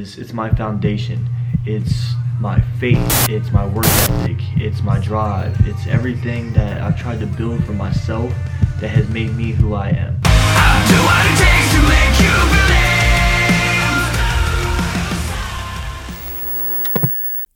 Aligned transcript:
It's, 0.00 0.16
it's 0.16 0.32
my 0.32 0.48
foundation. 0.50 1.28
It's 1.66 2.14
my 2.38 2.60
faith. 2.78 3.28
It's 3.28 3.50
my 3.50 3.66
work 3.66 3.84
ethic. 3.84 4.38
It's 4.54 4.80
my 4.80 5.00
drive. 5.00 5.56
It's 5.66 5.88
everything 5.88 6.52
that 6.52 6.80
I've 6.80 6.96
tried 6.96 7.18
to 7.18 7.26
build 7.26 7.64
for 7.64 7.72
myself 7.72 8.32
that 8.80 8.90
has 8.90 9.08
made 9.08 9.34
me 9.34 9.50
who 9.50 9.74
I 9.74 9.88
am. 9.88 10.14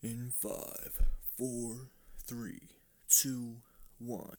In 0.02 0.32
five, 0.32 1.00
four, 1.38 1.90
three, 2.26 2.70
two, 3.08 3.58
one. 4.00 4.34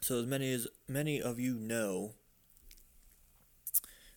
So 0.00 0.20
as 0.20 0.26
many 0.26 0.52
as 0.52 0.68
many 0.86 1.20
of 1.20 1.40
you 1.40 1.54
know, 1.54 2.14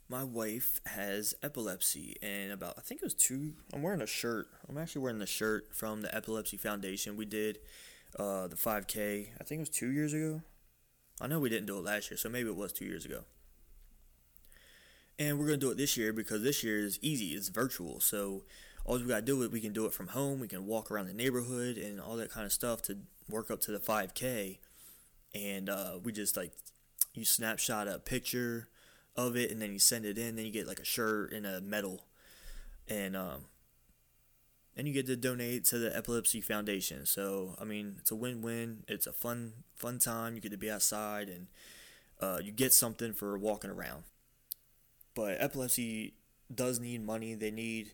my 0.10 0.24
wife 0.24 0.80
has 0.86 1.34
epilepsy, 1.44 2.16
and 2.22 2.52
about 2.52 2.76
I 2.78 2.82
think 2.82 3.02
it 3.02 3.06
was 3.06 3.14
two. 3.14 3.54
I'm 3.74 3.82
wearing 3.82 4.02
a 4.02 4.08
shirt. 4.08 4.48
I'm 4.70 4.78
actually 4.78 5.02
wearing 5.02 5.20
the 5.20 5.26
shirt 5.26 5.76
from 5.76 6.02
the 6.02 6.16
Epilepsy 6.16 6.58
Foundation. 6.58 7.18
We 7.18 7.26
did 7.26 7.60
uh, 8.18 8.48
the 8.48 8.56
5K. 8.56 9.30
I 9.40 9.44
think 9.44 9.60
it 9.60 9.62
was 9.62 9.70
two 9.70 9.92
years 9.92 10.14
ago. 10.14 10.42
I 11.20 11.28
know 11.28 11.40
we 11.40 11.50
didn't 11.50 11.66
do 11.66 11.78
it 11.78 11.84
last 11.84 12.10
year, 12.10 12.18
so 12.18 12.30
maybe 12.30 12.50
it 12.50 12.56
was 12.56 12.72
two 12.72 12.86
years 12.86 13.06
ago. 13.06 13.24
And 15.20 15.40
we're 15.40 15.46
gonna 15.46 15.58
do 15.58 15.72
it 15.72 15.78
this 15.78 15.98
year 15.98 16.14
because 16.14 16.44
this 16.44 16.64
year 16.64 16.78
is 16.78 17.00
easy. 17.02 17.30
It's 17.30 17.50
virtual, 17.50 18.00
so 18.00 18.44
all 18.86 18.98
we 18.98 19.06
gotta 19.06 19.24
do 19.24 19.42
is 19.42 19.50
we 19.50 19.60
can 19.60 19.74
do 19.74 19.86
it 19.86 19.94
from 19.94 20.08
home. 20.08 20.40
We 20.40 20.48
can 20.48 20.66
walk 20.66 20.90
around 20.90 21.08
the 21.08 21.14
neighborhood 21.14 21.78
and 21.78 22.00
all 22.00 22.16
that 22.18 22.32
kind 22.32 22.46
of 22.46 22.54
stuff 22.54 22.82
to 22.84 22.98
work 23.28 23.52
up 23.52 23.60
to 23.62 23.72
the 23.72 23.80
5K. 23.80 24.60
And 25.36 25.70
uh, 25.70 26.00
we 26.02 26.14
just 26.14 26.38
like 26.38 26.54
you 27.14 27.26
snapshot 27.26 27.88
a 27.88 28.00
picture 28.00 28.70
of 29.18 29.36
it, 29.36 29.52
and 29.52 29.62
then 29.62 29.74
you 29.74 29.80
send 29.80 30.06
it 30.06 30.18
in. 30.18 30.36
Then 30.36 30.46
you 30.46 30.52
get 30.52 30.68
like 30.68 30.80
a 30.80 30.86
shirt 30.86 31.34
and 31.34 31.46
a 31.46 31.62
medal, 31.62 32.06
and 32.90 33.16
um, 33.18 33.46
and 34.76 34.88
you 34.88 34.94
get 34.94 35.08
to 35.08 35.16
donate 35.16 35.66
to 35.66 35.80
the 35.80 35.96
Epilepsy 35.96 36.42
Foundation. 36.42 37.06
So 37.06 37.56
I 37.60 37.64
mean, 37.64 37.96
it's 38.00 38.12
a 38.12 38.16
win-win. 38.16 38.84
It's 38.88 39.08
a 39.08 39.14
fun 39.14 39.54
fun 39.76 40.00
time. 40.00 40.36
You 40.36 40.42
get 40.42 40.52
to 40.52 40.58
be 40.58 40.70
outside, 40.70 41.30
and 41.30 41.48
uh, 42.22 42.40
you 42.44 42.52
get 42.52 42.74
something 42.74 43.14
for 43.14 43.38
walking 43.38 43.72
around 43.72 44.04
but 45.16 45.38
epilepsy 45.40 46.14
does 46.54 46.80
need 46.80 47.06
money. 47.06 47.34
They 47.34 47.52
need 47.52 47.92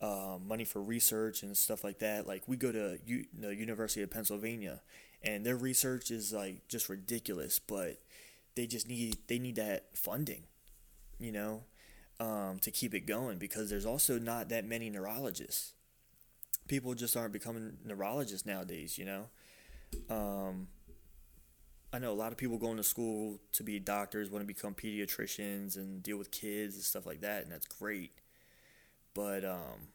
um, 0.00 0.46
money 0.46 0.64
for 0.64 0.82
research 0.82 1.42
and 1.42 1.56
stuff 1.56 1.84
like 1.84 1.98
that. 2.00 2.26
Like 2.26 2.42
we 2.46 2.56
go 2.56 2.72
to 2.72 2.98
U- 3.06 3.26
the 3.38 3.54
University 3.54 4.02
of 4.02 4.10
Pennsylvania, 4.10 4.82
and 5.22 5.44
their 5.44 5.56
research 5.56 6.10
is 6.10 6.32
like 6.32 6.68
just 6.68 6.88
ridiculous, 6.88 7.58
but 7.58 7.98
they 8.56 8.66
just 8.66 8.88
need 8.88 9.18
they 9.28 9.38
need 9.38 9.56
that 9.56 9.96
funding, 9.96 10.44
you 11.24 11.32
know, 11.32 11.62
um, 12.20 12.58
to 12.60 12.70
keep 12.70 12.94
it 12.94 13.06
going 13.06 13.38
because 13.38 13.70
there's 13.70 13.86
also 13.86 14.18
not 14.18 14.50
that 14.50 14.64
many 14.66 14.90
neurologists. 14.90 15.72
People 16.68 16.94
just 16.94 17.16
aren't 17.16 17.32
becoming 17.32 17.78
neurologists 17.84 18.46
nowadays, 18.46 18.98
you 18.98 19.04
know. 19.04 19.26
Um, 20.10 20.68
I 21.92 21.98
know 21.98 22.12
a 22.12 22.14
lot 22.14 22.32
of 22.32 22.38
people 22.38 22.58
going 22.58 22.76
to 22.76 22.82
school 22.82 23.38
to 23.52 23.62
be 23.62 23.78
doctors, 23.78 24.30
want 24.30 24.42
to 24.42 24.46
become 24.46 24.74
pediatricians 24.74 25.76
and 25.76 26.02
deal 26.02 26.16
with 26.16 26.30
kids 26.30 26.74
and 26.74 26.84
stuff 26.84 27.06
like 27.06 27.20
that, 27.20 27.44
and 27.44 27.52
that's 27.52 27.66
great. 27.66 28.12
But 29.14 29.44
um, 29.44 29.88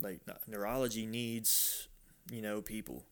like 0.00 0.20
neurology 0.46 1.06
needs, 1.06 1.88
you 2.30 2.42
know, 2.42 2.60
people, 2.60 3.04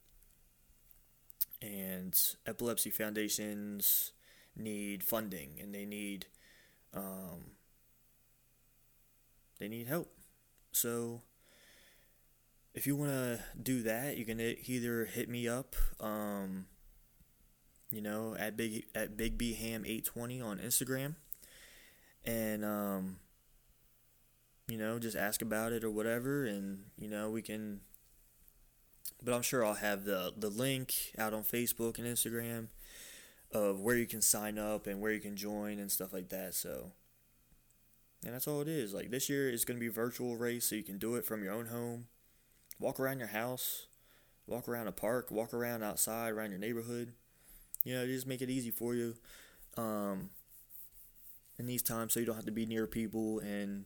and 1.63 2.19
epilepsy 2.47 2.91
foundations 2.91 4.13
need 4.59 5.03
funding, 5.03 5.59
and 5.61 5.75
they 5.75 5.85
need, 5.85 6.27
um, 6.95 7.53
they 9.59 9.69
need 9.69 9.87
help. 9.87 10.13
So 10.73 11.23
if 12.75 12.87
you 12.87 12.97
want 12.97 13.11
to 13.11 13.41
do 13.61 13.83
that, 13.83 14.17
you 14.17 14.25
can 14.25 14.41
either 14.41 15.05
hit 15.05 15.29
me 15.29 15.49
up, 15.49 15.75
um, 16.01 16.67
you 17.91 18.01
know, 18.01 18.37
at 18.39 18.57
big 18.57 18.85
at 18.95 19.17
Big 19.17 19.39
B 19.39 19.55
Ham 19.55 19.85
eight 19.87 20.05
twenty 20.05 20.41
on 20.41 20.59
Instagram, 20.59 21.17
and 22.25 22.65
um, 22.65 23.17
you 24.69 24.77
know, 24.77 24.99
just 24.99 25.17
ask 25.17 25.43
about 25.43 25.73
it 25.73 25.83
or 25.83 25.91
whatever, 25.91 26.45
and 26.45 26.85
you 26.97 27.09
know, 27.09 27.31
we 27.31 27.43
can. 27.43 27.81
But 29.23 29.35
I'm 29.35 29.43
sure 29.43 29.65
I'll 29.65 29.75
have 29.75 30.05
the 30.05 30.33
the 30.37 30.51
link 30.51 30.93
out 31.19 31.35
on 31.35 31.43
Facebook 31.43 31.99
and 31.99 32.07
Instagram 32.07 32.69
of 33.53 33.81
where 33.81 33.97
you 33.97 34.07
can 34.07 34.21
sign 34.21 34.59
up 34.59 34.87
and 34.87 35.01
where 35.01 35.13
you 35.13 35.21
can 35.21 35.37
join 35.37 35.79
and 35.79 35.91
stuff 35.91 36.13
like 36.13 36.29
that. 36.31 36.55
So. 36.55 36.93
And 38.25 38.35
that's 38.35 38.49
all 38.49 38.61
it 38.61 38.69
is. 38.69 38.93
Like 38.93 39.11
this 39.11 39.29
year 39.29 39.49
is 39.49 39.65
going 39.65 39.79
to 39.79 39.81
be 39.81 39.89
virtual 39.89 40.37
race, 40.37 40.69
so 40.69 40.75
you 40.75 40.83
can 40.83 40.99
do 40.99 41.15
it 41.15 41.25
from 41.25 41.45
your 41.45 41.53
own 41.53 41.67
home 41.67 42.07
walk 42.79 43.01
around 43.01 43.19
your 43.19 43.29
house, 43.29 43.87
walk 44.47 44.69
around 44.69 44.89
a 44.89 44.93
park, 44.93 45.31
walk 45.31 45.53
around 45.53 45.83
outside, 45.83 46.31
around 46.31 46.51
your 46.51 46.61
neighborhood. 46.61 47.13
You 47.85 47.95
know, 47.95 48.07
just 48.07 48.27
make 48.27 48.43
it 48.43 48.51
easy 48.51 48.71
for 48.71 48.95
you 48.95 49.15
um, 49.77 50.31
in 51.59 51.67
these 51.67 51.83
times 51.83 52.13
so 52.13 52.21
you 52.21 52.27
don't 52.27 52.37
have 52.37 52.45
to 52.47 52.53
be 52.53 52.67
near 52.67 52.87
people 52.87 53.39
and, 53.41 53.85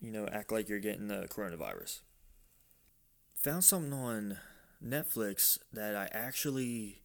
you 0.00 0.12
know, 0.12 0.26
act 0.30 0.52
like 0.52 0.68
you're 0.68 0.78
getting 0.78 1.08
the 1.08 1.26
coronavirus. 1.28 2.00
Found 3.36 3.64
something 3.64 3.92
on 3.92 4.38
Netflix 4.84 5.58
that 5.72 5.96
I 5.96 6.08
actually 6.12 7.02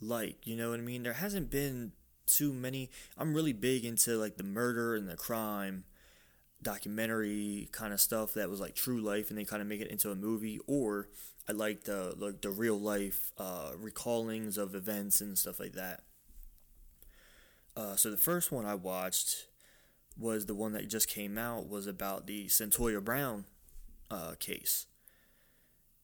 like. 0.00 0.46
You 0.46 0.56
know 0.56 0.70
what 0.70 0.80
I 0.80 0.82
mean? 0.82 1.02
There 1.02 1.14
hasn't 1.14 1.50
been 1.50 1.92
too 2.26 2.52
many. 2.52 2.90
I'm 3.16 3.34
really 3.34 3.52
big 3.52 3.84
into 3.84 4.16
like 4.16 4.36
the 4.36 4.44
murder 4.44 4.94
and 4.96 5.08
the 5.08 5.16
crime 5.16 5.84
documentary 6.62 7.68
kind 7.70 7.92
of 7.92 8.00
stuff 8.00 8.34
that 8.34 8.48
was 8.48 8.60
like 8.60 8.74
true 8.74 9.00
life 9.00 9.28
and 9.30 9.38
they 9.38 9.44
kind 9.44 9.62
of 9.62 9.68
make 9.68 9.80
it 9.80 9.90
into 9.90 10.10
a 10.10 10.16
movie 10.16 10.58
or 10.66 11.08
I 11.48 11.52
like 11.52 11.84
the 11.84 12.14
like 12.18 12.40
the 12.40 12.50
real 12.50 12.78
life 12.78 13.32
uh, 13.38 13.72
recallings 13.78 14.58
of 14.58 14.74
events 14.74 15.20
and 15.20 15.38
stuff 15.38 15.60
like 15.60 15.74
that. 15.74 16.02
Uh, 17.76 17.94
so 17.94 18.10
the 18.10 18.16
first 18.16 18.50
one 18.50 18.64
I 18.64 18.74
watched 18.74 19.46
was 20.18 20.46
the 20.46 20.54
one 20.54 20.72
that 20.72 20.88
just 20.88 21.08
came 21.08 21.38
out 21.38 21.68
was 21.68 21.86
about 21.86 22.26
the 22.26 22.46
Cyntoia 22.46 23.04
Brown 23.04 23.44
uh, 24.10 24.32
case, 24.40 24.86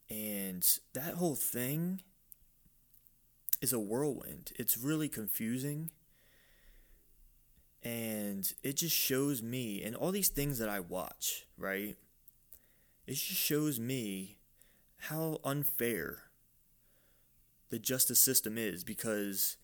and 0.08 0.64
that 0.92 1.14
whole 1.14 1.34
thing 1.34 2.02
is 3.62 3.72
a 3.72 3.78
whirlwind. 3.78 4.52
It's 4.56 4.76
really 4.76 5.08
confusing 5.08 5.90
and 7.82 8.52
it 8.62 8.76
just 8.76 8.94
shows 8.94 9.42
me 9.42 9.82
and 9.82 9.96
all 9.96 10.10
these 10.10 10.28
things 10.28 10.58
that 10.58 10.68
I 10.68 10.80
watch, 10.80 11.46
right? 11.56 11.96
It 13.06 13.14
just 13.14 13.40
shows 13.40 13.80
me 13.80 14.38
how 14.98 15.40
unfair 15.44 16.24
the 17.70 17.78
justice 17.78 18.20
system 18.20 18.58
is 18.58 18.84
because 18.84 19.56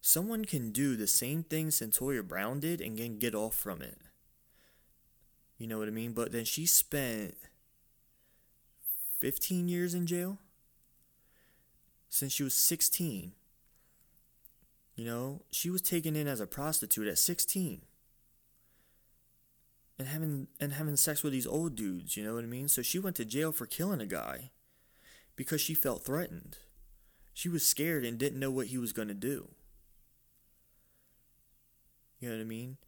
someone 0.00 0.44
can 0.44 0.70
do 0.70 0.94
the 0.94 1.06
same 1.06 1.42
thing 1.42 1.68
Cyntoia 1.68 2.26
Brown 2.26 2.60
did 2.60 2.80
and 2.80 2.96
can 2.96 3.18
get 3.18 3.34
off 3.34 3.54
from 3.54 3.82
it. 3.82 3.98
You 5.58 5.66
know 5.66 5.78
what 5.78 5.88
I 5.88 5.92
mean? 5.92 6.12
But 6.12 6.32
then 6.32 6.44
she 6.44 6.66
spent 6.66 7.34
15 9.18 9.68
years 9.68 9.94
in 9.94 10.06
jail 10.06 10.38
since 12.08 12.32
she 12.32 12.42
was 12.42 12.54
16. 12.54 13.32
You 14.96 15.04
know, 15.04 15.42
she 15.50 15.68
was 15.68 15.82
taken 15.82 16.16
in 16.16 16.26
as 16.26 16.40
a 16.40 16.46
prostitute 16.46 17.06
at 17.06 17.18
16. 17.18 17.82
And 19.98 20.08
having 20.08 20.48
and 20.60 20.74
having 20.74 20.96
sex 20.96 21.22
with 21.22 21.32
these 21.32 21.46
old 21.46 21.74
dudes, 21.74 22.16
you 22.16 22.24
know 22.24 22.34
what 22.34 22.44
I 22.44 22.48
mean? 22.48 22.68
So 22.68 22.82
she 22.82 22.98
went 22.98 23.16
to 23.16 23.24
jail 23.24 23.52
for 23.52 23.66
killing 23.66 24.00
a 24.00 24.06
guy 24.06 24.50
because 25.36 25.60
she 25.60 25.74
felt 25.74 26.04
threatened. 26.04 26.58
She 27.32 27.48
was 27.48 27.66
scared 27.66 28.04
and 28.04 28.18
didn't 28.18 28.40
know 28.40 28.50
what 28.50 28.68
he 28.68 28.78
was 28.78 28.92
going 28.92 29.08
to 29.08 29.14
do. 29.14 29.50
You 32.18 32.28
know 32.28 32.36
what 32.36 32.42
I 32.42 32.46
mean? 32.46 32.78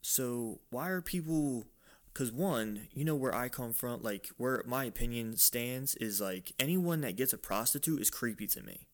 So, 0.00 0.60
why 0.70 0.88
are 0.88 1.00
people 1.00 1.66
because 2.12 2.30
one, 2.30 2.88
you 2.92 3.04
know 3.04 3.14
where 3.14 3.34
I 3.34 3.48
come 3.48 3.72
from, 3.72 4.02
like 4.02 4.30
where 4.36 4.62
my 4.66 4.84
opinion 4.84 5.36
stands 5.36 5.94
is 5.96 6.20
like 6.20 6.52
anyone 6.58 7.00
that 7.00 7.16
gets 7.16 7.32
a 7.32 7.38
prostitute 7.38 8.00
is 8.00 8.10
creepy 8.10 8.46
to 8.48 8.62
me. 8.62 8.86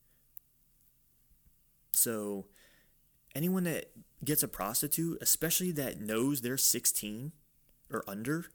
So 1.99 2.47
anyone 3.35 3.65
that 3.65 3.91
gets 4.25 4.43
a 4.43 4.49
prostitute, 4.49 5.19
especially 5.21 5.73
that 5.73 6.01
knows 6.01 6.41
they're 6.41 6.57
16 6.57 7.33
or 7.91 8.05
under, 8.07 8.47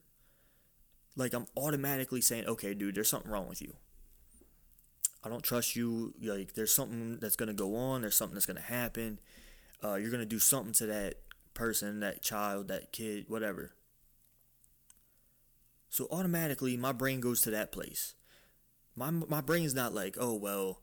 like 1.16 1.34
I'm 1.34 1.48
automatically 1.56 2.22
saying, 2.22 2.45
okay, 2.45 2.74
dude, 2.74 2.95
there's 2.95 3.10
something 3.10 3.31
wrong 3.31 3.48
with 3.48 3.62
you. 3.62 3.75
I 5.24 5.30
don't 5.30 5.44
trust 5.44 5.75
you. 5.75 6.13
Like, 6.22 6.54
there's 6.54 6.74
something 6.74 7.18
that's 7.19 7.38
going 7.38 7.48
to 7.48 7.54
go 7.54 7.75
on. 7.75 8.01
There's 8.01 8.16
something 8.16 8.34
that's 8.34 8.45
going 8.45 8.57
to 8.57 8.63
happen. 8.63 9.19
Uh, 9.84 9.95
you're 9.95 10.12
going 10.12 10.19
to 10.19 10.25
do 10.25 10.40
something 10.40 10.74
to 10.74 10.86
that 10.88 11.16
person, 11.54 12.01
that 12.01 12.22
child, 12.22 12.68
that 12.68 12.92
kid, 12.92 13.25
whatever. 13.30 13.74
So 15.90 16.07
automatically, 16.12 16.75
my 16.75 16.92
brain 16.92 17.22
goes 17.22 17.42
to 17.42 17.51
that 17.51 17.72
place. 17.72 18.16
My 18.95 19.12
my 19.12 19.42
brain's 19.42 19.74
not 19.75 19.94
like, 19.94 20.18
oh 20.19 20.34
well, 20.34 20.81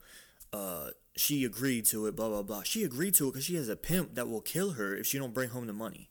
uh, 0.52 0.90
she 1.16 1.44
agreed 1.44 1.84
to 1.86 2.06
it, 2.06 2.16
blah 2.16 2.28
blah 2.28 2.42
blah. 2.42 2.62
She 2.62 2.82
agreed 2.84 3.14
to 3.14 3.28
it 3.28 3.32
because 3.32 3.44
she 3.44 3.56
has 3.56 3.68
a 3.68 3.76
pimp 3.76 4.14
that 4.14 4.28
will 4.28 4.40
kill 4.40 4.72
her 4.72 4.94
if 4.94 5.06
she 5.06 5.18
don't 5.18 5.34
bring 5.34 5.50
home 5.50 5.66
the 5.66 5.72
money. 5.72 6.10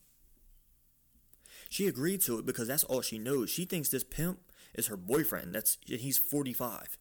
She 1.70 1.88
agreed 1.88 2.22
to 2.22 2.40
it 2.40 2.46
because 2.46 2.68
that's 2.68 2.84
all 2.84 3.02
she 3.02 3.20
knows. 3.20 3.50
She 3.50 3.66
thinks 3.66 3.90
this 3.90 4.04
pimp 4.04 4.40
is 4.74 4.88
her 4.88 4.98
boyfriend. 4.98 5.54
That's 5.54 5.78
and 5.90 6.00
he's 6.00 6.18
forty 6.18 6.54
five. 6.54 6.98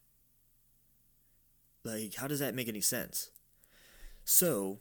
Like, 1.84 2.14
how 2.16 2.26
does 2.26 2.40
that 2.40 2.54
make 2.54 2.68
any 2.68 2.80
sense? 2.80 3.30
So, 4.24 4.80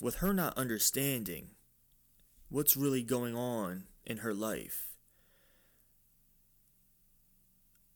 with 0.00 0.16
her 0.16 0.32
not 0.32 0.56
understanding 0.56 1.48
what's 2.48 2.76
really 2.76 3.02
going 3.02 3.34
on 3.34 3.84
in 4.04 4.18
her 4.18 4.32
life, 4.32 4.94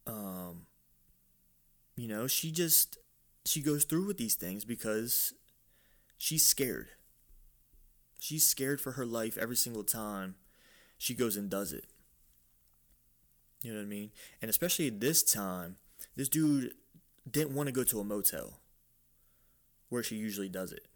um, 0.07 0.67
you 1.95 2.09
know, 2.09 2.27
she 2.27 2.51
just 2.51 2.99
she 3.49 3.63
goes 3.63 3.85
through 3.85 4.07
with 4.07 4.19
these 4.19 4.35
things 4.35 4.65
because 4.65 5.33
she's 6.19 6.47
scared. 6.47 6.89
She's 8.21 8.47
scared 8.47 8.81
for 8.81 8.93
her 8.93 9.07
life 9.07 9.39
every 9.39 9.57
single 9.57 9.85
time 9.85 10.35
she 10.99 11.15
goes 11.15 11.37
and 11.37 11.49
does 11.49 11.73
it. 11.73 11.85
You 13.63 13.73
know 13.73 13.79
what 13.79 13.87
I 13.87 13.89
mean? 13.89 14.11
And 14.43 14.49
especially 14.49 14.91
this 14.91 15.23
time, 15.23 15.77
this 16.17 16.29
dude 16.29 16.75
didn't 17.29 17.55
want 17.55 17.69
to 17.69 17.73
go 17.73 17.85
to 17.85 18.01
a 18.01 18.05
motel 18.05 18.61
where 19.89 20.03
she 20.03 20.17
usually 20.17 20.49
does 20.49 20.73
it. 20.73 20.87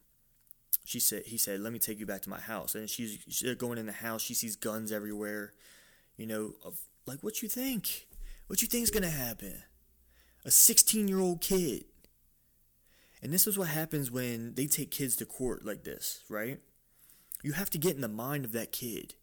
She 0.85 1.01
said 1.01 1.23
he 1.27 1.39
said, 1.39 1.61
"Let 1.61 1.73
me 1.73 1.79
take 1.79 2.01
you 2.01 2.07
back 2.07 2.23
to 2.23 2.31
my 2.31 2.41
house." 2.41 2.75
And 2.75 2.91
she's, 2.91 3.19
she's 3.29 3.55
going 3.55 3.79
in 3.79 3.87
the 3.87 3.93
house. 3.93 4.21
She 4.21 4.35
sees 4.35 4.57
guns 4.57 4.91
everywhere. 4.91 5.53
You 6.17 6.27
know, 6.27 6.55
like 7.07 7.23
what 7.23 7.41
you 7.41 7.49
think? 7.49 8.07
What 8.49 8.63
you 8.63 8.69
think's 8.69 8.91
gonna 8.91 9.11
happen? 9.11 9.63
A 10.45 10.51
16 10.51 11.07
year 11.09 11.21
old 11.21 11.41
kid. 11.41 11.85
And 13.23 13.33
this 13.33 13.47
is 13.47 13.57
what 13.57 13.69
happens 13.69 14.11
when 14.11 14.55
they 14.55 14.67
take 14.67 14.91
kids 14.91 15.15
to 15.17 15.25
court 15.25 15.65
like 15.65 15.85
this, 15.85 16.25
right? 16.29 16.59
You 17.43 17.53
have 17.53 17.71
to 17.71 17.79
get 17.79 17.95
in 17.95 18.01
the 18.01 18.09
mind 18.09 18.45
of 18.45 18.53
that 18.53 18.73
kid. 18.73 19.15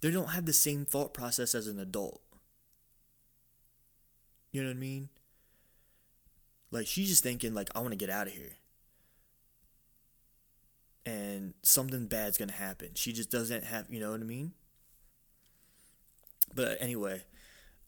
They 0.00 0.10
don't 0.10 0.30
have 0.30 0.46
the 0.46 0.52
same 0.52 0.84
thought 0.84 1.14
process 1.14 1.54
as 1.54 1.68
an 1.68 1.78
adult. 1.78 2.20
You 4.50 4.62
know 4.62 4.68
what 4.68 4.76
I 4.76 4.80
mean? 4.80 5.08
Like 6.70 6.86
she's 6.86 7.08
just 7.08 7.22
thinking 7.22 7.54
like 7.54 7.68
I 7.74 7.80
want 7.80 7.92
to 7.92 7.96
get 7.96 8.10
out 8.10 8.26
of 8.26 8.32
here. 8.32 8.56
And 11.04 11.54
something 11.62 12.06
bad's 12.08 12.38
going 12.38 12.48
to 12.48 12.54
happen. 12.54 12.90
She 12.94 13.12
just 13.12 13.30
doesn't 13.30 13.62
have, 13.62 13.86
you 13.88 14.00
know 14.00 14.10
what 14.10 14.20
I 14.20 14.24
mean? 14.24 14.52
But 16.52 16.78
anyway, 16.80 17.22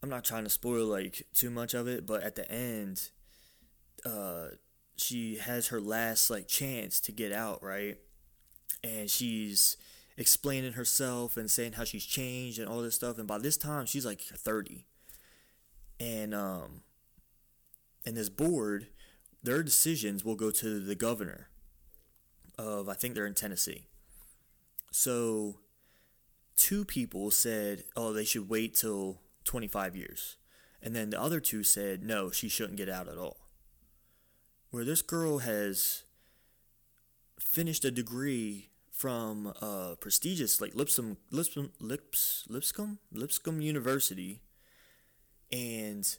I'm 0.02 0.08
not 0.08 0.24
trying 0.24 0.44
to 0.44 0.50
spoil 0.50 0.86
like 0.86 1.26
too 1.34 1.50
much 1.50 1.74
of 1.74 1.88
it, 1.88 2.06
but 2.06 2.22
at 2.22 2.36
the 2.36 2.50
end 2.50 3.10
uh 4.06 4.48
she 4.98 5.36
has 5.36 5.68
her 5.68 5.80
last 5.80 6.28
like 6.30 6.48
chance 6.48 7.00
to 7.00 7.12
get 7.12 7.32
out, 7.32 7.62
right? 7.62 7.98
And 8.84 9.08
she's 9.10 9.76
explaining 10.16 10.74
herself 10.74 11.36
and 11.36 11.50
saying 11.50 11.72
how 11.72 11.84
she's 11.84 12.04
changed 12.04 12.58
and 12.58 12.68
all 12.68 12.82
this 12.82 12.96
stuff 12.96 13.18
and 13.18 13.28
by 13.28 13.38
this 13.38 13.56
time 13.56 13.86
she's 13.86 14.04
like 14.04 14.20
30 14.20 14.84
and 16.00 16.34
um 16.34 16.82
and 18.04 18.16
this 18.16 18.28
board 18.28 18.88
their 19.42 19.62
decisions 19.62 20.24
will 20.24 20.34
go 20.34 20.50
to 20.50 20.80
the 20.80 20.96
governor 20.96 21.48
of 22.58 22.88
I 22.88 22.94
think 22.94 23.14
they're 23.14 23.26
in 23.26 23.34
Tennessee. 23.34 23.86
So 24.90 25.60
two 26.56 26.84
people 26.84 27.30
said, 27.30 27.84
"Oh, 27.96 28.12
they 28.12 28.24
should 28.24 28.48
wait 28.48 28.74
till 28.74 29.20
25 29.44 29.96
years." 29.96 30.36
And 30.82 30.94
then 30.94 31.10
the 31.10 31.20
other 31.20 31.40
two 31.40 31.62
said, 31.62 32.02
"No, 32.02 32.30
she 32.30 32.48
shouldn't 32.48 32.76
get 32.76 32.88
out 32.88 33.08
at 33.08 33.18
all." 33.18 33.47
Where 34.70 34.84
this 34.84 35.02
girl 35.02 35.38
has 35.38 36.04
finished 37.40 37.84
a 37.84 37.90
degree 37.90 38.70
from 38.90 39.54
a 39.62 39.96
prestigious 40.00 40.60
like 40.60 40.74
Lipscomb 40.74 41.16
Lipscomb 41.30 41.70
Lips 41.80 42.44
Lipscomb 42.48 42.98
Lipscomb 43.12 43.60
University 43.60 44.42
and 45.52 46.16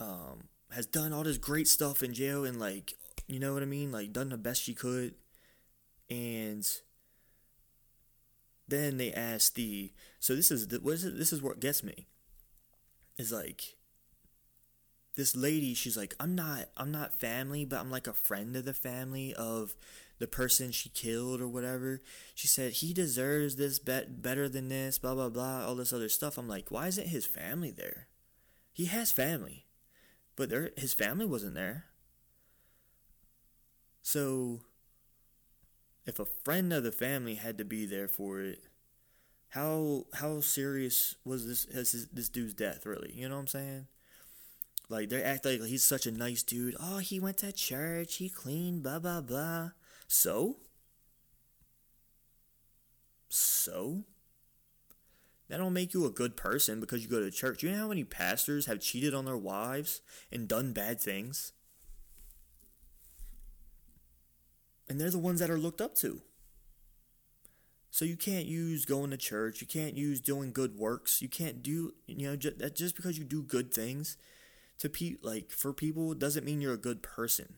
um, 0.00 0.48
has 0.72 0.86
done 0.86 1.12
all 1.12 1.22
this 1.22 1.38
great 1.38 1.68
stuff 1.68 2.02
in 2.02 2.14
jail 2.14 2.44
and 2.44 2.58
like 2.58 2.94
you 3.30 3.38
know 3.38 3.54
what 3.54 3.62
I 3.62 3.66
mean, 3.66 3.92
like 3.92 4.12
done 4.12 4.30
the 4.30 4.36
best 4.36 4.62
she 4.62 4.74
could, 4.74 5.14
and 6.10 6.66
then 8.66 8.96
they 8.96 9.12
asked 9.12 9.54
the 9.54 9.92
so 10.18 10.34
this 10.34 10.50
is 10.50 10.68
the, 10.68 10.80
what 10.80 10.94
is 10.94 11.04
it? 11.04 11.16
This 11.16 11.32
is 11.32 11.40
what 11.40 11.60
gets 11.60 11.84
me. 11.84 12.08
Is 13.18 13.30
like 13.30 13.76
this 15.20 15.36
lady. 15.36 15.74
She's 15.74 15.98
like, 15.98 16.14
I'm 16.18 16.34
not 16.34 16.70
I'm 16.78 16.90
not 16.90 17.20
family, 17.20 17.66
but 17.66 17.78
I'm 17.78 17.90
like 17.90 18.06
a 18.06 18.14
friend 18.14 18.56
of 18.56 18.64
the 18.64 18.72
family 18.72 19.34
of 19.34 19.76
the 20.18 20.26
person 20.26 20.72
she 20.72 20.88
killed 20.88 21.42
or 21.42 21.48
whatever. 21.48 22.00
She 22.34 22.46
said 22.46 22.72
he 22.72 22.94
deserves 22.94 23.56
this 23.56 23.78
bet 23.78 24.22
better 24.22 24.48
than 24.48 24.70
this, 24.70 24.98
blah 24.98 25.14
blah 25.14 25.28
blah, 25.28 25.66
all 25.66 25.74
this 25.74 25.92
other 25.92 26.08
stuff. 26.08 26.38
I'm 26.38 26.48
like, 26.48 26.70
why 26.70 26.86
isn't 26.86 27.08
his 27.08 27.26
family 27.26 27.70
there? 27.70 28.08
He 28.72 28.86
has 28.86 29.12
family, 29.12 29.66
but 30.36 30.48
there 30.48 30.70
his 30.78 30.94
family 30.94 31.26
wasn't 31.26 31.54
there. 31.54 31.84
So, 34.00 34.62
if 36.06 36.18
a 36.18 36.24
friend 36.24 36.72
of 36.72 36.82
the 36.82 36.92
family 36.92 37.34
had 37.34 37.58
to 37.58 37.64
be 37.66 37.84
there 37.84 38.08
for 38.08 38.40
it, 38.40 38.60
how 39.50 40.06
how 40.14 40.40
serious 40.40 41.14
was 41.26 41.46
this 41.46 41.64
his, 41.64 42.08
this 42.08 42.30
dude's 42.30 42.54
death 42.54 42.86
really? 42.86 43.12
You 43.14 43.28
know 43.28 43.34
what 43.34 43.42
I'm 43.42 43.46
saying? 43.48 43.86
Like 44.90 45.08
they 45.08 45.22
act 45.22 45.44
like 45.44 45.62
he's 45.62 45.84
such 45.84 46.06
a 46.06 46.10
nice 46.10 46.42
dude. 46.42 46.74
Oh, 46.80 46.98
he 46.98 47.20
went 47.20 47.38
to 47.38 47.52
church, 47.52 48.16
he 48.16 48.28
cleaned, 48.28 48.82
blah 48.82 48.98
blah 48.98 49.20
blah. 49.20 49.70
So? 50.08 50.56
So? 53.28 54.02
That 55.48 55.58
don't 55.58 55.72
make 55.72 55.94
you 55.94 56.06
a 56.06 56.10
good 56.10 56.36
person 56.36 56.80
because 56.80 57.02
you 57.02 57.08
go 57.08 57.20
to 57.20 57.30
church. 57.30 57.62
You 57.62 57.70
know 57.70 57.78
how 57.78 57.88
many 57.88 58.04
pastors 58.04 58.66
have 58.66 58.80
cheated 58.80 59.14
on 59.14 59.24
their 59.24 59.36
wives 59.36 60.00
and 60.30 60.48
done 60.48 60.72
bad 60.72 61.00
things? 61.00 61.52
And 64.88 65.00
they're 65.00 65.10
the 65.10 65.18
ones 65.18 65.38
that 65.38 65.50
are 65.50 65.58
looked 65.58 65.80
up 65.80 65.94
to. 65.96 66.22
So 67.92 68.04
you 68.04 68.16
can't 68.16 68.46
use 68.46 68.84
going 68.84 69.10
to 69.10 69.16
church. 69.16 69.60
You 69.60 69.66
can't 69.66 69.96
use 69.96 70.20
doing 70.20 70.52
good 70.52 70.76
works. 70.76 71.22
You 71.22 71.28
can't 71.28 71.62
do 71.62 71.94
you 72.06 72.26
know 72.26 72.34
just, 72.34 72.74
just 72.74 72.96
because 72.96 73.18
you 73.18 73.24
do 73.24 73.42
good 73.42 73.72
things 73.72 74.16
to 74.80 74.88
pe 74.88 75.16
like 75.22 75.50
for 75.50 75.72
people 75.72 76.14
doesn't 76.14 76.44
mean 76.44 76.60
you're 76.60 76.74
a 76.74 76.78
good 76.78 77.02
person. 77.02 77.54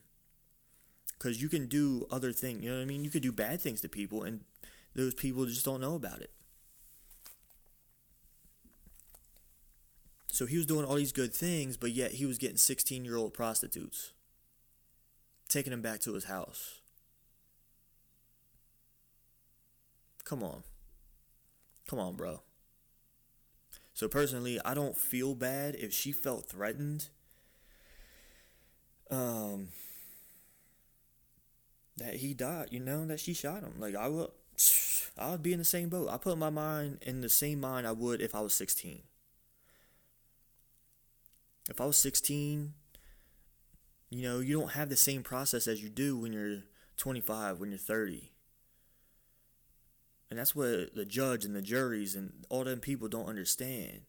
Cuz 1.19 1.41
you 1.41 1.49
can 1.49 1.67
do 1.67 2.05
other 2.11 2.31
things, 2.31 2.63
you 2.63 2.69
know 2.69 2.77
what 2.77 2.83
I 2.83 2.85
mean? 2.85 3.03
You 3.03 3.09
could 3.09 3.23
do 3.23 3.31
bad 3.31 3.61
things 3.61 3.81
to 3.81 3.89
people 3.89 4.23
and 4.23 4.41
those 4.93 5.13
people 5.13 5.45
just 5.45 5.65
don't 5.65 5.81
know 5.81 5.95
about 5.95 6.21
it. 6.21 6.31
So 10.31 10.45
he 10.45 10.57
was 10.57 10.65
doing 10.65 10.85
all 10.85 10.95
these 10.95 11.11
good 11.11 11.33
things, 11.33 11.77
but 11.77 11.91
yet 11.91 12.13
he 12.13 12.25
was 12.25 12.39
getting 12.39 12.57
16-year-old 12.57 13.33
prostitutes 13.33 14.13
taking 15.47 15.71
them 15.71 15.81
back 15.81 15.99
to 16.01 16.13
his 16.13 16.25
house. 16.25 16.81
Come 20.23 20.41
on. 20.41 20.63
Come 21.87 21.99
on, 21.99 22.15
bro. 22.15 22.41
So 23.93 24.07
personally, 24.07 24.59
I 24.65 24.73
don't 24.73 24.97
feel 24.97 25.35
bad 25.35 25.75
if 25.75 25.93
she 25.93 26.11
felt 26.11 26.47
threatened. 26.47 27.09
Um 29.09 29.69
that 31.97 32.15
he 32.15 32.33
died, 32.33 32.69
you 32.71 32.79
know, 32.79 33.05
that 33.05 33.19
she 33.19 33.33
shot 33.33 33.61
him. 33.61 33.75
Like 33.79 33.95
I 33.95 34.07
would 34.07 34.29
I 35.17 35.31
would 35.31 35.43
be 35.43 35.53
in 35.53 35.59
the 35.59 35.65
same 35.65 35.89
boat. 35.89 36.09
I 36.09 36.17
put 36.17 36.37
my 36.37 36.49
mind 36.49 36.99
in 37.01 37.21
the 37.21 37.29
same 37.29 37.59
mind 37.59 37.85
I 37.85 37.91
would 37.91 38.21
if 38.21 38.33
I 38.33 38.41
was 38.41 38.53
16. 38.53 39.03
If 41.69 41.79
I 41.79 41.85
was 41.85 41.97
16, 41.97 42.73
you 44.09 44.21
know, 44.21 44.39
you 44.39 44.59
don't 44.59 44.73
have 44.73 44.89
the 44.89 44.97
same 44.97 45.23
process 45.23 45.67
as 45.67 45.81
you 45.81 45.89
do 45.89 46.17
when 46.17 46.33
you're 46.33 46.63
25, 46.97 47.59
when 47.59 47.69
you're 47.69 47.77
30. 47.77 48.32
And 50.33 50.39
that's 50.39 50.55
what 50.55 50.95
the 50.95 51.05
judge 51.05 51.45
and 51.45 51.55
the 51.55 51.61
juries 51.61 52.15
and 52.15 52.43
all 52.49 52.63
them 52.63 52.79
people 52.79 53.07
don't 53.07 53.27
understand. 53.27 54.01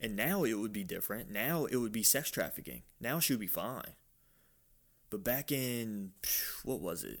And 0.00 0.16
now 0.16 0.42
it 0.42 0.54
would 0.54 0.72
be 0.72 0.82
different. 0.82 1.30
Now 1.30 1.66
it 1.66 1.76
would 1.76 1.92
be 1.92 2.02
sex 2.02 2.32
trafficking. 2.32 2.82
Now 3.00 3.20
she 3.20 3.32
would 3.32 3.38
be 3.38 3.46
fine. 3.46 3.92
But 5.08 5.22
back 5.22 5.52
in, 5.52 6.14
what 6.64 6.80
was 6.80 7.04
it? 7.04 7.20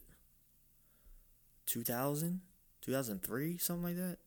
2000? 1.66 2.40
2003? 2.80 3.58
Something 3.58 3.84
like 3.84 3.96
that? 3.96 4.18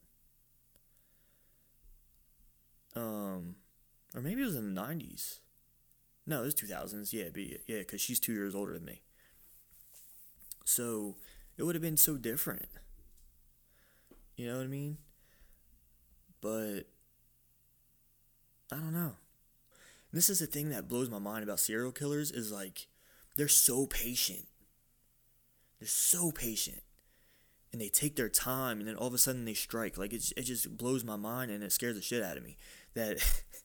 Um, 2.96 3.58
or 4.16 4.22
maybe 4.22 4.44
it 4.44 4.46
was 4.46 4.56
in 4.56 4.74
the 4.74 4.82
90s. 4.82 5.40
No, 6.26 6.44
it 6.44 6.46
was 6.46 6.56
2000s. 6.56 7.12
Yeah, 7.12 7.28
be 7.34 7.60
yeah, 7.68 7.80
because 7.80 8.00
she's 8.00 8.18
two 8.22 8.32
years 8.32 8.56
older 8.56 8.76
than 8.76 8.86
me. 8.86 9.02
So 10.64 11.18
it 11.58 11.64
would 11.64 11.76
have 11.76 11.82
been 11.82 11.98
so 11.98 12.16
different. 12.16 12.70
You 14.42 14.50
know 14.50 14.58
what 14.58 14.64
I 14.64 14.70
mean? 14.70 14.98
But 16.42 16.80
I 18.72 18.78
don't 18.78 18.92
know. 18.92 19.12
This 20.12 20.32
is 20.32 20.40
the 20.40 20.48
thing 20.48 20.70
that 20.70 20.88
blows 20.88 21.12
my 21.12 21.20
mind 21.20 21.44
about 21.44 21.60
serial 21.60 21.92
killers 21.92 22.32
is 22.32 22.52
like 22.52 22.88
they're 23.38 23.48
so 23.48 23.86
patient. 23.86 24.48
They're 25.78 25.88
so 25.88 26.32
patient. 26.32 26.82
And 27.72 27.80
they 27.80 27.90
take 27.90 28.16
their 28.16 28.30
time 28.30 28.80
and 28.80 28.88
then 28.88 28.96
all 28.96 29.06
of 29.06 29.14
a 29.14 29.20
sudden 29.20 29.46
they 29.46 29.54
strike. 29.54 29.96
Like 29.96 30.12
it, 30.12 30.34
it 30.36 30.42
just 30.42 30.76
blows 30.76 31.04
my 31.04 31.18
mind 31.18 31.52
and 31.52 31.64
it 31.64 31.72
scares 31.72 31.96
the 31.96 32.02
shit 32.02 32.24
out 32.24 32.38
of 32.38 32.44
me 32.44 32.58
that 32.96 33.20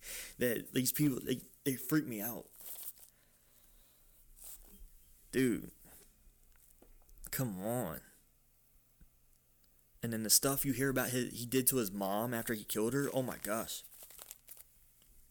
that 0.38 0.74
these 0.74 0.92
people 0.92 1.20
they, 1.24 1.40
they 1.64 1.76
freak 1.76 2.06
me 2.06 2.20
out. 2.20 2.44
Dude. 5.32 5.70
Come 7.30 7.64
on. 7.64 8.00
And 10.06 10.12
then 10.12 10.22
the 10.22 10.30
stuff 10.30 10.64
you 10.64 10.72
hear 10.72 10.88
about 10.88 11.08
his, 11.08 11.36
he 11.36 11.46
did 11.46 11.66
to 11.66 11.78
his 11.78 11.90
mom 11.90 12.32
after 12.32 12.54
he 12.54 12.62
killed 12.62 12.94
her, 12.94 13.08
oh 13.12 13.22
my 13.22 13.38
gosh. 13.42 13.82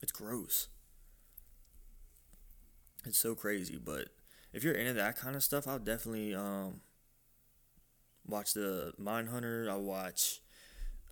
It's 0.02 0.12
gross. 0.12 0.68
It's 3.06 3.18
so 3.18 3.36
crazy, 3.36 3.80
but 3.82 4.10
if 4.52 4.66
you're 4.66 4.74
into 4.74 4.92
that 4.92 5.16
kind 5.16 5.34
of 5.38 5.46
stuff, 5.46 5.66
I'll 5.66 5.80
definitely 5.80 6.36
um 6.36 6.82
watch 8.28 8.54
the 8.54 8.92
Mindhunter. 9.02 9.70
I'll 9.70 9.82
watch 9.82 10.42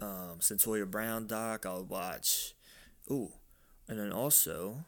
um 0.01 0.39
Cyntoia 0.41 0.85
Brown 0.85 1.25
doc. 1.25 1.65
I'll 1.65 1.85
watch 1.85 2.55
ooh, 3.09 3.31
and 3.87 3.97
then 3.97 4.11
also 4.11 4.83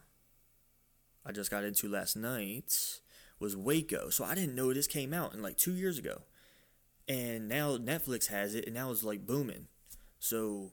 I 1.25 1.32
just 1.32 1.50
got 1.50 1.63
into 1.63 1.88
last 1.88 2.17
night 2.17 3.00
was 3.39 3.55
Waco. 3.55 4.10
So 4.10 4.25
I 4.25 4.36
didn't 4.36 4.53
know 4.53 4.74
this 4.74 4.86
came 4.86 5.13
out 5.13 5.34
in 5.34 5.41
like 5.41 5.55
two 5.55 5.75
years 5.75 5.98
ago, 5.98 6.24
and 7.07 7.47
now 7.47 7.77
Netflix 7.77 8.27
has 8.27 8.55
it, 8.55 8.65
and 8.65 8.75
now 8.75 8.91
it's 8.91 9.03
like 9.03 9.25
booming. 9.25 9.67
So 10.19 10.71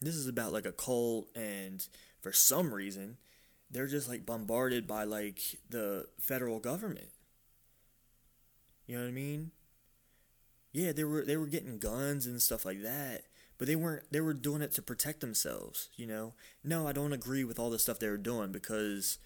this 0.00 0.14
is 0.14 0.26
about 0.26 0.52
like 0.52 0.66
a 0.66 0.72
cult, 0.72 1.28
and 1.34 1.86
for 2.20 2.32
some 2.32 2.72
reason 2.72 3.16
they're 3.70 3.86
just 3.86 4.08
like 4.08 4.26
bombarded 4.26 4.86
by 4.86 5.04
like 5.04 5.40
the 5.68 6.06
federal 6.20 6.60
government. 6.60 7.08
You 8.86 8.96
know 8.96 9.02
what 9.02 9.08
I 9.08 9.12
mean? 9.12 9.50
Yeah, 10.72 10.92
they 10.92 11.04
were 11.04 11.24
they 11.24 11.36
were 11.36 11.46
getting 11.46 11.78
guns 11.78 12.26
and 12.26 12.40
stuff 12.40 12.64
like 12.64 12.82
that, 12.82 13.24
but 13.58 13.66
they 13.68 13.76
weren't 13.76 14.04
they 14.10 14.20
were 14.20 14.34
doing 14.34 14.62
it 14.62 14.72
to 14.72 14.82
protect 14.82 15.20
themselves, 15.20 15.88
you 15.96 16.06
know? 16.06 16.34
No, 16.64 16.86
I 16.86 16.92
don't 16.92 17.12
agree 17.12 17.44
with 17.44 17.58
all 17.58 17.70
the 17.70 17.78
stuff 17.78 17.98
they 17.98 18.08
were 18.08 18.16
doing 18.16 18.52
because 18.52 19.18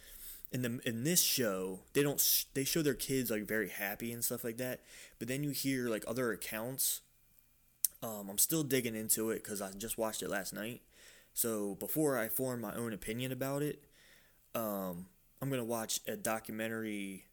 in 0.52 0.62
the 0.62 0.80
in 0.84 1.04
this 1.04 1.22
show, 1.22 1.80
they 1.92 2.02
don't 2.02 2.22
they 2.54 2.64
show 2.64 2.82
their 2.82 2.94
kids 2.94 3.30
like 3.30 3.44
very 3.44 3.68
happy 3.68 4.12
and 4.12 4.24
stuff 4.24 4.44
like 4.44 4.56
that, 4.58 4.80
but 5.18 5.28
then 5.28 5.42
you 5.42 5.50
hear 5.50 5.88
like 5.88 6.04
other 6.06 6.32
accounts 6.32 7.00
um, 8.02 8.28
I'm 8.28 8.38
still 8.38 8.62
digging 8.62 8.94
into 8.94 9.30
it 9.30 9.42
because 9.42 9.62
I 9.62 9.70
just 9.72 9.98
watched 9.98 10.22
it 10.22 10.30
last 10.30 10.52
night. 10.52 10.82
So 11.34 11.74
before 11.76 12.18
I 12.18 12.28
form 12.28 12.60
my 12.60 12.74
own 12.74 12.92
opinion 12.92 13.32
about 13.32 13.62
it, 13.62 13.82
um, 14.54 15.06
I'm 15.40 15.50
gonna 15.50 15.64
watch 15.64 16.00
a 16.06 16.16
documentary 16.16 17.24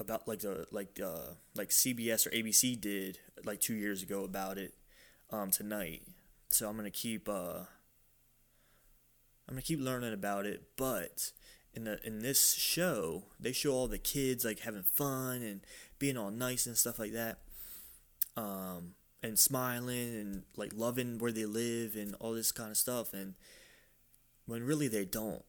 about 0.00 0.28
like 0.28 0.40
the 0.40 0.66
like 0.70 1.00
uh 1.02 1.34
like 1.56 1.70
CBS 1.70 2.26
or 2.26 2.30
ABC 2.30 2.80
did 2.80 3.18
like 3.44 3.60
two 3.60 3.74
years 3.74 4.02
ago 4.02 4.24
about 4.24 4.58
it 4.58 4.74
um 5.30 5.50
tonight. 5.50 6.02
So 6.48 6.68
I'm 6.68 6.76
gonna 6.76 6.90
keep 6.90 7.28
uh 7.28 7.60
I'm 9.48 9.54
gonna 9.54 9.62
keep 9.62 9.80
learning 9.80 10.12
about 10.12 10.44
it, 10.44 10.62
but 10.76 11.32
in 11.78 11.84
the 11.84 12.06
in 12.06 12.18
this 12.20 12.54
show 12.54 13.22
they 13.38 13.52
show 13.52 13.72
all 13.72 13.86
the 13.86 13.98
kids 13.98 14.44
like 14.44 14.60
having 14.60 14.82
fun 14.82 15.42
and 15.42 15.60
being 15.98 16.16
all 16.16 16.30
nice 16.30 16.66
and 16.66 16.76
stuff 16.76 16.98
like 16.98 17.12
that. 17.12 17.38
Um 18.36 18.94
and 19.22 19.38
smiling 19.38 20.14
and 20.14 20.42
like 20.56 20.72
loving 20.74 21.18
where 21.18 21.32
they 21.32 21.46
live 21.46 21.94
and 21.96 22.14
all 22.20 22.32
this 22.32 22.52
kind 22.52 22.70
of 22.70 22.76
stuff 22.76 23.12
and 23.12 23.34
when 24.46 24.62
really 24.62 24.88
they 24.88 25.04
don't 25.04 25.44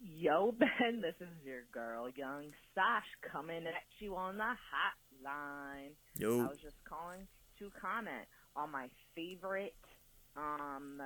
Yo, 0.00 0.52
Ben, 0.58 1.00
this 1.00 1.14
is 1.20 1.28
your 1.44 1.62
girl, 1.70 2.08
Young 2.16 2.46
Sash, 2.74 3.06
coming 3.32 3.68
at 3.68 3.84
you 4.00 4.16
on 4.16 4.36
the 4.36 4.42
hotline. 4.42 5.92
Yo. 6.18 6.40
I 6.40 6.48
was 6.48 6.58
just 6.60 6.82
calling 6.84 7.28
to 7.60 7.70
comment 7.80 8.26
on 8.56 8.72
my 8.72 8.88
favorite, 9.14 9.76
um, 10.36 11.00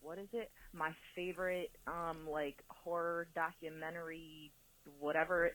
what 0.00 0.18
is 0.18 0.28
it? 0.32 0.50
My 0.72 0.90
favorite, 1.14 1.70
um, 1.86 2.28
like 2.28 2.60
horror 2.66 3.28
documentary, 3.36 4.50
whatever, 4.98 5.52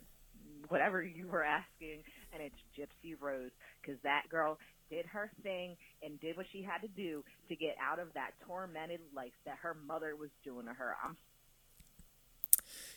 whatever 0.70 1.04
you 1.04 1.28
were 1.28 1.44
asking, 1.44 2.04
and 2.34 2.42
it's 2.42 2.56
Gypsy 2.78 3.16
Rose, 3.20 3.52
because 3.82 4.00
that 4.04 4.24
girl 4.30 4.58
did 4.90 5.06
her 5.06 5.30
thing 5.44 5.76
and 6.02 6.20
did 6.20 6.38
what 6.38 6.46
she 6.52 6.62
had 6.62 6.82
to 6.82 6.88
do 6.88 7.24
to 7.50 7.56
get 7.56 7.76
out 7.82 8.00
of 8.00 8.14
that 8.14 8.32
tormented 8.46 9.02
life 9.16 9.34
that 9.46 9.58
her 9.62 9.76
mother 9.88 10.16
was 10.16 10.30
doing 10.44 10.66
to 10.66 10.74
her. 10.74 10.96
I'm 11.04 11.18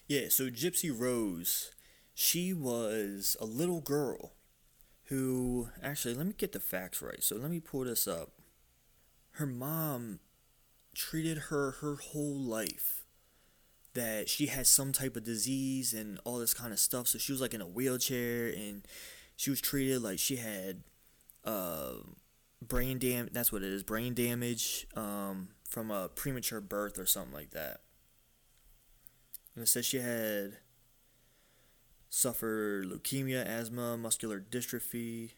Yeah, 0.06 0.28
so 0.28 0.44
Gypsy 0.44 0.90
Rose, 0.96 1.72
she 2.14 2.52
was 2.52 3.36
a 3.40 3.44
little 3.44 3.80
girl 3.80 4.32
who 5.04 5.68
actually 5.82 6.14
let 6.14 6.26
me 6.26 6.34
get 6.36 6.52
the 6.52 6.60
facts 6.60 7.02
right. 7.02 7.22
So 7.22 7.36
let 7.36 7.50
me 7.50 7.60
pull 7.60 7.84
this 7.84 8.06
up. 8.06 8.30
Her 9.32 9.46
mom 9.46 10.20
treated 10.94 11.38
her 11.48 11.72
her 11.80 11.96
whole 11.96 12.38
life 12.38 12.99
that 13.94 14.28
she 14.28 14.46
had 14.46 14.66
some 14.66 14.92
type 14.92 15.16
of 15.16 15.24
disease 15.24 15.92
and 15.92 16.20
all 16.24 16.38
this 16.38 16.54
kind 16.54 16.72
of 16.72 16.78
stuff. 16.78 17.08
So 17.08 17.18
she 17.18 17.32
was 17.32 17.40
like 17.40 17.54
in 17.54 17.60
a 17.60 17.66
wheelchair 17.66 18.48
and 18.48 18.86
she 19.36 19.50
was 19.50 19.60
treated 19.60 20.02
like 20.02 20.18
she 20.18 20.36
had 20.36 20.82
uh, 21.44 21.94
brain 22.62 22.98
dam 22.98 23.28
that's 23.32 23.52
what 23.52 23.62
it 23.62 23.72
is, 23.72 23.82
brain 23.82 24.14
damage 24.14 24.86
um, 24.96 25.48
from 25.68 25.90
a 25.90 26.08
premature 26.08 26.60
birth 26.60 26.98
or 26.98 27.06
something 27.06 27.32
like 27.32 27.50
that. 27.50 27.80
And 29.54 29.64
it 29.64 29.66
says 29.66 29.86
she 29.86 29.98
had 29.98 30.58
suffered 32.08 32.86
leukemia, 32.86 33.46
asthma, 33.46 33.96
muscular 33.96 34.40
dystrophy, 34.40 35.32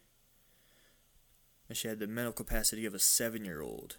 and 1.68 1.76
she 1.76 1.88
had 1.88 1.98
the 1.98 2.06
mental 2.06 2.32
capacity 2.32 2.84
of 2.84 2.94
a 2.94 2.98
seven 2.98 3.44
year 3.44 3.62
old. 3.62 3.96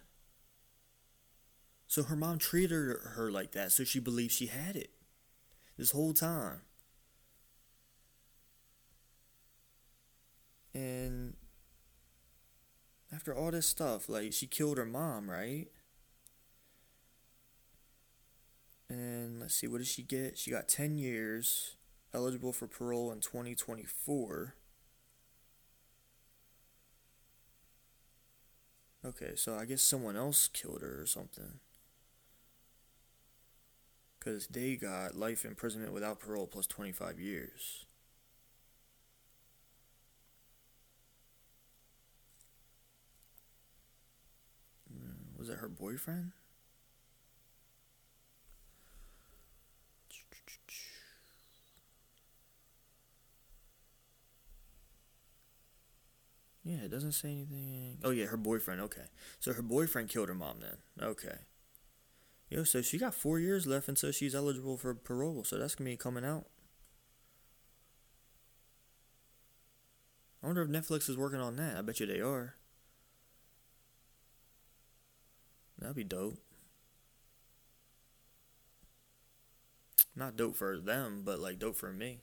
So 1.94 2.02
her 2.02 2.16
mom 2.16 2.38
treated 2.38 2.72
her, 2.72 3.30
like 3.30 3.52
that, 3.52 3.70
so 3.70 3.84
she 3.84 4.00
believed 4.00 4.32
she 4.32 4.46
had 4.46 4.74
it 4.74 4.90
this 5.78 5.92
whole 5.92 6.12
time. 6.12 6.62
And 10.74 11.36
after 13.12 13.32
all 13.32 13.52
this 13.52 13.68
stuff, 13.68 14.08
like 14.08 14.32
she 14.32 14.48
killed 14.48 14.76
her 14.76 14.84
mom, 14.84 15.30
right? 15.30 15.68
And 18.90 19.38
let's 19.38 19.54
see, 19.54 19.68
what 19.68 19.78
did 19.78 19.86
she 19.86 20.02
get? 20.02 20.36
She 20.36 20.50
got 20.50 20.66
10 20.66 20.98
years, 20.98 21.76
eligible 22.12 22.52
for 22.52 22.66
parole 22.66 23.12
in 23.12 23.20
2024. 23.20 24.56
Okay, 29.06 29.36
so 29.36 29.54
I 29.56 29.64
guess 29.64 29.80
someone 29.80 30.16
else 30.16 30.48
killed 30.48 30.82
her 30.82 31.00
or 31.00 31.06
something. 31.06 31.60
Because 34.24 34.48
they 34.48 34.74
got 34.76 35.14
life 35.14 35.44
imprisonment 35.44 35.92
without 35.92 36.18
parole 36.18 36.46
plus 36.48 36.66
25 36.66 37.20
years. 37.20 37.84
Mm, 44.90 45.38
Was 45.38 45.48
it 45.50 45.58
her 45.58 45.68
boyfriend? 45.68 46.32
Yeah, 56.62 56.78
it 56.84 56.90
doesn't 56.90 57.12
say 57.12 57.30
anything. 57.30 57.98
Oh 58.02 58.10
yeah, 58.10 58.26
her 58.26 58.36
boyfriend. 58.38 58.80
Okay, 58.82 59.04
so 59.38 59.52
her 59.52 59.62
boyfriend 59.62 60.08
killed 60.08 60.28
her 60.28 60.34
mom 60.34 60.58
then. 60.60 61.06
Okay. 61.08 61.36
Yo, 62.54 62.62
so 62.62 62.80
she 62.80 62.98
got 62.98 63.12
four 63.12 63.40
years 63.40 63.66
left 63.66 63.88
until 63.88 64.12
she's 64.12 64.32
eligible 64.32 64.76
for 64.76 64.94
parole. 64.94 65.42
So 65.42 65.58
that's 65.58 65.74
gonna 65.74 65.90
be 65.90 65.96
coming 65.96 66.24
out. 66.24 66.44
I 70.40 70.46
wonder 70.46 70.62
if 70.62 70.68
Netflix 70.68 71.10
is 71.10 71.16
working 71.16 71.40
on 71.40 71.56
that. 71.56 71.76
I 71.76 71.82
bet 71.82 71.98
you 71.98 72.06
they 72.06 72.20
are. 72.20 72.54
That'd 75.80 75.96
be 75.96 76.04
dope. 76.04 76.38
Not 80.14 80.36
dope 80.36 80.54
for 80.54 80.78
them, 80.78 81.22
but 81.24 81.40
like 81.40 81.58
dope 81.58 81.74
for 81.74 81.92
me. 81.92 82.20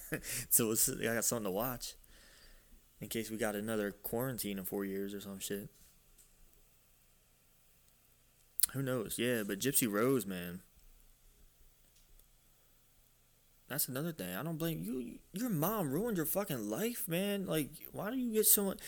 so 0.48 0.70
it's, 0.70 0.88
I 0.88 1.02
got 1.02 1.24
something 1.26 1.44
to 1.44 1.50
watch 1.50 1.96
in 3.02 3.08
case 3.08 3.30
we 3.30 3.36
got 3.36 3.54
another 3.54 3.90
quarantine 3.90 4.58
in 4.58 4.64
four 4.64 4.86
years 4.86 5.12
or 5.12 5.20
some 5.20 5.38
shit. 5.38 5.68
Who 8.72 8.82
knows? 8.82 9.16
Yeah, 9.18 9.42
but 9.46 9.60
Gypsy 9.60 9.90
Rose, 9.90 10.26
man. 10.26 10.60
That's 13.68 13.88
another 13.88 14.12
thing. 14.12 14.34
I 14.34 14.42
don't 14.42 14.58
blame 14.58 14.82
you. 14.84 15.18
Your 15.32 15.50
mom 15.50 15.90
ruined 15.90 16.16
your 16.16 16.26
fucking 16.26 16.70
life, 16.70 17.08
man. 17.08 17.46
Like, 17.46 17.70
why 17.92 18.10
do 18.10 18.16
you 18.16 18.32
get 18.32 18.46
so 18.46 18.64
much? 18.64 18.78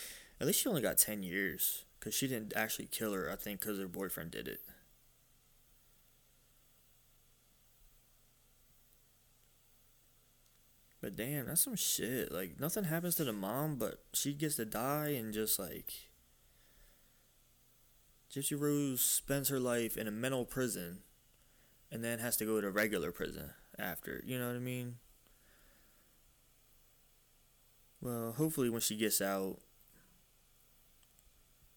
At 0.40 0.46
least 0.46 0.60
she 0.60 0.68
only 0.68 0.82
got 0.82 0.98
10 0.98 1.22
years. 1.22 1.84
Because 1.98 2.14
she 2.14 2.28
didn't 2.28 2.52
actually 2.54 2.86
kill 2.86 3.12
her, 3.12 3.28
I 3.28 3.34
think, 3.34 3.60
because 3.60 3.78
her 3.78 3.88
boyfriend 3.88 4.30
did 4.30 4.46
it. 4.46 4.60
But 11.00 11.16
damn, 11.16 11.46
that's 11.46 11.62
some 11.62 11.74
shit. 11.74 12.30
Like, 12.30 12.60
nothing 12.60 12.84
happens 12.84 13.16
to 13.16 13.24
the 13.24 13.32
mom, 13.32 13.76
but 13.76 14.02
she 14.12 14.32
gets 14.32 14.56
to 14.56 14.64
die 14.64 15.08
and 15.08 15.32
just 15.32 15.58
like. 15.58 16.07
Gypsy 18.32 18.58
Rose 18.58 19.00
spends 19.00 19.48
her 19.48 19.58
life 19.58 19.96
in 19.96 20.06
a 20.06 20.10
mental 20.10 20.44
prison 20.44 20.98
and 21.90 22.04
then 22.04 22.18
has 22.18 22.36
to 22.36 22.44
go 22.44 22.60
to 22.60 22.70
regular 22.70 23.10
prison 23.10 23.50
after. 23.78 24.22
You 24.26 24.38
know 24.38 24.48
what 24.48 24.56
I 24.56 24.60
mean? 24.60 24.96
Well, 28.00 28.32
hopefully 28.36 28.70
when 28.70 28.80
she 28.80 28.96
gets 28.96 29.20
out. 29.20 29.58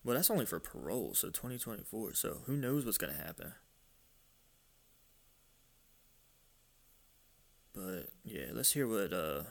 Well, 0.04 0.16
that's 0.16 0.32
only 0.32 0.46
for 0.46 0.60
parole, 0.60 1.14
so 1.14 1.28
2024. 1.28 2.16
So 2.16 2.42
who 2.46 2.58
knows 2.58 2.86
what's 2.86 2.98
going 2.98 3.14
to 3.14 3.24
happen? 3.24 3.54
But 7.74 8.10
yeah, 8.24 8.48
let's 8.52 8.74
hear 8.74 8.88
what 8.88 9.14
uh 9.14 9.44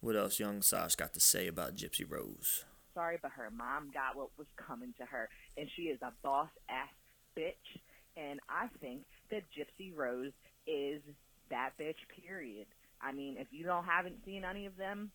what 0.00 0.16
else 0.16 0.40
young 0.40 0.62
Sash 0.62 0.96
got 0.96 1.14
to 1.14 1.20
say 1.20 1.46
about 1.46 1.76
Gypsy 1.76 2.04
Rose. 2.08 2.64
Sorry, 3.00 3.18
but 3.22 3.30
her 3.32 3.50
mom 3.50 3.90
got 3.94 4.14
what 4.14 4.28
was 4.36 4.46
coming 4.60 4.92
to 4.98 5.06
her, 5.06 5.30
and 5.56 5.66
she 5.74 5.84
is 5.84 5.98
a 6.02 6.12
boss 6.22 6.50
ass 6.68 6.92
bitch. 7.36 7.80
And 8.14 8.40
I 8.50 8.68
think 8.80 9.04
that 9.30 9.44
Gypsy 9.56 9.96
Rose 9.96 10.32
is 10.66 11.00
that 11.48 11.70
bitch. 11.80 11.96
Period. 12.26 12.66
I 13.00 13.12
mean, 13.12 13.36
if 13.38 13.46
you 13.52 13.64
don't 13.64 13.84
haven't 13.84 14.22
seen 14.26 14.44
any 14.44 14.66
of 14.66 14.76
them, 14.76 15.12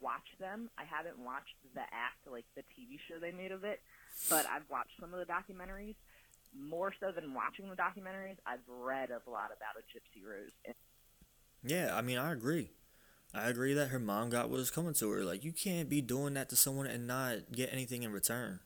watch 0.00 0.26
them. 0.40 0.70
I 0.76 0.82
haven't 0.82 1.20
watched 1.20 1.54
the 1.72 1.82
act, 1.82 2.26
like 2.28 2.46
the 2.56 2.62
TV 2.62 2.98
show 3.06 3.20
they 3.20 3.30
made 3.30 3.52
of 3.52 3.62
it, 3.62 3.80
but 4.28 4.46
I've 4.46 4.68
watched 4.68 4.98
some 4.98 5.14
of 5.14 5.20
the 5.20 5.32
documentaries. 5.32 5.94
More 6.58 6.92
so 6.98 7.12
than 7.12 7.32
watching 7.32 7.68
the 7.68 7.76
documentaries, 7.76 8.38
I've 8.44 8.66
read 8.66 9.10
a 9.10 9.30
lot 9.30 9.50
about 9.54 9.78
a 9.78 9.84
Gypsy 9.86 10.24
Rose. 10.26 10.50
Yeah, 11.62 11.94
I 11.94 12.02
mean, 12.02 12.18
I 12.18 12.32
agree. 12.32 12.70
I 13.34 13.48
agree 13.48 13.74
that 13.74 13.88
her 13.88 13.98
mom 13.98 14.30
got 14.30 14.48
what 14.48 14.58
was 14.58 14.70
coming 14.70 14.94
to 14.94 15.10
her. 15.10 15.22
Like, 15.22 15.44
you 15.44 15.52
can't 15.52 15.88
be 15.88 16.00
doing 16.00 16.34
that 16.34 16.48
to 16.48 16.56
someone 16.56 16.86
and 16.86 17.06
not 17.06 17.52
get 17.52 17.72
anything 17.72 18.02
in 18.02 18.12
return. 18.12 18.60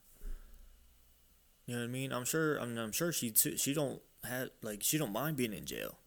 You 1.67 1.75
know 1.75 1.81
what 1.81 1.89
I 1.89 1.93
mean? 1.93 2.13
I'm 2.13 2.25
sure. 2.25 2.61
I 2.61 2.67
mean, 2.67 2.79
I'm 2.79 2.93
sure 2.93 3.13
she 3.13 3.31
too, 3.31 3.57
she 3.57 3.75
don't 3.75 4.01
have 4.25 4.51
like 4.63 4.83
she 4.83 4.99
don't 4.99 5.13
mind 5.13 5.37
being 5.37 5.53
in 5.53 5.67
jail 5.67 5.99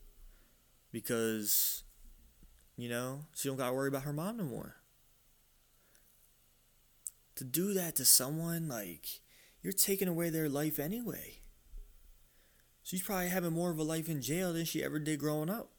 because 0.92 1.84
you 2.78 2.90
know 2.90 3.26
she 3.36 3.50
don't 3.50 3.58
got 3.58 3.68
to 3.68 3.74
worry 3.74 3.88
about 3.88 4.04
her 4.04 4.14
mom 4.14 4.38
no 4.38 4.44
more. 4.44 4.76
To 7.36 7.44
do 7.44 7.74
that 7.74 7.96
to 7.96 8.06
someone 8.06 8.68
like 8.68 9.22
you're 9.62 9.74
taking 9.74 10.08
away 10.08 10.30
their 10.30 10.50
life 10.50 10.80
anyway. 10.80 11.40
She's 12.84 13.02
probably 13.02 13.30
having 13.30 13.54
more 13.54 13.72
of 13.72 13.80
a 13.80 13.84
life 13.84 14.08
in 14.08 14.22
jail 14.22 14.54
than 14.54 14.66
she 14.66 14.84
ever 14.84 15.00
did 15.00 15.20
growing 15.20 15.50
up. 15.50 15.72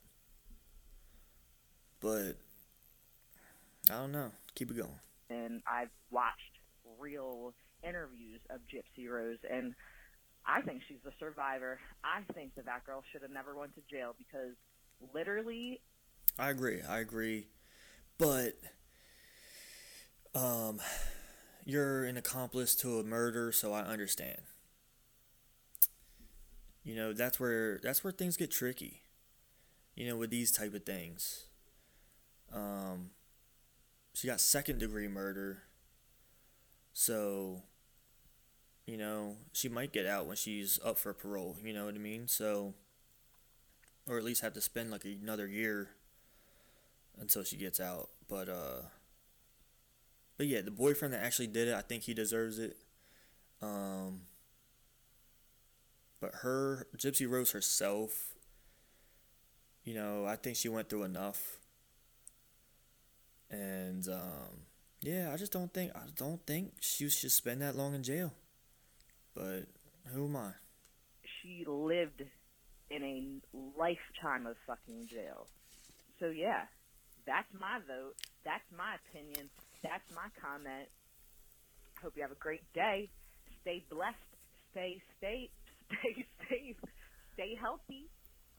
But 2.00 2.38
I 3.90 3.94
don't 3.94 4.12
know. 4.12 4.32
Keep 4.54 4.70
it 4.72 4.76
going. 4.76 5.00
and 5.30 5.62
I've 5.66 5.90
watched 6.10 6.58
real 6.98 7.54
interviews 7.82 8.40
of 8.50 8.60
Gypsy 8.72 9.08
Rose, 9.08 9.38
and 9.50 9.74
I 10.46 10.62
think 10.62 10.82
she's 10.88 10.98
the 11.04 11.12
survivor. 11.18 11.80
I 12.04 12.22
think 12.34 12.54
that 12.56 12.66
that 12.66 12.84
girl 12.84 13.02
should 13.12 13.22
have 13.22 13.30
never 13.30 13.56
went 13.56 13.74
to 13.76 13.82
jail 13.90 14.14
because 14.18 14.54
literally, 15.14 15.80
I 16.38 16.50
agree. 16.50 16.82
I 16.82 16.98
agree. 17.00 17.48
But 18.18 18.54
um 20.34 20.80
you're 21.64 22.04
an 22.04 22.16
accomplice 22.16 22.74
to 22.76 22.98
a 23.00 23.04
murder, 23.04 23.52
so 23.52 23.72
I 23.72 23.80
understand. 23.82 24.40
You 26.84 26.94
know, 26.94 27.12
that's 27.12 27.40
where 27.40 27.78
that's 27.82 28.04
where 28.04 28.12
things 28.12 28.36
get 28.36 28.50
tricky. 28.50 29.02
You 29.94 30.08
know, 30.08 30.16
with 30.16 30.30
these 30.30 30.52
type 30.52 30.74
of 30.74 30.84
things. 30.84 31.46
Um 32.52 33.10
she 34.16 34.28
got 34.28 34.40
second 34.40 34.78
degree 34.78 35.08
murder. 35.08 35.64
So 36.94 37.64
you 38.86 38.96
know, 38.96 39.36
she 39.52 39.68
might 39.68 39.92
get 39.92 40.06
out 40.06 40.26
when 40.26 40.36
she's 40.36 40.78
up 40.82 40.96
for 40.96 41.12
parole, 41.12 41.56
you 41.62 41.74
know 41.74 41.84
what 41.84 41.94
I 41.94 41.98
mean? 41.98 42.26
So 42.26 42.72
or 44.08 44.16
at 44.16 44.24
least 44.24 44.40
have 44.40 44.54
to 44.54 44.60
spend 44.62 44.90
like 44.90 45.04
another 45.04 45.46
year 45.46 45.90
until 47.20 47.44
she 47.44 47.58
gets 47.58 47.78
out. 47.78 48.08
But 48.26 48.48
uh 48.48 48.82
but 50.38 50.46
yeah, 50.46 50.62
the 50.62 50.70
boyfriend 50.70 51.12
that 51.12 51.22
actually 51.22 51.48
did 51.48 51.68
it, 51.68 51.74
I 51.74 51.82
think 51.82 52.04
he 52.04 52.14
deserves 52.14 52.58
it. 52.58 52.78
Um 53.60 54.22
but 56.22 56.36
her 56.36 56.86
Gypsy 56.96 57.28
Rose 57.28 57.50
herself, 57.50 58.32
you 59.84 59.92
know, 59.92 60.24
I 60.24 60.36
think 60.36 60.56
she 60.56 60.70
went 60.70 60.88
through 60.88 61.02
enough. 61.02 61.58
And 63.50 64.06
um 64.08 64.66
yeah, 65.00 65.30
I 65.32 65.36
just 65.36 65.52
don't 65.52 65.72
think 65.72 65.92
I 65.94 66.08
don't 66.16 66.44
think 66.46 66.74
she 66.80 67.08
should 67.08 67.32
spend 67.32 67.62
that 67.62 67.76
long 67.76 67.94
in 67.94 68.02
jail. 68.02 68.32
But 69.34 69.66
who 70.12 70.26
am 70.26 70.36
I? 70.36 70.52
she 71.46 71.64
lived 71.66 72.22
in 72.90 73.02
a 73.02 73.78
lifetime 73.78 74.46
of 74.46 74.56
fucking 74.66 75.06
jail. 75.06 75.46
So 76.18 76.26
yeah, 76.26 76.64
that's 77.26 77.48
my 77.58 77.78
vote. 77.86 78.14
That's 78.44 78.64
my 78.76 78.96
opinion. 79.06 79.50
That's 79.82 80.04
my 80.14 80.28
comment. 80.40 80.88
I 81.96 82.00
Hope 82.02 82.14
you 82.16 82.22
have 82.22 82.32
a 82.32 82.42
great 82.42 82.64
day. 82.74 83.08
Stay 83.62 83.84
blessed. 83.90 84.16
Stay 84.72 85.02
stay 85.18 85.50
stay 85.86 86.26
safe. 86.48 86.76
Stay 87.34 87.54
healthy. 87.60 88.08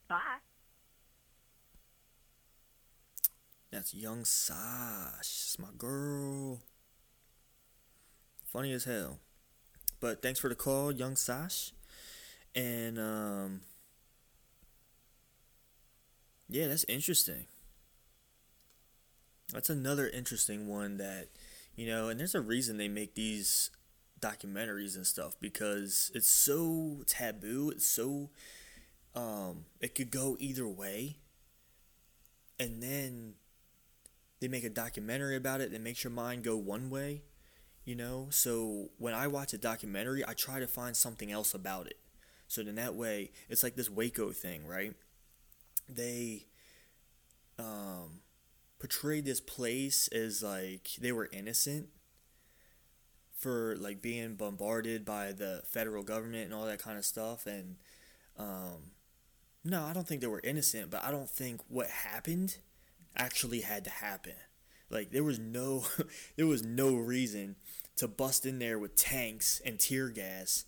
Bye. 0.08 0.40
That's 3.72 3.94
young 3.94 4.24
Sash. 4.26 5.20
It's 5.20 5.60
my 5.60 5.70
girl. 5.78 6.62
Funny 8.46 8.72
as 8.72 8.86
hell. 8.86 9.20
But 10.00 10.22
thanks 10.22 10.40
for 10.40 10.50
the 10.50 10.56
call, 10.56 10.92
young 10.92 11.16
Sash. 11.16 11.74
And 12.56 12.98
um 13.00 13.62
Yeah, 16.50 16.68
that's 16.68 16.86
interesting. 16.86 17.46
That's 19.52 19.70
another 19.70 20.08
interesting 20.08 20.68
one 20.68 20.98
that 20.98 21.30
you 21.76 21.88
know, 21.88 22.10
and 22.10 22.20
there's 22.20 22.36
a 22.36 22.42
reason 22.42 22.78
they 22.78 22.88
make 22.88 23.14
these 23.16 23.70
documentaries 24.20 24.96
and 24.96 25.06
stuff 25.06 25.36
because 25.40 26.12
it's 26.16 26.28
so 26.30 27.04
taboo, 27.06 27.70
it's 27.70 27.86
so 27.86 28.30
um 29.16 29.66
it 29.82 29.94
could 29.94 30.12
go 30.12 30.38
either 30.40 30.68
way. 30.68 31.18
And 32.60 32.82
then 32.82 33.34
they 34.40 34.48
make 34.48 34.64
a 34.64 34.70
documentary 34.70 35.36
about 35.36 35.62
it 35.62 35.72
that 35.72 35.82
makes 35.82 36.04
your 36.04 36.12
mind 36.12 36.44
go 36.44 36.58
one 36.58 36.90
way, 36.90 37.24
You 37.86 37.96
know, 37.96 38.28
so 38.32 38.90
when 38.98 39.14
I 39.14 39.28
watch 39.28 39.54
a 39.54 39.58
documentary, 39.58 40.24
I 40.28 40.34
try 40.34 40.60
to 40.60 40.68
find 40.68 40.96
something 40.96 41.32
else 41.32 41.54
about 41.54 41.88
it. 41.88 41.98
So 42.48 42.64
then 42.64 42.76
that 42.76 42.96
way, 42.96 43.32
it's 43.50 43.64
like 43.64 43.76
this 43.76 43.90
Waco 43.90 44.32
thing, 44.32 44.68
right? 44.68 44.94
They 45.90 46.48
um, 47.60 48.22
portrayed 48.80 49.26
this 49.26 49.40
place 49.42 50.08
as 50.10 50.44
like 50.44 50.92
they 51.00 51.12
were 51.12 51.30
innocent 51.32 51.90
for 53.38 53.76
like 53.78 54.02
being 54.02 54.36
bombarded 54.36 55.06
by 55.06 55.32
the 55.32 55.62
federal 55.66 56.04
government 56.04 56.46
and 56.46 56.54
all 56.54 56.66
that 56.66 56.82
kind 56.82 56.98
of 56.98 57.06
stuff 57.06 57.46
and 57.46 57.76
um, 58.38 58.92
no 59.64 59.84
i 59.84 59.94
don't 59.94 60.08
think 60.08 60.22
they 60.22 60.28
were 60.28 60.42
innocent 60.44 60.90
but 60.90 61.04
i 61.04 61.12
don't 61.12 61.30
think 61.30 61.62
what 61.68 61.90
happened 61.90 62.58
actually 63.18 63.62
had 63.62 63.84
to 63.86 63.90
happen. 63.90 64.34
Like 64.90 65.12
there 65.12 65.24
was 65.24 65.40
no 65.40 65.86
there 66.36 66.48
was 66.48 66.64
no 66.64 66.96
reason 66.96 67.56
to 67.98 68.08
bust 68.08 68.46
in 68.46 68.60
there 68.60 68.80
with 68.80 68.96
tanks 68.96 69.62
and 69.66 69.80
tear 69.80 70.10
gas 70.10 70.66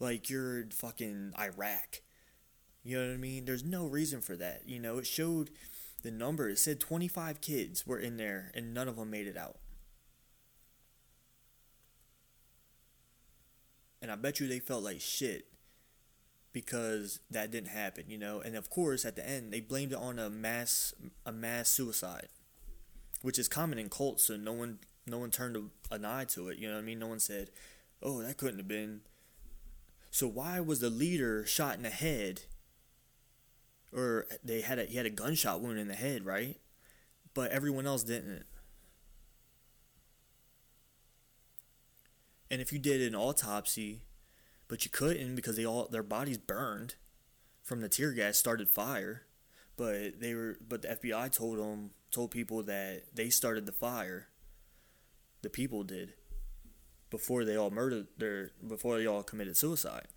like 0.00 0.28
you're 0.28 0.60
in 0.60 0.70
fucking 0.70 1.32
iraq. 1.38 2.02
You 2.82 2.98
know 2.98 3.06
what 3.06 3.14
i 3.14 3.16
mean? 3.16 3.44
There's 3.44 3.64
no 3.64 3.86
reason 3.86 4.20
for 4.20 4.36
that 4.36 4.62
you 4.66 4.78
know? 4.78 4.98
It 4.98 5.06
showed 5.06 5.50
the 6.02 6.10
number. 6.10 6.48
It 6.48 6.58
said 6.58 6.80
25 6.80 7.40
kids 7.40 7.86
were 7.86 7.98
in 7.98 8.16
there 8.16 8.50
and 8.54 8.74
none 8.74 8.88
of 8.88 8.96
them 8.96 9.10
made 9.10 9.26
it 9.26 9.36
out. 9.36 9.56
And 14.00 14.10
I 14.10 14.16
bet 14.16 14.40
you 14.40 14.48
they 14.48 14.58
felt 14.58 14.82
like 14.82 15.00
shit 15.00 15.46
because 16.52 17.20
that 17.30 17.50
didn't 17.50 17.70
happen, 17.70 18.04
you 18.08 18.18
know. 18.18 18.40
And 18.40 18.56
of 18.56 18.70
course, 18.70 19.04
at 19.04 19.16
the 19.16 19.28
end, 19.28 19.52
they 19.52 19.60
blamed 19.60 19.92
it 19.92 19.98
on 19.98 20.18
a 20.18 20.30
mass 20.30 20.94
a 21.24 21.32
mass 21.32 21.68
suicide, 21.68 22.28
which 23.22 23.38
is 23.38 23.48
common 23.48 23.78
in 23.78 23.88
cults. 23.88 24.24
So 24.24 24.36
no 24.36 24.52
one 24.52 24.78
no 25.06 25.18
one 25.18 25.30
turned 25.30 25.56
an 25.90 26.04
eye 26.04 26.24
to 26.26 26.48
it. 26.48 26.58
You 26.58 26.68
know 26.68 26.74
what 26.74 26.82
I 26.82 26.84
mean? 26.84 26.98
No 26.98 27.08
one 27.08 27.20
said, 27.20 27.50
"Oh, 28.02 28.22
that 28.22 28.36
couldn't 28.36 28.58
have 28.58 28.68
been." 28.68 29.00
So 30.10 30.28
why 30.28 30.60
was 30.60 30.80
the 30.80 30.90
leader 30.90 31.44
shot 31.46 31.76
in 31.76 31.82
the 31.82 31.90
head? 31.90 32.42
Or 33.92 34.26
they 34.44 34.60
had 34.60 34.78
a 34.78 34.84
he 34.84 34.96
had 34.96 35.06
a 35.06 35.10
gunshot 35.10 35.60
wound 35.60 35.78
in 35.78 35.88
the 35.88 35.94
head, 35.94 36.24
right? 36.24 36.58
But 37.34 37.50
everyone 37.50 37.86
else 37.86 38.02
didn't. 38.02 38.44
And 42.50 42.60
if 42.60 42.70
you 42.70 42.78
did 42.78 43.00
an 43.00 43.14
autopsy, 43.14 44.02
but 44.72 44.86
you 44.86 44.90
couldn't 44.90 45.34
because 45.34 45.56
they 45.56 45.66
all 45.66 45.86
their 45.90 46.02
bodies 46.02 46.38
burned 46.38 46.94
from 47.62 47.82
the 47.82 47.90
tear 47.90 48.10
gas 48.12 48.38
started 48.38 48.70
fire, 48.70 49.24
but 49.76 50.18
they 50.18 50.34
were 50.34 50.56
but 50.66 50.80
the 50.80 50.88
FBI 50.88 51.30
told 51.30 51.58
them 51.58 51.90
told 52.10 52.30
people 52.30 52.62
that 52.62 53.02
they 53.14 53.28
started 53.28 53.66
the 53.66 53.72
fire. 53.72 54.28
The 55.42 55.50
people 55.50 55.84
did 55.84 56.14
before 57.10 57.44
they 57.44 57.54
all 57.54 57.68
murdered 57.68 58.06
their 58.16 58.52
before 58.66 58.96
they 58.96 59.06
all 59.06 59.22
committed 59.22 59.58
suicide. 59.58 60.08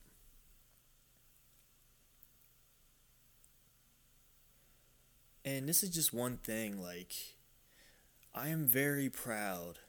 And 5.44 5.68
this 5.68 5.84
is 5.84 5.90
just 5.90 6.14
one 6.14 6.38
thing 6.38 6.82
like 6.82 7.12
I 8.34 8.48
am 8.48 8.68
very 8.68 9.10
proud 9.10 9.80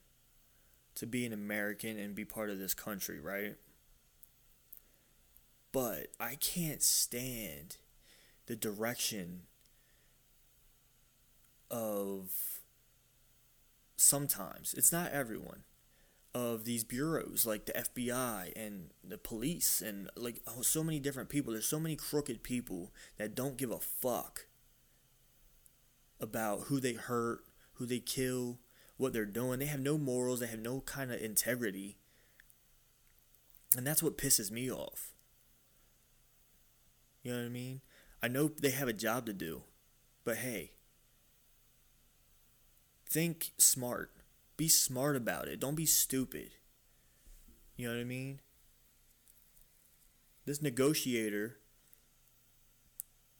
to 0.96 1.06
be 1.06 1.24
an 1.24 1.32
American 1.32 1.96
and 2.00 2.16
be 2.16 2.24
part 2.24 2.50
of 2.50 2.58
this 2.58 2.74
country, 2.74 3.20
right? 3.20 3.54
But 5.76 6.06
I 6.18 6.36
can't 6.36 6.82
stand 6.82 7.76
the 8.46 8.56
direction 8.56 9.42
of 11.70 12.30
sometimes, 13.94 14.72
it's 14.72 14.90
not 14.90 15.12
everyone, 15.12 15.64
of 16.32 16.64
these 16.64 16.82
bureaus 16.82 17.44
like 17.44 17.66
the 17.66 17.74
FBI 17.74 18.54
and 18.56 18.88
the 19.06 19.18
police 19.18 19.82
and 19.82 20.08
like 20.16 20.40
oh, 20.46 20.62
so 20.62 20.82
many 20.82 20.98
different 20.98 21.28
people. 21.28 21.52
There's 21.52 21.66
so 21.66 21.78
many 21.78 21.94
crooked 21.94 22.42
people 22.42 22.90
that 23.18 23.34
don't 23.34 23.58
give 23.58 23.70
a 23.70 23.78
fuck 23.78 24.46
about 26.18 26.68
who 26.68 26.80
they 26.80 26.94
hurt, 26.94 27.40
who 27.74 27.84
they 27.84 28.00
kill, 28.00 28.60
what 28.96 29.12
they're 29.12 29.26
doing. 29.26 29.58
They 29.58 29.66
have 29.66 29.80
no 29.80 29.98
morals, 29.98 30.40
they 30.40 30.46
have 30.46 30.58
no 30.58 30.80
kind 30.80 31.12
of 31.12 31.20
integrity. 31.20 31.98
And 33.76 33.86
that's 33.86 34.02
what 34.02 34.16
pisses 34.16 34.50
me 34.50 34.70
off. 34.72 35.12
You 37.26 37.32
know 37.32 37.38
what 37.38 37.46
I 37.46 37.48
mean? 37.48 37.80
I 38.22 38.28
know 38.28 38.46
they 38.46 38.70
have 38.70 38.86
a 38.86 38.92
job 38.92 39.26
to 39.26 39.32
do, 39.32 39.62
but 40.24 40.36
hey, 40.36 40.74
think 43.04 43.50
smart. 43.58 44.12
Be 44.56 44.68
smart 44.68 45.16
about 45.16 45.48
it. 45.48 45.58
Don't 45.58 45.74
be 45.74 45.86
stupid. 45.86 46.52
You 47.74 47.88
know 47.88 47.94
what 47.94 48.00
I 48.00 48.04
mean? 48.04 48.38
This 50.44 50.62
negotiator, 50.62 51.56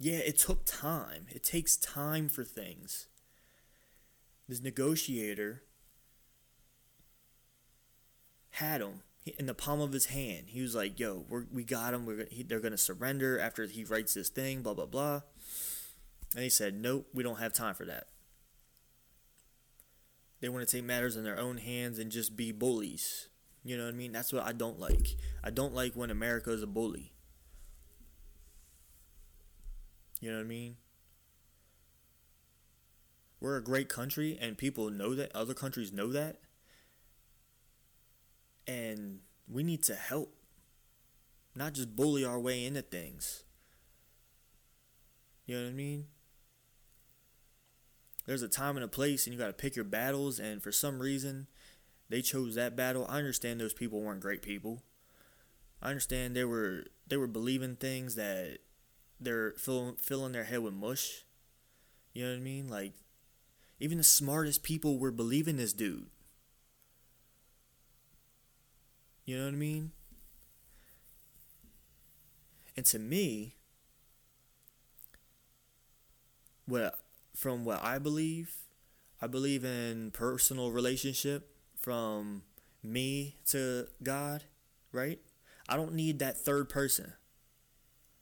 yeah, 0.01 0.17
it 0.17 0.37
took 0.37 0.65
time. 0.65 1.27
It 1.29 1.45
takes 1.45 1.77
time 1.77 2.29
for 2.29 2.43
things 2.43 3.07
this 4.49 4.61
negotiator 4.61 5.63
had 8.51 8.81
him 8.81 9.03
in 9.39 9.47
the 9.47 9.55
palm 9.55 9.81
of 9.81 9.93
his 9.93 10.07
hand. 10.07 10.47
He 10.49 10.63
was 10.63 10.75
like, 10.75 10.99
"Yo, 10.99 11.25
we 11.29 11.41
we 11.53 11.65
got 11.65 11.95
him. 11.95 12.07
We're 12.07 12.27
he, 12.31 12.43
they're 12.43 12.61
gonna 12.61 12.79
surrender 12.79 13.39
after 13.39 13.67
he 13.67 13.85
writes 13.85 14.15
this 14.15 14.29
thing." 14.29 14.63
Blah 14.63 14.75
blah 14.75 14.87
blah. 14.87 15.23
And 16.35 16.45
he 16.45 16.51
said, 16.51 16.75
"Nope, 16.75 17.09
we 17.13 17.23
don't 17.23 17.39
have 17.39 17.53
time 17.53 17.75
for 17.75 17.85
that." 17.85 18.09
They 20.41 20.49
want 20.49 20.69
to 20.69 20.77
take 20.77 20.85
matters 20.85 21.17
in 21.17 21.25
their 21.25 21.39
own 21.39 21.57
hands 21.57 21.99
and 21.99 22.11
just 22.11 22.37
be 22.37 22.53
bullies. 22.53 23.29
You 23.65 23.77
know 23.77 23.85
what 23.85 23.95
I 23.95 23.97
mean? 23.97 24.13
That's 24.13 24.33
what 24.33 24.45
I 24.45 24.53
don't 24.53 24.79
like. 24.79 25.17
I 25.43 25.51
don't 25.51 25.75
like 25.75 25.95
when 25.95 26.11
America 26.11 26.53
is 26.53 26.63
a 26.63 26.67
bully. 26.67 27.13
You 30.21 30.31
know 30.31 30.37
what 30.37 30.45
I 30.45 30.49
mean? 30.49 30.77
We're 33.41 33.57
a 33.57 33.63
great 33.63 33.89
country 33.89 34.39
and 34.41 34.57
people 34.57 34.91
know 34.91 35.15
that, 35.15 35.35
other 35.35 35.55
countries 35.55 35.93
know 35.93 36.09
that. 36.13 36.39
And 38.67 39.21
we 39.49 39.63
need 39.63 39.83
to 39.85 39.95
help, 39.95 40.35
not 41.55 41.75
just 41.75 41.95
bully 41.95 42.25
our 42.25 42.41
way 42.41 42.65
into 42.65 42.83
things. 42.83 43.45
You 45.47 45.57
know 45.57 45.65
what 45.65 45.71
I 45.71 45.75
mean? 45.75 46.07
There's 48.27 48.43
a 48.43 48.49
time 48.49 48.77
and 48.77 48.85
a 48.85 48.89
place, 48.89 49.27
and 49.27 49.33
you 49.33 49.39
got 49.39 49.47
to 49.47 49.53
pick 49.53 49.77
your 49.77 49.85
battles. 49.85 50.41
And 50.41 50.61
for 50.61 50.73
some 50.73 50.99
reason, 50.99 51.47
they 52.09 52.21
chose 52.23 52.57
that 52.57 52.77
battle. 52.77 53.07
I 53.09 53.19
understand 53.19 53.61
those 53.61 53.73
people 53.73 54.01
weren't 54.01 54.21
great 54.21 54.43
people. 54.43 54.83
I 55.81 55.91
understand 55.91 56.35
they 56.35 56.45
were 56.45 56.85
they 57.07 57.17
were 57.17 57.27
believing 57.27 57.77
things 57.77 58.17
that 58.17 58.59
they're 59.21 59.53
filling 59.53 59.97
filling 59.97 60.33
their 60.33 60.45
head 60.45 60.61
with 60.61 60.75
mush. 60.75 61.25
You 62.13 62.25
know 62.25 62.31
what 62.31 62.39
I 62.39 62.43
mean? 62.43 62.69
Like 62.69 62.95
even 63.79 63.99
the 63.99 64.05
smartest 64.05 64.63
people 64.63 64.99
were 64.99 65.11
believing 65.11 65.57
this 65.57 65.73
dude. 65.73 66.09
You 69.27 69.39
know 69.39 69.45
what 69.47 69.55
I 69.55 69.57
mean? 69.57 69.91
And 72.77 72.87
to 72.87 72.99
me, 72.99 73.57
what 76.67 76.99
from 77.35 77.65
what 77.65 77.83
I 77.83 77.99
believe, 77.99 78.55
I 79.21 79.27
believe 79.27 79.65
in 79.65 80.11
personal 80.13 80.71
relationship 80.71 81.49
from 81.77 82.43
me 82.83 83.37
to 83.47 83.89
God, 84.03 84.45
right? 84.93 85.19
I 85.69 85.77
don't 85.77 85.95
need 85.95 86.21
that 86.21 86.39
third 86.39 86.69
person. 86.69 87.13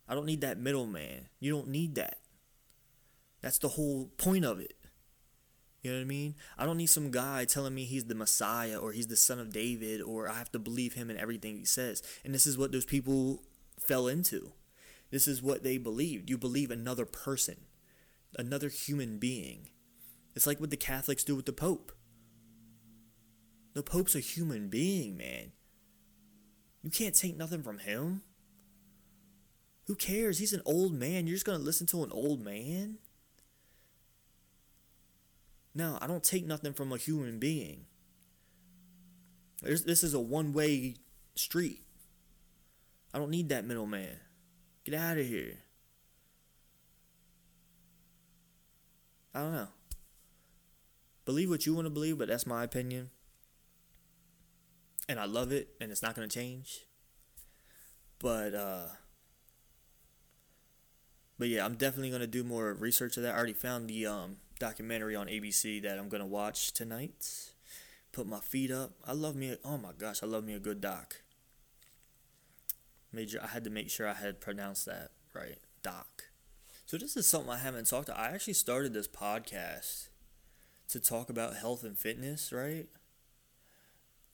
I 0.08 0.14
don't 0.14 0.26
need 0.26 0.40
that 0.40 0.58
middleman. 0.58 1.28
You 1.38 1.52
don't 1.52 1.68
need 1.68 1.94
that. 1.96 2.18
That's 3.42 3.58
the 3.58 3.68
whole 3.68 4.10
point 4.16 4.44
of 4.44 4.58
it. 4.60 4.73
You 5.84 5.90
know 5.90 5.98
what 5.98 6.04
I 6.04 6.06
mean? 6.06 6.34
I 6.56 6.64
don't 6.64 6.78
need 6.78 6.86
some 6.86 7.10
guy 7.10 7.44
telling 7.44 7.74
me 7.74 7.84
he's 7.84 8.06
the 8.06 8.14
Messiah 8.14 8.78
or 8.78 8.92
he's 8.92 9.08
the 9.08 9.16
son 9.16 9.38
of 9.38 9.52
David 9.52 10.00
or 10.00 10.30
I 10.30 10.38
have 10.38 10.50
to 10.52 10.58
believe 10.58 10.94
him 10.94 11.10
in 11.10 11.18
everything 11.18 11.58
he 11.58 11.66
says. 11.66 12.02
And 12.24 12.34
this 12.34 12.46
is 12.46 12.56
what 12.56 12.72
those 12.72 12.86
people 12.86 13.42
fell 13.78 14.08
into. 14.08 14.52
This 15.10 15.28
is 15.28 15.42
what 15.42 15.62
they 15.62 15.76
believed. 15.76 16.30
You 16.30 16.38
believe 16.38 16.70
another 16.70 17.04
person, 17.04 17.66
another 18.38 18.70
human 18.70 19.18
being. 19.18 19.68
It's 20.34 20.46
like 20.46 20.58
what 20.58 20.70
the 20.70 20.78
Catholics 20.78 21.22
do 21.22 21.36
with 21.36 21.44
the 21.44 21.52
Pope. 21.52 21.92
The 23.74 23.82
Pope's 23.82 24.14
a 24.14 24.20
human 24.20 24.68
being, 24.68 25.18
man. 25.18 25.52
You 26.82 26.90
can't 26.90 27.14
take 27.14 27.36
nothing 27.36 27.62
from 27.62 27.80
him. 27.80 28.22
Who 29.86 29.96
cares? 29.96 30.38
He's 30.38 30.54
an 30.54 30.62
old 30.64 30.94
man. 30.94 31.26
You're 31.26 31.36
just 31.36 31.44
going 31.44 31.58
to 31.58 31.64
listen 31.64 31.86
to 31.88 32.04
an 32.04 32.10
old 32.10 32.40
man? 32.42 32.96
No, 35.74 35.98
I 36.00 36.06
don't 36.06 36.24
take 36.24 36.46
nothing 36.46 36.72
from 36.72 36.92
a 36.92 36.96
human 36.96 37.38
being. 37.38 37.86
There's, 39.62 39.84
this 39.84 40.02
is 40.04 40.14
a 40.14 40.20
one 40.20 40.52
way 40.52 40.96
street. 41.34 41.82
I 43.14 43.18
don't 43.18 43.30
need 43.30 43.48
that 43.48 43.64
middleman. 43.64 44.20
Get 44.84 44.94
out 44.94 45.18
of 45.18 45.26
here. 45.26 45.58
I 49.34 49.40
don't 49.40 49.52
know. 49.52 49.68
Believe 51.26 51.50
what 51.50 51.66
you 51.66 51.74
want 51.74 51.84
to 51.86 51.90
believe, 51.90 52.16
but 52.18 52.28
that's 52.28 52.46
my 52.46 52.64
opinion. 52.64 53.10
and 55.08 55.18
I 55.20 55.24
love 55.26 55.52
it, 55.52 55.68
and 55.80 55.90
it's 55.90 56.02
not 56.02 56.14
gonna 56.14 56.28
change. 56.28 56.86
But 58.18 58.54
uh, 58.54 58.86
but 61.38 61.48
yeah, 61.48 61.64
I'm 61.64 61.74
definitely 61.74 62.10
gonna 62.10 62.26
do 62.26 62.44
more 62.44 62.72
research 62.74 63.16
of 63.16 63.22
that. 63.24 63.34
I 63.34 63.36
already 63.36 63.52
found 63.52 63.88
the 63.88 64.06
um 64.06 64.36
documentary 64.64 65.14
on 65.14 65.26
ABC 65.26 65.82
that 65.82 65.98
I'm 65.98 66.08
gonna 66.08 66.26
watch 66.26 66.72
tonight. 66.72 67.50
Put 68.12 68.26
my 68.26 68.40
feet 68.40 68.70
up. 68.70 68.92
I 69.06 69.12
love 69.12 69.36
me. 69.36 69.58
Oh 69.62 69.76
my 69.76 69.90
gosh, 69.98 70.22
I 70.22 70.26
love 70.26 70.42
me 70.42 70.54
a 70.54 70.58
good 70.58 70.80
doc. 70.80 71.20
Major. 73.12 73.40
I 73.42 73.48
had 73.48 73.64
to 73.64 73.70
make 73.70 73.90
sure 73.90 74.08
I 74.08 74.14
had 74.14 74.40
pronounced 74.40 74.86
that 74.86 75.10
right. 75.34 75.58
Doc. 75.82 76.24
So 76.86 76.96
this 76.96 77.14
is 77.14 77.26
something 77.26 77.50
I 77.50 77.58
haven't 77.58 77.88
talked 77.88 78.06
to. 78.06 78.18
I 78.18 78.28
actually 78.28 78.54
started 78.54 78.94
this 78.94 79.06
podcast 79.06 80.08
to 80.88 80.98
talk 80.98 81.28
about 81.28 81.56
health 81.56 81.84
and 81.84 81.98
fitness, 81.98 82.50
right? 82.50 82.86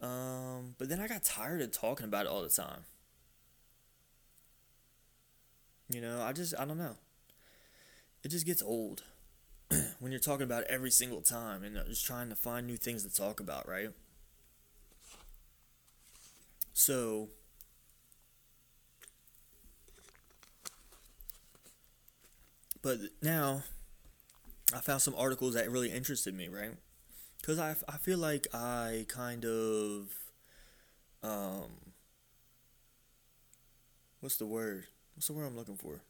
Um, 0.00 0.76
but 0.78 0.88
then 0.88 1.00
I 1.00 1.08
got 1.08 1.24
tired 1.24 1.60
of 1.60 1.72
talking 1.72 2.06
about 2.06 2.26
it 2.26 2.28
all 2.30 2.42
the 2.42 2.48
time. 2.48 2.84
You 5.92 6.00
know, 6.00 6.22
I 6.22 6.32
just 6.32 6.54
I 6.56 6.64
don't 6.64 6.78
know. 6.78 6.94
It 8.22 8.28
just 8.28 8.46
gets 8.46 8.62
old 8.62 9.02
when 10.00 10.12
you're 10.12 10.20
talking 10.20 10.44
about 10.44 10.64
every 10.64 10.90
single 10.90 11.20
time 11.20 11.62
and 11.64 11.76
just 11.88 12.04
trying 12.06 12.28
to 12.28 12.37
find 12.37 12.66
new 12.66 12.76
things 12.76 13.04
to 13.04 13.14
talk 13.14 13.40
about, 13.40 13.68
right? 13.68 13.90
So 16.72 17.28
but 22.83 22.98
now 23.22 23.62
I 24.74 24.80
found 24.80 25.02
some 25.02 25.14
articles 25.16 25.54
that 25.54 25.70
really 25.70 25.90
interested 25.90 26.35
me, 26.35 26.48
right? 26.48 26.72
Because 27.40 27.59
I, 27.59 27.74
I 27.88 27.98
feel 27.98 28.18
like 28.18 28.46
I 28.54 29.06
kind 29.09 29.44
of, 29.44 30.09
um, 31.22 31.92
what's 34.20 34.37
the 34.37 34.46
word? 34.46 34.87
What's 35.14 35.26
the 35.26 35.33
word 35.33 35.46
I'm 35.46 35.56
looking 35.56 35.76
for? 35.76 36.02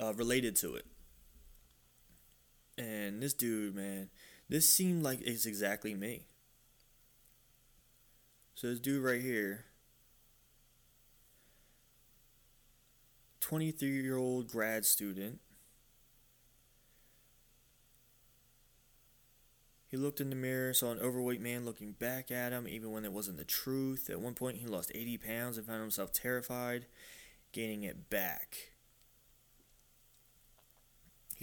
Uh, 0.00 0.12
related 0.14 0.56
to 0.56 0.74
it. 0.74 0.84
And 2.76 3.22
this 3.22 3.34
dude, 3.34 3.74
man, 3.74 4.10
this 4.48 4.68
seemed 4.68 5.02
like 5.02 5.20
it's 5.20 5.46
exactly 5.46 5.94
me. 5.94 6.26
So 8.54 8.68
this 8.68 8.80
dude 8.80 9.02
right 9.02 9.20
here, 9.20 9.66
23 13.40 14.02
year 14.02 14.16
old 14.16 14.48
grad 14.48 14.84
student. 14.86 15.38
He 19.86 19.98
looked 19.98 20.20
in 20.20 20.30
the 20.30 20.34
mirror, 20.36 20.72
saw 20.72 20.90
an 20.90 20.98
overweight 20.98 21.40
man 21.40 21.64
looking 21.64 21.92
back 21.92 22.30
at 22.30 22.52
him, 22.52 22.66
even 22.66 22.90
when 22.90 23.04
it 23.04 23.12
wasn't 23.12 23.36
the 23.36 23.44
truth. 23.44 24.10
At 24.10 24.20
one 24.20 24.34
point, 24.34 24.56
he 24.56 24.66
lost 24.66 24.90
80 24.94 25.18
pounds 25.18 25.56
and 25.56 25.66
found 25.66 25.82
himself 25.82 26.10
terrified, 26.10 26.86
gaining 27.52 27.84
it 27.84 28.10
back. 28.10 28.73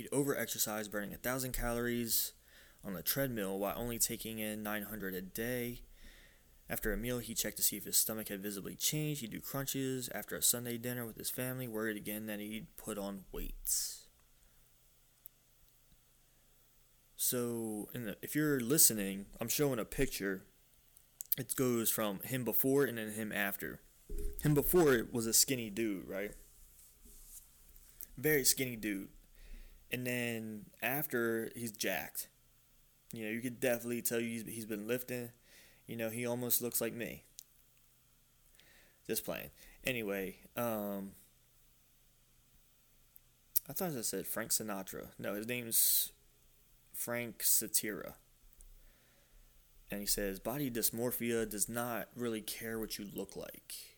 He'd 0.02 0.10
overexercised, 0.10 0.90
burning 0.90 1.12
1,000 1.12 1.52
calories 1.52 2.34
on 2.84 2.96
the 2.96 3.04
treadmill 3.04 3.60
while 3.60 3.76
only 3.78 4.00
taking 4.00 4.40
in 4.40 4.64
900 4.64 5.14
a 5.14 5.22
day. 5.22 5.82
After 6.68 6.92
a 6.92 6.98
meal, 6.98 7.20
he 7.20 7.36
checked 7.36 7.58
to 7.58 7.64
see 7.64 7.78
if 7.78 7.84
his 7.84 7.98
stomach 7.98 8.30
had 8.30 8.42
visibly 8.42 8.74
changed. 8.76 9.22
He'd 9.22 9.30
do 9.30 9.40
crunches 9.40 10.10
after 10.16 10.36
a 10.36 10.42
Sunday 10.42 10.80
dinner 10.80 11.06
with 11.06 11.18
his 11.18 11.30
family, 11.30 11.68
worried 11.68 11.98
again 11.98 12.26
that 12.26 12.40
he'd 12.40 12.76
put 12.78 12.98
on 12.98 13.26
weights. 13.32 14.06
So, 17.16 17.90
the, 17.94 18.18
if 18.24 18.34
you're 18.34 18.60
listening, 18.60 19.28
I'm 19.40 19.50
showing 19.50 19.78
a 19.78 19.86
picture. 19.86 20.46
It 21.38 21.56
goes 21.56 21.92
from 21.92 22.22
him 22.22 22.44
before 22.44 22.86
and 22.86 22.98
then 22.98 23.12
him 23.12 23.32
after. 23.32 23.82
Him 24.42 24.56
before 24.56 25.06
was 25.12 25.28
a 25.28 25.34
skinny 25.34 25.70
dude, 25.70 26.08
right? 26.08 26.32
Very 28.18 28.44
skinny 28.46 28.76
dude. 28.76 29.10
And 29.92 30.08
then 30.08 30.66
after, 30.82 31.52
he's 31.56 31.72
jacked. 31.72 32.28
You 33.12 33.26
know, 33.26 33.32
you 33.32 33.42
could 33.42 33.60
definitely 33.60 34.02
tell 34.02 34.20
you 34.20 34.44
he's, 34.46 34.66
been 34.66 34.88
lifting 34.88 35.30
you 35.92 35.98
know, 35.98 36.10
he 36.10 36.26
almost 36.26 36.62
looks 36.62 36.80
like 36.80 36.94
me. 36.94 37.24
Just 39.06 39.26
playing. 39.26 39.50
Anyway, 39.84 40.38
um, 40.56 41.12
I 43.70 43.74
thought 43.74 43.92
I 43.98 44.02
said 44.02 44.26
Frank 44.26 44.52
Sinatra. 44.52 45.08
No, 45.20 45.34
his 45.36 45.48
name's 45.48 46.14
Frank 46.94 47.40
Satira. 47.40 48.14
And 49.90 50.00
he 50.00 50.06
says, 50.06 50.40
body 50.40 50.72
dysmorphia 50.72 51.50
does 51.50 51.68
not 51.68 52.08
really 52.16 52.40
care 52.40 52.80
what 52.80 52.98
you 52.98 53.06
look 53.14 53.36
like. 53.36 53.91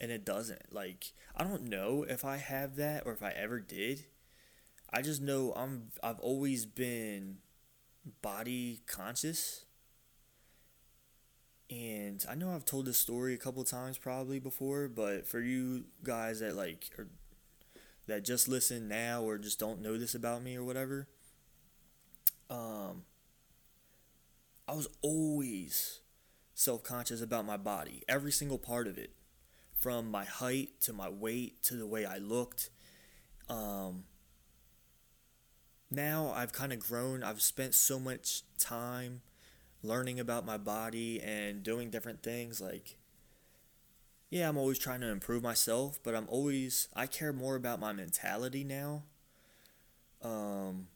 And 0.00 0.10
it 0.12 0.24
doesn't. 0.24 0.72
Like, 0.72 1.12
I 1.36 1.44
don't 1.44 1.64
know 1.64 2.04
if 2.08 2.24
I 2.24 2.36
have 2.36 2.76
that 2.76 3.04
or 3.04 3.12
if 3.12 3.22
I 3.22 3.30
ever 3.30 3.58
did. 3.60 4.06
I 4.92 5.02
just 5.02 5.20
know 5.20 5.52
I'm 5.56 5.88
I've 6.02 6.20
always 6.20 6.66
been 6.66 7.38
body 8.22 8.82
conscious. 8.86 9.64
And 11.70 12.24
I 12.28 12.34
know 12.34 12.50
I've 12.50 12.64
told 12.64 12.86
this 12.86 12.96
story 12.96 13.34
a 13.34 13.38
couple 13.38 13.62
times 13.64 13.98
probably 13.98 14.38
before, 14.38 14.88
but 14.88 15.26
for 15.26 15.40
you 15.40 15.84
guys 16.02 16.40
that 16.40 16.56
like 16.56 16.90
or 16.96 17.08
that 18.06 18.24
just 18.24 18.48
listen 18.48 18.88
now 18.88 19.22
or 19.22 19.38
just 19.38 19.58
don't 19.58 19.82
know 19.82 19.98
this 19.98 20.14
about 20.14 20.42
me 20.42 20.56
or 20.56 20.64
whatever, 20.64 21.08
um 22.50 23.04
I 24.66 24.72
was 24.72 24.88
always 25.00 26.00
self-conscious 26.54 27.22
about 27.22 27.46
my 27.46 27.56
body, 27.56 28.02
every 28.08 28.32
single 28.32 28.58
part 28.58 28.86
of 28.86 28.98
it, 28.98 29.12
from 29.78 30.10
my 30.10 30.24
height 30.24 30.70
to 30.82 30.92
my 30.92 31.08
weight 31.08 31.62
to 31.64 31.74
the 31.74 31.86
way 31.86 32.04
I 32.04 32.18
looked. 32.18 32.70
Um 33.48 34.04
now 35.90 36.32
I've 36.34 36.52
kind 36.52 36.72
of 36.72 36.80
grown. 36.80 37.22
I've 37.22 37.40
spent 37.40 37.74
so 37.74 37.98
much 37.98 38.42
time 38.58 39.22
learning 39.82 40.20
about 40.20 40.44
my 40.44 40.58
body 40.58 41.20
and 41.20 41.62
doing 41.62 41.90
different 41.90 42.22
things. 42.22 42.60
Like, 42.60 42.98
yeah, 44.30 44.48
I'm 44.48 44.58
always 44.58 44.78
trying 44.78 45.00
to 45.00 45.08
improve 45.08 45.42
myself, 45.42 45.98
but 46.02 46.14
I'm 46.14 46.26
always, 46.28 46.88
I 46.94 47.06
care 47.06 47.32
more 47.32 47.56
about 47.56 47.80
my 47.80 47.92
mentality 47.92 48.64
now 48.64 49.04
um, 50.22 50.88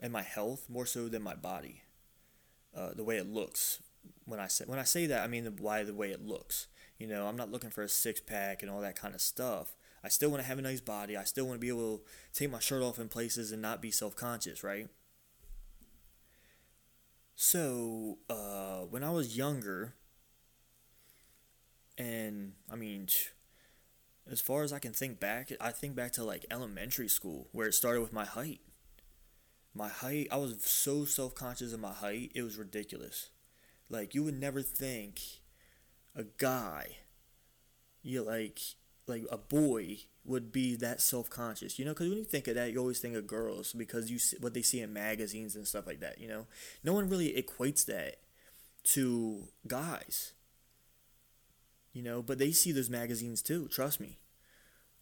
and 0.00 0.12
my 0.12 0.22
health 0.22 0.68
more 0.68 0.86
so 0.86 1.08
than 1.08 1.22
my 1.22 1.34
body. 1.34 1.82
Uh, 2.76 2.90
the 2.94 3.04
way 3.04 3.16
it 3.16 3.26
looks. 3.26 3.80
When 4.24 4.38
I 4.38 4.46
say 4.46 4.64
when 4.66 4.78
I 4.78 4.84
say 4.84 5.06
that, 5.06 5.24
I 5.24 5.26
mean 5.26 5.44
the 5.44 5.50
why 5.50 5.82
the 5.84 5.94
way 5.94 6.10
it 6.10 6.24
looks. 6.24 6.68
You 6.98 7.06
know, 7.06 7.26
I'm 7.26 7.36
not 7.36 7.52
looking 7.52 7.70
for 7.70 7.82
a 7.82 7.88
six 7.88 8.20
pack 8.20 8.62
and 8.62 8.70
all 8.70 8.80
that 8.80 8.98
kind 8.98 9.14
of 9.14 9.20
stuff. 9.20 9.76
I 10.02 10.08
still 10.08 10.30
want 10.30 10.42
to 10.42 10.48
have 10.48 10.58
a 10.58 10.62
nice 10.62 10.80
body. 10.80 11.16
I 11.16 11.24
still 11.24 11.44
want 11.46 11.56
to 11.56 11.60
be 11.60 11.68
able 11.68 11.98
to 11.98 12.04
take 12.34 12.50
my 12.50 12.58
shirt 12.58 12.82
off 12.82 12.98
in 12.98 13.08
places 13.08 13.52
and 13.52 13.62
not 13.62 13.80
be 13.80 13.90
self 13.90 14.16
conscious, 14.16 14.64
right? 14.64 14.88
So, 17.36 18.18
uh, 18.28 18.80
when 18.90 19.04
I 19.04 19.10
was 19.10 19.36
younger, 19.36 19.94
and 21.96 22.54
I 22.70 22.74
mean, 22.74 23.06
as 24.30 24.40
far 24.40 24.62
as 24.62 24.72
I 24.72 24.80
can 24.80 24.92
think 24.92 25.20
back, 25.20 25.52
I 25.60 25.70
think 25.70 25.94
back 25.94 26.12
to 26.12 26.24
like 26.24 26.46
elementary 26.50 27.08
school 27.08 27.48
where 27.52 27.68
it 27.68 27.74
started 27.74 28.00
with 28.00 28.12
my 28.12 28.24
height. 28.24 28.60
My 29.72 29.88
height, 29.88 30.26
I 30.32 30.36
was 30.38 30.56
so 30.64 31.04
self 31.04 31.34
conscious 31.36 31.72
of 31.72 31.78
my 31.78 31.92
height, 31.92 32.32
it 32.34 32.42
was 32.42 32.56
ridiculous. 32.56 33.30
Like, 33.88 34.14
you 34.14 34.24
would 34.24 34.38
never 34.38 34.60
think 34.60 35.20
a 36.18 36.24
guy, 36.36 36.96
you 38.02 38.22
like, 38.22 38.60
like 39.06 39.24
a 39.30 39.38
boy 39.38 39.98
would 40.24 40.52
be 40.52 40.76
that 40.76 41.00
self-conscious 41.00 41.78
you 41.78 41.84
know? 41.84 41.92
Because 41.92 42.08
when 42.08 42.18
you 42.18 42.24
think 42.24 42.48
of 42.48 42.56
that 42.56 42.72
you 42.72 42.78
always 42.78 42.98
think 42.98 43.16
of 43.16 43.26
girls 43.26 43.72
because 43.72 44.10
you 44.10 44.18
see 44.18 44.36
what 44.40 44.52
they 44.52 44.60
see 44.60 44.80
in 44.80 44.92
magazines 44.92 45.56
and 45.56 45.66
stuff 45.66 45.86
like 45.86 46.00
that 46.00 46.20
you 46.20 46.28
know? 46.28 46.46
No 46.84 46.92
one 46.92 47.08
really 47.08 47.32
equates 47.32 47.86
that 47.86 48.16
to 48.84 49.44
guys 49.66 50.32
you 51.94 52.02
know? 52.02 52.20
But 52.20 52.38
they 52.38 52.52
see 52.52 52.72
those 52.72 52.90
magazines 52.90 53.40
too 53.40 53.68
trust 53.68 54.00
me. 54.00 54.18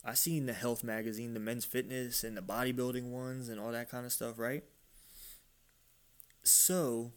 I 0.05 0.15
seen 0.15 0.47
the 0.47 0.53
health 0.53 0.85
magazine 0.85 1.35
the 1.35 1.41
men's 1.41 1.65
fitness 1.65 2.23
and 2.23 2.37
the 2.37 2.43
bodybuilding 2.43 3.11
ones 3.11 3.49
and 3.49 3.59
all 3.59 3.73
that 3.73 3.91
kind 3.91 4.07
of 4.07 4.13
stuff 4.13 4.39
right? 4.39 4.65
So 6.45 7.13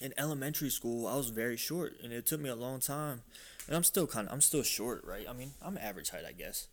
in 0.00 0.12
elementary 0.16 0.70
school 0.70 1.06
i 1.06 1.16
was 1.16 1.30
very 1.30 1.56
short 1.56 1.94
and 2.02 2.12
it 2.12 2.26
took 2.26 2.40
me 2.40 2.48
a 2.48 2.54
long 2.54 2.78
time 2.80 3.22
and 3.68 3.76
I'm 3.76 3.84
still 3.84 4.06
kind 4.06 4.26
of 4.26 4.32
I'm 4.32 4.40
still 4.40 4.62
short, 4.62 5.04
right? 5.04 5.26
I 5.28 5.34
mean, 5.34 5.52
I'm 5.62 5.78
average 5.78 6.10
height, 6.10 6.24
I 6.26 6.32
guess. 6.32 6.68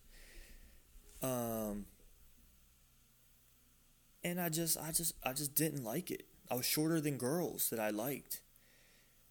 Um, 1.21 1.85
and 4.23 4.39
I 4.39 4.49
just 4.49 4.77
I 4.77 4.91
just 4.91 5.13
I 5.23 5.33
just 5.33 5.53
didn't 5.53 5.83
like 5.83 6.09
it. 6.09 6.25
I 6.49 6.55
was 6.55 6.65
shorter 6.65 7.01
than 7.01 7.17
girls 7.17 7.69
that 7.69 7.79
I 7.79 7.89
liked. 7.89 8.41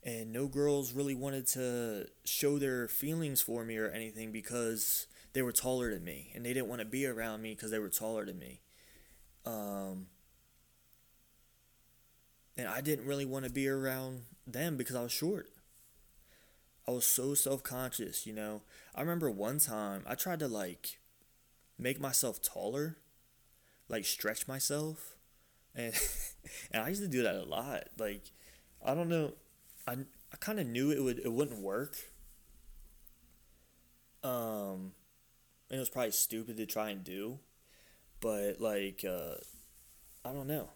And 0.07 0.35
no 0.35 0.49
girls 0.49 0.93
really 0.93 1.15
wanted 1.15 1.47
to 1.49 2.09
show 2.27 2.59
their 2.59 2.89
feelings 2.89 3.41
for 3.41 3.65
me 3.65 3.79
or 3.79 3.89
anything 3.89 4.33
because 4.33 5.07
they 5.33 5.41
were 5.41 5.53
taller 5.53 5.91
than 5.95 6.05
me 6.05 6.31
and 6.35 6.45
they 6.45 6.53
didn't 6.53 6.69
want 6.69 6.81
to 6.81 6.85
be 6.85 7.07
around 7.07 7.41
me 7.41 7.55
because 7.55 7.71
they 7.71 7.79
were 7.79 7.89
taller 7.89 8.27
than 8.27 8.39
me. 8.39 8.61
Um, 9.47 10.09
and 12.57 12.69
I 12.69 12.81
didn't 12.81 13.07
really 13.07 13.25
want 13.25 13.45
to 13.45 13.51
be 13.51 13.69
around 13.69 14.23
them 14.47 14.77
because 14.77 14.97
I 14.97 15.03
was 15.03 15.13
short. 15.13 15.49
I 16.87 16.91
was 16.91 17.07
so 17.07 17.35
self 17.35 17.63
conscious, 17.63 18.27
you 18.27 18.33
know. 18.33 18.63
I 18.95 19.01
remember 19.01 19.31
one 19.31 19.59
time 19.59 20.03
I 20.07 20.15
tried 20.15 20.39
to 20.41 20.49
like 20.49 20.99
make 21.79 22.01
myself 22.01 22.43
taller, 22.43 22.99
like 23.89 24.05
stretch 24.05 24.47
myself, 24.47 25.17
and 25.75 25.95
and 26.73 26.83
I 26.83 26.89
used 26.89 27.03
to 27.03 27.09
do 27.09 27.23
that 27.23 27.35
a 27.37 27.45
lot. 27.45 27.85
Like 27.99 28.31
I 28.85 28.95
don't 28.95 29.09
know, 29.09 29.33
I 29.87 29.93
I 30.33 30.37
kind 30.39 30.61
of 30.61 30.67
knew 30.67 30.91
it 30.91 31.03
would 31.03 31.19
it 31.21 31.33
wouldn't 31.33 31.61
work. 31.61 31.97
Um, 34.23 34.93
and 35.69 35.77
it 35.77 35.79
was 35.79 35.91
probably 35.91 36.13
stupid 36.13 36.57
to 36.57 36.67
try 36.67 36.91
and 36.91 37.05
do, 37.05 37.39
but 38.21 38.61
like 38.61 39.05
uh, 39.09 39.37
I 40.25 40.33
don't 40.33 40.47
know. 40.47 40.71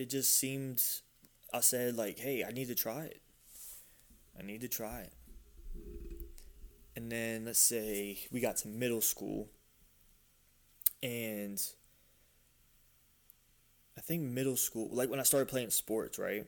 It 0.00 0.08
just 0.08 0.38
seemed. 0.38 0.82
I 1.52 1.60
said 1.60 1.94
like, 1.94 2.18
hey, 2.18 2.42
I 2.42 2.52
need 2.52 2.68
to 2.68 2.74
try 2.74 3.02
it. 3.02 3.20
I 4.38 4.42
need 4.42 4.62
to 4.62 4.68
try 4.68 5.00
it. 5.00 5.12
And 6.96 7.12
then 7.12 7.44
let's 7.44 7.58
say 7.58 8.20
we 8.32 8.40
got 8.40 8.56
to 8.58 8.68
middle 8.68 9.02
school, 9.02 9.50
and 11.02 11.60
I 13.98 14.00
think 14.00 14.22
middle 14.22 14.56
school, 14.56 14.88
like 14.90 15.10
when 15.10 15.20
I 15.20 15.24
started 15.24 15.50
playing 15.50 15.68
sports, 15.68 16.18
right? 16.18 16.46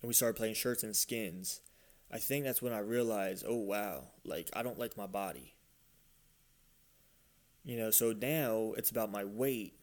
And 0.00 0.08
we 0.08 0.14
started 0.14 0.36
playing 0.36 0.54
shirts 0.54 0.84
and 0.84 0.94
skins. 0.94 1.60
I 2.08 2.18
think 2.18 2.44
that's 2.44 2.62
when 2.62 2.72
I 2.72 2.78
realized, 2.78 3.44
oh 3.48 3.56
wow, 3.56 4.04
like 4.24 4.48
I 4.52 4.62
don't 4.62 4.78
like 4.78 4.96
my 4.96 5.08
body. 5.08 5.54
You 7.64 7.78
know, 7.78 7.90
so 7.90 8.12
now 8.12 8.74
it's 8.76 8.90
about 8.90 9.10
my 9.10 9.24
weight 9.24 9.74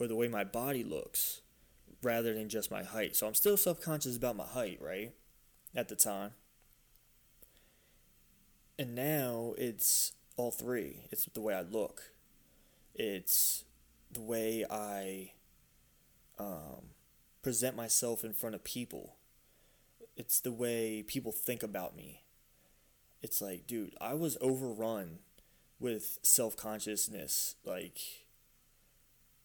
or 0.00 0.08
the 0.08 0.16
way 0.16 0.26
my 0.26 0.42
body 0.42 0.82
looks 0.82 1.42
rather 2.04 2.34
than 2.34 2.48
just 2.48 2.70
my 2.70 2.82
height. 2.82 3.16
So 3.16 3.26
I'm 3.26 3.34
still 3.34 3.56
self 3.56 3.80
conscious 3.80 4.16
about 4.16 4.36
my 4.36 4.44
height, 4.44 4.78
right? 4.80 5.12
At 5.74 5.88
the 5.88 5.96
time. 5.96 6.32
And 8.78 8.94
now 8.94 9.54
it's 9.56 10.12
all 10.36 10.50
three. 10.50 11.06
It's 11.10 11.26
the 11.26 11.40
way 11.40 11.54
I 11.54 11.62
look. 11.62 12.02
It's 12.94 13.64
the 14.12 14.20
way 14.20 14.64
I 14.70 15.32
um, 16.38 16.90
present 17.42 17.76
myself 17.76 18.24
in 18.24 18.32
front 18.32 18.54
of 18.54 18.64
people. 18.64 19.16
It's 20.16 20.40
the 20.40 20.52
way 20.52 21.02
people 21.06 21.32
think 21.32 21.62
about 21.62 21.96
me. 21.96 22.22
It's 23.22 23.40
like, 23.40 23.66
dude, 23.66 23.94
I 24.00 24.14
was 24.14 24.36
overrun 24.40 25.18
with 25.80 26.18
self 26.22 26.56
consciousness. 26.56 27.56
Like, 27.64 27.98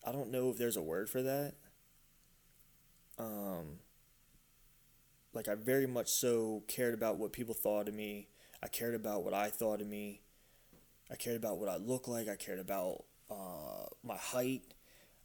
I 0.06 0.12
don't 0.12 0.32
know 0.32 0.50
if 0.50 0.58
there's 0.58 0.78
a 0.78 0.82
word 0.82 1.10
for 1.10 1.22
that. 1.24 1.54
Um, 3.20 3.80
like, 5.34 5.48
I 5.48 5.56
very 5.56 5.86
much 5.86 6.08
so 6.08 6.64
cared 6.68 6.94
about 6.94 7.18
what 7.18 7.34
people 7.34 7.54
thought 7.54 7.88
of 7.88 7.94
me. 7.94 8.30
I 8.64 8.68
cared 8.68 8.96
about 8.96 9.24
what 9.24 9.34
I 9.34 9.50
thought 9.50 9.82
of 9.82 9.88
me. 9.88 10.22
I 11.12 11.16
cared 11.16 11.36
about 11.36 11.60
what 11.60 11.70
I 11.70 11.78
looked 11.78 12.08
like. 12.08 12.30
I 12.30 12.36
cared 12.36 12.60
about 12.60 13.04
uh, 13.30 13.88
my 14.04 14.16
height. 14.16 14.74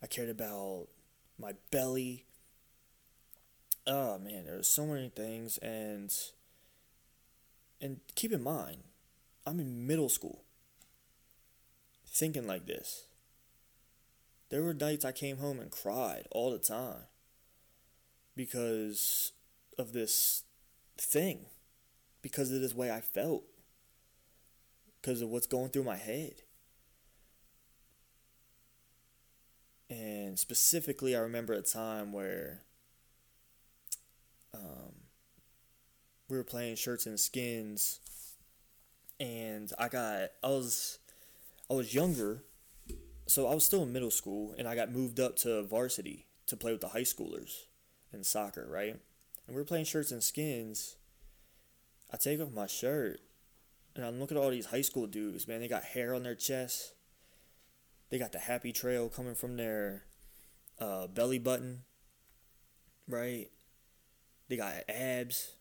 I 0.03 0.07
cared 0.07 0.29
about 0.29 0.89
my 1.39 1.53
belly. 1.71 2.27
Oh 3.87 4.19
man, 4.19 4.45
there's 4.47 4.69
so 4.69 4.87
many 4.87 5.11
things, 5.11 5.59
and 5.59 6.11
and 7.81 8.01
keep 8.15 8.33
in 8.33 8.43
mind, 8.43 8.79
I'm 9.47 9.61
in 9.61 9.87
middle 9.87 10.09
school. 10.09 10.45
Thinking 12.07 12.47
like 12.47 12.67
this. 12.67 13.05
There 14.49 14.63
were 14.63 14.73
nights 14.73 15.05
I 15.05 15.13
came 15.13 15.39
home 15.39 15.59
and 15.59 15.71
cried 15.71 16.29
all 16.31 16.51
the 16.51 16.59
time 16.59 17.07
because 18.37 19.33
of 19.79 19.93
this 19.93 20.43
thing, 20.99 21.47
because 22.23 22.51
of 22.53 22.61
this 22.61 22.75
way 22.75 22.91
I 22.91 23.01
felt, 23.01 23.45
because 25.01 25.23
of 25.23 25.29
what's 25.29 25.47
going 25.47 25.71
through 25.71 25.85
my 25.85 25.97
head. 25.97 26.43
And 29.91 30.39
specifically, 30.39 31.15
I 31.15 31.21
remember 31.21 31.53
a 31.53 31.63
time 31.63 32.13
where 32.13 32.63
um, 34.55 34.95
we 36.29 36.37
were 36.37 36.45
playing 36.45 36.77
shirts 36.77 37.07
and 37.07 37.21
skins, 37.21 38.01
and 39.21 39.73
I 39.79 39.89
got 39.89 40.31
I 40.43 40.49
was 40.49 40.99
I 41.71 41.75
was 41.75 41.95
younger, 41.95 42.43
so 43.27 43.47
I 43.47 43.55
was 43.55 43.65
still 43.65 43.83
in 43.83 43.93
middle 43.93 44.11
school, 44.11 44.55
and 44.59 44.67
I 44.67 44.75
got 44.75 44.91
moved 44.91 45.21
up 45.21 45.37
to 45.39 45.63
varsity 45.63 46.27
to 46.47 46.57
play 46.57 46.73
with 46.73 46.81
the 46.81 46.89
high 46.89 47.03
schoolers 47.03 47.67
in 48.15 48.25
soccer, 48.25 48.67
right? 48.69 48.97
And 49.47 49.55
we 49.55 49.57
were 49.57 49.65
playing 49.65 49.85
shirts 49.85 50.11
and 50.13 50.23
skins. 50.23 50.97
I 52.13 52.17
take 52.17 52.41
off 52.41 52.53
my 52.53 52.67
shirt, 52.67 53.21
and 53.95 54.05
I 54.05 54.09
look 54.11 54.31
at 54.31 54.39
all 54.39 54.51
these 54.51 54.67
high 54.67 54.83
school 54.83 55.07
dudes. 55.07 55.47
Man, 55.49 55.61
they 55.61 55.69
got 55.69 55.85
hair 55.85 56.15
on 56.15 56.23
their 56.23 56.35
chest. 56.35 56.95
They 58.11 58.19
got 58.19 58.33
the 58.33 58.39
happy 58.39 58.73
trail 58.73 59.09
coming 59.09 59.35
from 59.35 59.57
their 59.57 60.05
uh, 60.79 61.09
belly 61.09 61.39
button, 61.39 61.83
right? 63.09 63.49
They 64.49 64.57
got 64.57 64.75
abs. 64.89 65.53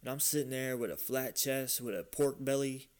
And 0.00 0.10
I'm 0.10 0.20
sitting 0.20 0.50
there 0.50 0.76
with 0.76 0.90
a 0.90 0.96
flat 0.96 1.34
chest, 1.34 1.80
with 1.80 1.98
a 1.98 2.04
pork 2.04 2.36
belly, 2.38 2.90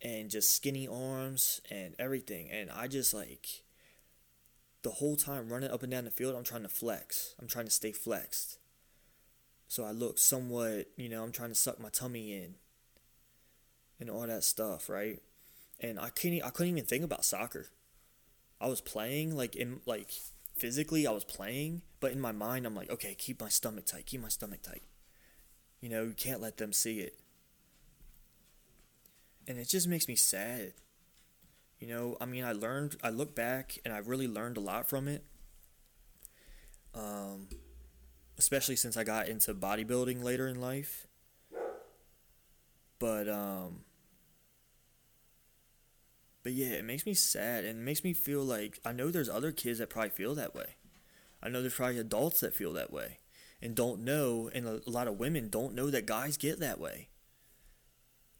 and 0.00 0.30
just 0.30 0.54
skinny 0.54 0.86
arms 0.86 1.60
and 1.70 1.94
everything. 1.98 2.50
And 2.50 2.70
I 2.70 2.86
just 2.86 3.12
like 3.12 3.64
the 4.82 4.90
whole 4.90 5.16
time 5.16 5.48
running 5.48 5.70
up 5.70 5.82
and 5.82 5.90
down 5.90 6.04
the 6.04 6.10
field, 6.10 6.34
I'm 6.34 6.44
trying 6.44 6.62
to 6.62 6.68
flex. 6.68 7.34
I'm 7.40 7.48
trying 7.48 7.64
to 7.64 7.70
stay 7.70 7.92
flexed. 7.92 8.58
So 9.66 9.84
I 9.84 9.90
look 9.90 10.18
somewhat, 10.18 10.86
you 10.96 11.08
know, 11.08 11.22
I'm 11.22 11.32
trying 11.32 11.50
to 11.50 11.54
suck 11.54 11.78
my 11.78 11.90
tummy 11.90 12.32
in 12.32 12.54
and 14.00 14.08
all 14.08 14.26
that 14.26 14.44
stuff, 14.44 14.88
right? 14.88 15.20
And 15.80 15.98
I 16.00 16.08
couldn't 16.08 16.42
I 16.42 16.50
couldn't 16.50 16.72
even 16.72 16.86
think 16.86 17.04
about 17.04 17.24
soccer. 17.24 17.66
I 18.60 18.68
was 18.68 18.80
playing 18.80 19.36
like 19.36 19.54
in 19.56 19.80
like 19.84 20.10
physically 20.56 21.06
I 21.06 21.10
was 21.10 21.24
playing, 21.24 21.82
but 22.00 22.12
in 22.12 22.20
my 22.20 22.32
mind 22.32 22.66
I'm 22.66 22.74
like, 22.74 22.90
okay, 22.90 23.14
keep 23.14 23.40
my 23.40 23.48
stomach 23.48 23.86
tight, 23.86 24.06
keep 24.06 24.22
my 24.22 24.28
stomach 24.28 24.62
tight. 24.62 24.82
You 25.80 25.88
know, 25.90 26.04
you 26.04 26.14
can't 26.14 26.40
let 26.40 26.56
them 26.56 26.72
see 26.72 27.00
it. 27.00 27.20
And 29.46 29.58
it 29.58 29.68
just 29.68 29.86
makes 29.86 30.08
me 30.08 30.16
sad. 30.16 30.72
You 31.78 31.88
know, 31.88 32.16
I 32.20 32.26
mean, 32.26 32.44
I 32.44 32.52
learned, 32.52 32.96
I 33.02 33.10
look 33.10 33.34
back 33.34 33.78
and 33.84 33.94
I 33.94 33.98
really 33.98 34.26
learned 34.26 34.56
a 34.56 34.60
lot 34.60 34.88
from 34.88 35.06
it. 35.06 35.24
Um, 36.94 37.48
especially 38.38 38.76
since 38.76 38.96
I 38.96 39.04
got 39.04 39.28
into 39.28 39.54
bodybuilding 39.54 40.22
later 40.22 40.48
in 40.48 40.60
life. 40.60 41.06
But, 42.98 43.28
um, 43.28 43.84
but 46.42 46.52
yeah, 46.52 46.70
it 46.70 46.84
makes 46.84 47.06
me 47.06 47.14
sad 47.14 47.64
and 47.64 47.78
it 47.78 47.82
makes 47.82 48.02
me 48.02 48.12
feel 48.12 48.42
like 48.42 48.80
I 48.84 48.92
know 48.92 49.10
there's 49.10 49.28
other 49.28 49.52
kids 49.52 49.78
that 49.78 49.90
probably 49.90 50.10
feel 50.10 50.34
that 50.34 50.54
way. 50.54 50.76
I 51.40 51.48
know 51.48 51.60
there's 51.60 51.74
probably 51.74 51.98
adults 51.98 52.40
that 52.40 52.54
feel 52.54 52.72
that 52.72 52.92
way 52.92 53.18
and 53.60 53.74
don't 53.74 54.04
know, 54.04 54.50
and 54.54 54.66
a 54.66 54.80
lot 54.86 55.08
of 55.08 55.18
women 55.18 55.48
don't 55.48 55.74
know 55.74 55.90
that 55.90 56.06
guys 56.06 56.36
get 56.36 56.60
that 56.60 56.78
way. 56.78 57.08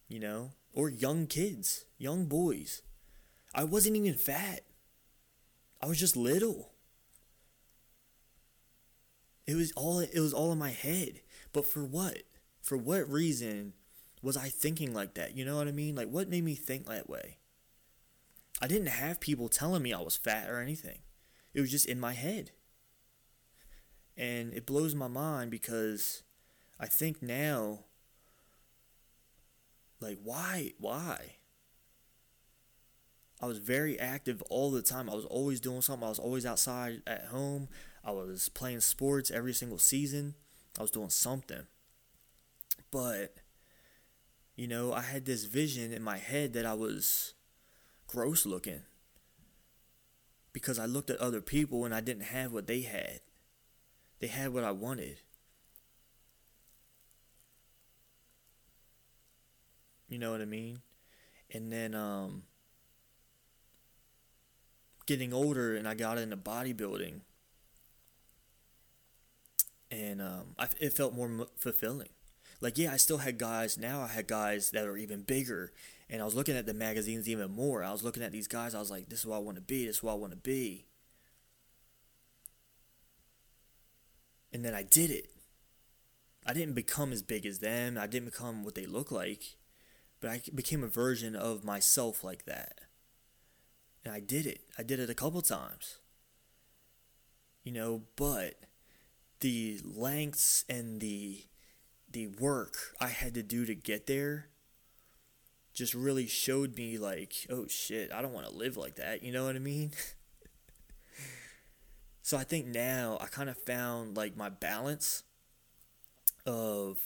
You 0.09 0.21
know, 0.21 0.53
or 0.73 0.89
young 0.89 1.27
kids, 1.27 1.85
young 1.99 2.27
boys. 2.27 2.83
I 3.55 3.65
wasn't 3.65 3.97
even 3.97 4.15
fat. 4.15 4.63
I 5.81 5.87
was 5.87 5.99
just 5.99 6.17
little. 6.17 6.73
It 9.47 9.55
was 9.55 9.73
all 9.73 10.01
it 10.01 10.19
was 10.21 10.35
all 10.35 10.53
in 10.53 10.59
my 10.59 10.71
head. 10.71 11.21
But 11.53 11.67
for 11.67 11.85
what? 11.85 12.19
For 12.61 12.77
what 12.77 13.11
reason 13.11 13.73
was 14.23 14.37
I 14.37 14.49
thinking 14.49 14.93
like 14.93 15.15
that? 15.15 15.37
You 15.37 15.45
know 15.45 15.57
what 15.57 15.69
I 15.69 15.73
mean? 15.73 15.95
Like 15.95 16.09
what 16.09 16.29
made 16.29 16.45
me 16.45 16.55
think 16.55 16.87
that 16.87 17.09
way? 17.09 17.39
I 18.61 18.67
didn't 18.67 18.89
have 18.89 19.21
people 19.21 19.49
telling 19.49 19.83
me 19.83 19.93
I 19.93 20.01
was 20.01 20.17
fat 20.17 20.51
or 20.51 20.61
anything. 20.61 20.99
It 21.55 21.61
was 21.61 21.71
just 21.71 21.87
in 21.87 22.01
my 22.01 22.13
head. 22.13 22.51
And 24.17 24.53
it 24.53 24.67
blows 24.67 24.95
my 24.95 25.07
mind 25.07 25.51
because 25.51 26.25
I 26.79 26.87
think 26.87 27.23
now 27.23 27.85
like 30.01 30.19
why 30.23 30.73
why 30.79 31.38
I 33.41 33.47
was 33.47 33.59
very 33.59 33.99
active 33.99 34.43
all 34.51 34.71
the 34.71 34.83
time. 34.83 35.09
I 35.09 35.15
was 35.15 35.25
always 35.25 35.61
doing 35.61 35.83
something. 35.83 36.05
I 36.07 36.09
was 36.11 36.19
always 36.19 36.47
outside 36.47 37.03
at 37.07 37.27
home. 37.27 37.69
I 38.05 38.11
was 38.13 38.49
playing 38.49 38.81
sports 38.81 39.31
every 39.31 39.53
single 39.55 39.79
season. 39.79 40.35
I 40.79 40.83
was 40.83 40.91
doing 40.91 41.11
something. 41.11 41.67
But 42.91 43.35
you 44.57 44.67
know, 44.67 44.93
I 44.93 45.01
had 45.01 45.25
this 45.25 45.45
vision 45.45 45.93
in 45.93 46.03
my 46.03 46.19
head 46.19 46.53
that 46.55 46.67
I 46.67 46.75
was 46.75 47.35
gross 48.09 48.47
looking 48.47 48.83
because 50.53 50.79
I 50.79 50.85
looked 50.87 51.11
at 51.11 51.19
other 51.19 51.41
people 51.41 51.85
and 51.85 51.95
I 51.95 52.01
didn't 52.01 52.25
have 52.25 52.53
what 52.53 52.67
they 52.67 52.83
had. 52.83 53.21
They 54.21 54.29
had 54.29 54.53
what 54.55 54.65
I 54.65 54.71
wanted. 54.73 55.23
You 60.09 60.19
know 60.19 60.31
what 60.33 60.41
I 60.41 60.47
mean? 60.47 60.81
And 61.53 61.73
then 61.73 61.95
um 61.95 62.45
getting 65.09 65.33
older 65.33 65.75
and 65.75 65.89
I 65.89 65.95
got 65.95 66.19
into 66.19 66.37
bodybuilding 66.37 67.23
and 69.91 70.21
um, 70.21 70.55
I, 70.59 70.69
it 70.81 70.93
felt 70.93 71.15
more 71.15 71.47
fulfilling. 71.57 72.11
Like, 72.61 72.77
yeah, 72.77 72.93
I 72.93 72.97
still 72.97 73.19
had 73.19 73.39
guys. 73.39 73.79
Now 73.79 74.03
I 74.03 74.09
had 74.09 74.27
guys 74.27 74.71
that 74.73 74.87
are 74.87 74.97
even 74.97 75.23
bigger, 75.23 75.73
and 76.11 76.21
I 76.21 76.25
was 76.25 76.35
looking 76.35 76.57
at 76.57 76.67
the 76.67 76.75
magazines 76.75 77.29
even 77.29 77.51
more. 77.51 77.85
I 77.85 77.93
was 77.93 78.03
looking 78.03 78.23
at 78.23 78.33
these 78.33 78.49
guys. 78.49 78.75
I 78.75 78.81
was 78.81 78.91
like, 78.91 79.09
this 79.09 79.21
is 79.21 79.27
what 79.27 79.37
I 79.37 79.41
want 79.41 79.57
to 79.57 79.63
be. 79.63 79.87
This 79.87 79.97
is 79.97 80.03
what 80.03 80.13
I 80.13 80.17
want 80.17 80.33
to 80.33 80.39
be. 80.39 80.87
And 84.53 84.65
then 84.65 84.75
I 84.75 84.83
did 84.83 85.11
it. 85.11 85.31
I 86.45 86.53
didn't 86.53 86.75
become 86.75 87.13
as 87.13 87.23
big 87.23 87.45
as 87.47 87.59
them. 87.59 87.99
I 87.99 88.07
didn't 88.07 88.31
become 88.31 88.65
what 88.65 88.75
they 88.75 88.87
look 88.87 89.13
like, 89.13 89.57
but 90.21 90.31
I 90.31 90.41
became 90.55 90.83
a 90.83 90.89
version 90.89 91.37
of 91.37 91.65
myself 91.65 92.25
like 92.25 92.45
that. 92.47 92.81
And 94.09 94.17
I 94.17 94.21
did 94.21 94.47
it. 94.47 94.63
I 94.79 94.83
did 94.83 95.01
it 95.01 95.11
a 95.11 95.15
couple 95.15 95.43
times. 95.43 95.99
You 97.63 97.73
know, 97.73 98.05
but 98.17 98.55
the 99.41 99.83
lengths 99.85 100.65
and 100.67 100.99
the 100.99 101.45
the 102.11 102.29
work 102.29 102.79
I 102.99 103.09
had 103.09 103.35
to 103.35 103.43
do 103.43 103.67
to 103.67 103.75
get 103.75 104.07
there 104.07 104.47
just 105.75 105.93
really 105.93 106.27
showed 106.27 106.75
me 106.75 106.97
like, 106.97 107.35
oh 107.51 107.67
shit, 107.69 108.11
I 108.11 108.23
don't 108.23 108.33
want 108.33 108.47
to 108.47 108.57
live 108.57 108.79
like 108.79 108.95
that, 108.95 109.23
you 109.23 109.31
know 109.31 109.45
what 109.45 109.57
I 109.57 109.59
mean? 109.59 109.91
so 112.23 112.39
I 112.39 112.45
think 112.45 112.67
now 112.67 113.19
I 113.21 113.27
kind 113.27 113.51
of 113.51 113.59
found 113.59 114.17
like 114.17 114.39
my 114.39 114.49
balance 114.49 115.23
of 116.47 116.97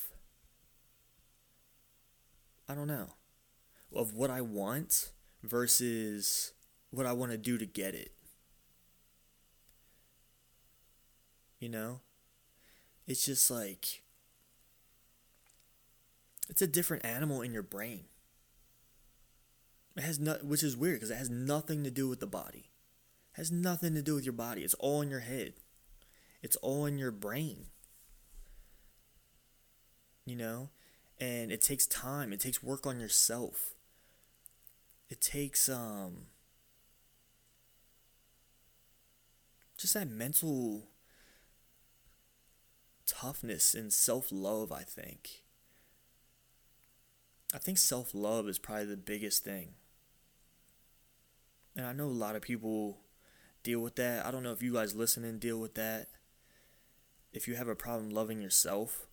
I 2.68 2.76
don't 2.76 2.86
know, 2.86 3.08
of 3.92 4.14
what 4.14 4.30
I 4.30 4.40
want 4.40 5.10
versus 5.42 6.52
what 6.92 7.06
I 7.06 7.12
want 7.12 7.32
to 7.32 7.38
do 7.38 7.58
to 7.58 7.66
get 7.66 7.94
it. 7.94 8.12
You 11.58 11.68
know? 11.68 12.00
It's 13.06 13.26
just 13.26 13.50
like 13.50 14.02
it's 16.48 16.62
a 16.62 16.66
different 16.66 17.04
animal 17.04 17.40
in 17.42 17.52
your 17.52 17.62
brain. 17.62 18.04
It 19.96 20.02
has 20.02 20.20
not, 20.20 20.44
which 20.44 20.62
is 20.62 20.76
weird 20.76 20.96
because 20.96 21.10
it 21.10 21.18
has 21.18 21.30
nothing 21.30 21.82
to 21.84 21.90
do 21.90 22.08
with 22.08 22.20
the 22.20 22.26
body. 22.26 22.70
It 23.34 23.38
has 23.38 23.50
nothing 23.50 23.94
to 23.94 24.02
do 24.02 24.14
with 24.14 24.24
your 24.24 24.32
body. 24.32 24.62
It's 24.62 24.74
all 24.74 25.02
in 25.02 25.10
your 25.10 25.20
head. 25.20 25.54
It's 26.42 26.56
all 26.56 26.86
in 26.86 26.98
your 26.98 27.10
brain. 27.10 27.66
You 30.24 30.36
know, 30.36 30.70
and 31.18 31.50
it 31.50 31.60
takes 31.60 31.86
time. 31.86 32.32
It 32.32 32.40
takes 32.40 32.62
work 32.62 32.86
on 32.86 33.00
yourself. 33.00 33.74
It 35.10 35.20
takes 35.20 35.68
um 35.68 36.26
just 39.82 39.94
that 39.94 40.08
mental 40.08 40.88
toughness 43.04 43.74
and 43.74 43.92
self-love, 43.92 44.72
I 44.72 44.82
think. 44.82 45.42
I 47.54 47.58
think 47.58 47.78
self 47.78 48.14
love 48.14 48.48
is 48.48 48.58
probably 48.58 48.86
the 48.86 48.96
biggest 48.96 49.44
thing. 49.44 49.74
And 51.76 51.84
I 51.84 51.92
know 51.92 52.04
a 52.04 52.06
lot 52.06 52.36
of 52.36 52.42
people 52.42 52.98
deal 53.62 53.80
with 53.80 53.96
that. 53.96 54.24
I 54.24 54.30
don't 54.30 54.42
know 54.42 54.52
if 54.52 54.62
you 54.62 54.72
guys 54.72 54.94
listening 54.94 55.38
deal 55.38 55.58
with 55.58 55.74
that. 55.74 56.08
If 57.32 57.48
you 57.48 57.56
have 57.56 57.68
a 57.68 57.74
problem 57.74 58.10
loving 58.10 58.40
yourself, 58.40 59.06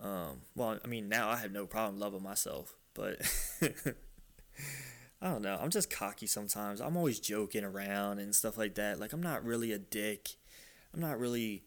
um, 0.00 0.42
well, 0.56 0.78
I 0.84 0.88
mean, 0.88 1.08
now 1.08 1.28
I 1.28 1.36
have 1.36 1.52
no 1.52 1.66
problem 1.66 2.00
loving 2.00 2.22
myself, 2.22 2.74
but 2.94 3.20
I 5.22 5.30
don't 5.30 5.42
know. 5.42 5.56
I'm 5.58 5.70
just 5.70 5.88
cocky 5.88 6.26
sometimes. 6.26 6.80
I'm 6.80 6.96
always 6.96 7.20
joking 7.20 7.64
around 7.64 8.18
and 8.18 8.34
stuff 8.34 8.58
like 8.58 8.74
that. 8.74 8.98
Like, 9.00 9.12
I'm 9.12 9.22
not 9.22 9.44
really 9.44 9.72
a 9.72 9.78
dick. 9.78 10.30
I'm 10.92 11.00
not 11.00 11.18
really 11.18 11.62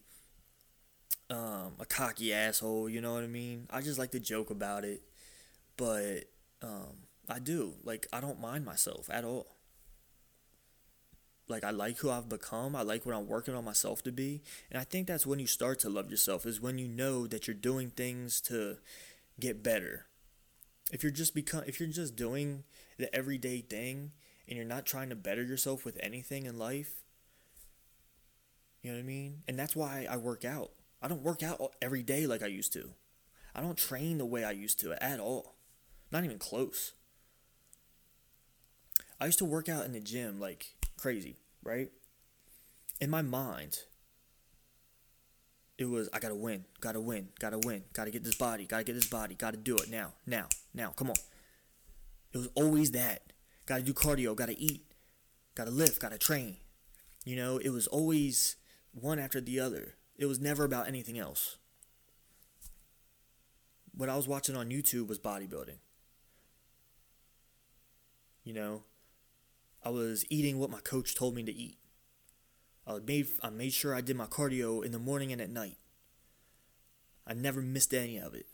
um, 1.30 1.72
a 1.80 1.86
cocky 1.88 2.32
asshole, 2.32 2.88
you 2.88 3.00
know 3.00 3.14
what 3.14 3.24
I 3.24 3.28
mean? 3.28 3.66
I 3.70 3.80
just 3.80 3.98
like 3.98 4.12
to 4.12 4.20
joke 4.20 4.50
about 4.50 4.84
it 4.84 5.02
but 5.76 6.24
um, 6.62 7.06
I 7.28 7.38
do. 7.38 7.74
Like, 7.84 8.06
I 8.12 8.20
don't 8.20 8.40
mind 8.40 8.64
myself 8.64 9.08
at 9.12 9.24
all. 9.24 9.56
Like, 11.48 11.64
I 11.64 11.70
like 11.70 11.98
who 11.98 12.10
I've 12.10 12.28
become. 12.28 12.74
I 12.74 12.82
like 12.82 13.06
what 13.06 13.14
I'm 13.14 13.28
working 13.28 13.54
on 13.54 13.64
myself 13.64 14.02
to 14.04 14.12
be. 14.12 14.42
And 14.70 14.80
I 14.80 14.84
think 14.84 15.06
that's 15.06 15.26
when 15.26 15.38
you 15.38 15.46
start 15.46 15.78
to 15.80 15.88
love 15.88 16.10
yourself, 16.10 16.44
is 16.44 16.60
when 16.60 16.78
you 16.78 16.88
know 16.88 17.26
that 17.26 17.46
you're 17.46 17.54
doing 17.54 17.90
things 17.90 18.40
to 18.42 18.78
get 19.38 19.62
better. 19.62 20.06
If 20.90 21.02
you're 21.02 21.12
just 21.12 21.34
become 21.34 21.64
if 21.66 21.80
you're 21.80 21.88
just 21.88 22.14
doing 22.14 22.64
the 22.98 23.14
everyday 23.14 23.60
thing 23.60 24.12
and 24.48 24.56
you're 24.56 24.66
not 24.66 24.86
trying 24.86 25.08
to 25.10 25.16
better 25.16 25.42
yourself 25.42 25.84
with 25.84 25.98
anything 26.00 26.46
in 26.46 26.58
life, 26.58 27.02
you 28.82 28.90
know 28.90 28.98
what 28.98 29.04
I 29.04 29.06
mean? 29.06 29.42
And 29.48 29.58
that's 29.58 29.74
why 29.74 30.06
I 30.08 30.16
work 30.16 30.44
out. 30.44 30.70
I 31.02 31.08
don't 31.08 31.22
work 31.22 31.42
out 31.42 31.74
every 31.82 32.02
day 32.02 32.26
like 32.26 32.42
I 32.42 32.46
used 32.46 32.72
to. 32.74 32.90
I 33.54 33.60
don't 33.60 33.76
train 33.76 34.18
the 34.18 34.26
way 34.26 34.44
I 34.44 34.52
used 34.52 34.80
to 34.80 35.02
at 35.02 35.18
all. 35.18 35.54
Not 36.12 36.24
even 36.24 36.38
close. 36.38 36.92
I 39.20 39.26
used 39.26 39.38
to 39.38 39.44
work 39.44 39.68
out 39.68 39.84
in 39.86 39.92
the 39.92 40.00
gym 40.00 40.38
like 40.38 40.74
crazy, 40.96 41.36
right? 41.64 41.90
In 43.00 43.10
my 43.10 43.22
mind, 43.22 43.78
it 45.78 45.86
was 45.86 46.08
I 46.12 46.18
gotta 46.18 46.34
win, 46.34 46.64
gotta 46.80 47.00
win, 47.00 47.28
gotta 47.38 47.58
win, 47.58 47.84
gotta 47.92 48.10
get 48.10 48.24
this 48.24 48.36
body, 48.36 48.66
gotta 48.66 48.84
get 48.84 48.94
this 48.94 49.08
body, 49.08 49.34
gotta 49.34 49.56
do 49.56 49.76
it 49.76 49.90
now, 49.90 50.12
now, 50.26 50.48
now, 50.74 50.90
come 50.90 51.10
on. 51.10 51.16
It 52.32 52.38
was 52.38 52.48
always 52.54 52.90
that. 52.92 53.32
Gotta 53.66 53.82
do 53.82 53.92
cardio, 53.92 54.36
gotta 54.36 54.58
eat, 54.58 54.84
gotta 55.54 55.70
lift, 55.70 56.00
gotta 56.00 56.18
train. 56.18 56.56
You 57.24 57.36
know, 57.36 57.58
it 57.58 57.70
was 57.70 57.86
always 57.88 58.56
one 58.92 59.18
after 59.18 59.40
the 59.40 59.58
other. 59.58 59.94
It 60.16 60.26
was 60.26 60.38
never 60.38 60.64
about 60.64 60.88
anything 60.88 61.18
else. 61.18 61.58
What 63.92 64.08
I 64.08 64.16
was 64.16 64.28
watching 64.28 64.56
on 64.56 64.70
YouTube 64.70 65.08
was 65.08 65.18
bodybuilding. 65.18 65.78
You 68.44 68.52
know, 68.52 68.84
I 69.82 69.90
was 69.90 70.24
eating 70.30 70.58
what 70.58 70.70
my 70.70 70.80
coach 70.80 71.14
told 71.14 71.34
me 71.34 71.42
to 71.42 71.52
eat. 71.52 71.78
I 72.86 72.98
made 72.98 73.26
I 73.42 73.50
made 73.50 73.72
sure 73.72 73.94
I 73.94 74.00
did 74.00 74.16
my 74.16 74.26
cardio 74.26 74.84
in 74.84 74.92
the 74.92 74.98
morning 74.98 75.32
and 75.32 75.40
at 75.40 75.50
night. 75.50 75.78
I 77.26 77.34
never 77.34 77.60
missed 77.60 77.92
any 77.92 78.18
of 78.18 78.34
it. 78.34 78.46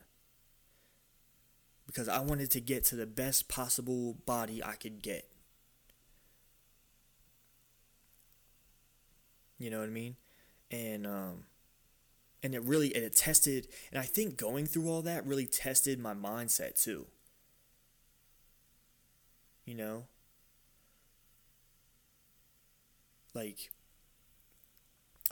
Because 1.86 2.08
I 2.08 2.20
wanted 2.20 2.50
to 2.52 2.60
get 2.60 2.84
to 2.86 2.96
the 2.96 3.06
best 3.06 3.48
possible 3.48 4.14
body 4.26 4.62
I 4.64 4.74
could 4.74 5.02
get. 5.02 5.28
You 9.58 9.70
know 9.70 9.78
what 9.80 9.88
I 9.88 9.92
mean? 9.92 10.16
And 10.70 11.06
um 11.06 11.44
and 12.42 12.54
it 12.54 12.62
really 12.62 12.94
and 12.94 13.04
it 13.04 13.16
tested 13.16 13.68
and 13.92 14.00
I 14.00 14.04
think 14.04 14.36
going 14.36 14.66
through 14.66 14.88
all 14.88 15.02
that 15.02 15.26
really 15.26 15.46
tested 15.46 15.98
my 15.98 16.14
mindset 16.14 16.82
too 16.82 17.06
you 19.64 19.74
know? 19.74 20.04
Like 23.34 23.70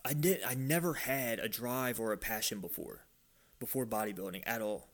I 0.04 0.12
did 0.12 0.42
I 0.46 0.52
never 0.54 0.92
had 0.94 1.38
a 1.38 1.48
drive 1.48 1.98
or 2.00 2.12
a 2.12 2.18
passion 2.18 2.60
before 2.60 3.06
before 3.58 3.86
bodybuilding 3.86 4.42
at 4.46 4.60
all. 4.62 4.89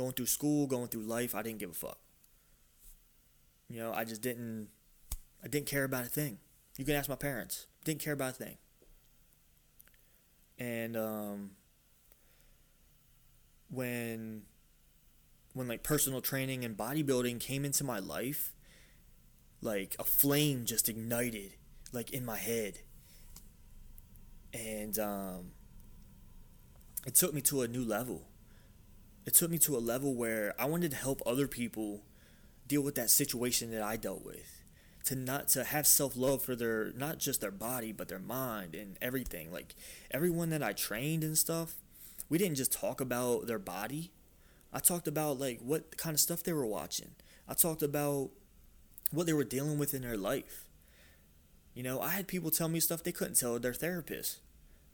Going 0.00 0.12
through 0.12 0.26
school, 0.26 0.66
going 0.66 0.88
through 0.88 1.02
life, 1.02 1.34
I 1.34 1.42
didn't 1.42 1.58
give 1.58 1.72
a 1.72 1.74
fuck. 1.74 1.98
You 3.68 3.80
know, 3.80 3.92
I 3.92 4.04
just 4.04 4.22
didn't 4.22 4.68
I 5.44 5.48
didn't 5.48 5.66
care 5.66 5.84
about 5.84 6.06
a 6.06 6.08
thing. 6.08 6.38
You 6.78 6.86
can 6.86 6.94
ask 6.94 7.10
my 7.10 7.16
parents. 7.16 7.66
Didn't 7.84 8.00
care 8.00 8.14
about 8.14 8.30
a 8.30 8.32
thing. 8.32 8.56
And 10.58 10.96
um 10.96 11.50
when 13.70 14.44
when 15.52 15.68
like 15.68 15.82
personal 15.82 16.22
training 16.22 16.64
and 16.64 16.78
bodybuilding 16.78 17.38
came 17.38 17.66
into 17.66 17.84
my 17.84 17.98
life, 17.98 18.54
like 19.60 19.96
a 19.98 20.04
flame 20.04 20.64
just 20.64 20.88
ignited 20.88 21.56
like 21.92 22.10
in 22.10 22.24
my 22.24 22.38
head. 22.38 22.78
And 24.54 24.98
um 24.98 25.50
it 27.06 27.14
took 27.14 27.34
me 27.34 27.42
to 27.42 27.60
a 27.60 27.68
new 27.68 27.84
level. 27.84 28.29
It 29.26 29.34
took 29.34 29.50
me 29.50 29.58
to 29.58 29.76
a 29.76 29.78
level 29.78 30.14
where 30.14 30.54
I 30.58 30.64
wanted 30.64 30.90
to 30.92 30.96
help 30.96 31.22
other 31.26 31.46
people 31.46 32.02
deal 32.66 32.82
with 32.82 32.94
that 32.94 33.10
situation 33.10 33.70
that 33.72 33.82
I 33.82 33.96
dealt 33.96 34.24
with. 34.24 34.64
To 35.04 35.16
not 35.16 35.48
to 35.48 35.64
have 35.64 35.86
self 35.86 36.16
love 36.16 36.42
for 36.42 36.54
their 36.54 36.92
not 36.92 37.18
just 37.18 37.40
their 37.40 37.50
body 37.50 37.90
but 37.90 38.08
their 38.08 38.18
mind 38.18 38.74
and 38.74 38.98
everything. 39.00 39.50
Like 39.50 39.74
everyone 40.10 40.50
that 40.50 40.62
I 40.62 40.72
trained 40.72 41.24
and 41.24 41.38
stuff, 41.38 41.74
we 42.28 42.36
didn't 42.36 42.56
just 42.56 42.72
talk 42.72 43.00
about 43.00 43.46
their 43.46 43.58
body 43.58 44.12
I 44.72 44.78
talked 44.78 45.08
about 45.08 45.38
like 45.38 45.60
what 45.60 45.96
kind 45.96 46.14
of 46.14 46.20
stuff 46.20 46.42
they 46.42 46.52
were 46.52 46.66
watching. 46.66 47.10
I 47.48 47.54
talked 47.54 47.82
about 47.82 48.30
what 49.10 49.26
they 49.26 49.32
were 49.32 49.44
dealing 49.44 49.78
with 49.78 49.94
in 49.94 50.02
their 50.02 50.16
life. 50.16 50.68
You 51.74 51.82
know, 51.82 52.00
I 52.00 52.10
had 52.10 52.28
people 52.28 52.50
tell 52.50 52.68
me 52.68 52.80
stuff 52.80 53.02
they 53.02 53.12
couldn't 53.12 53.34
tell 53.38 53.58
their 53.58 53.74
therapist, 53.74 54.38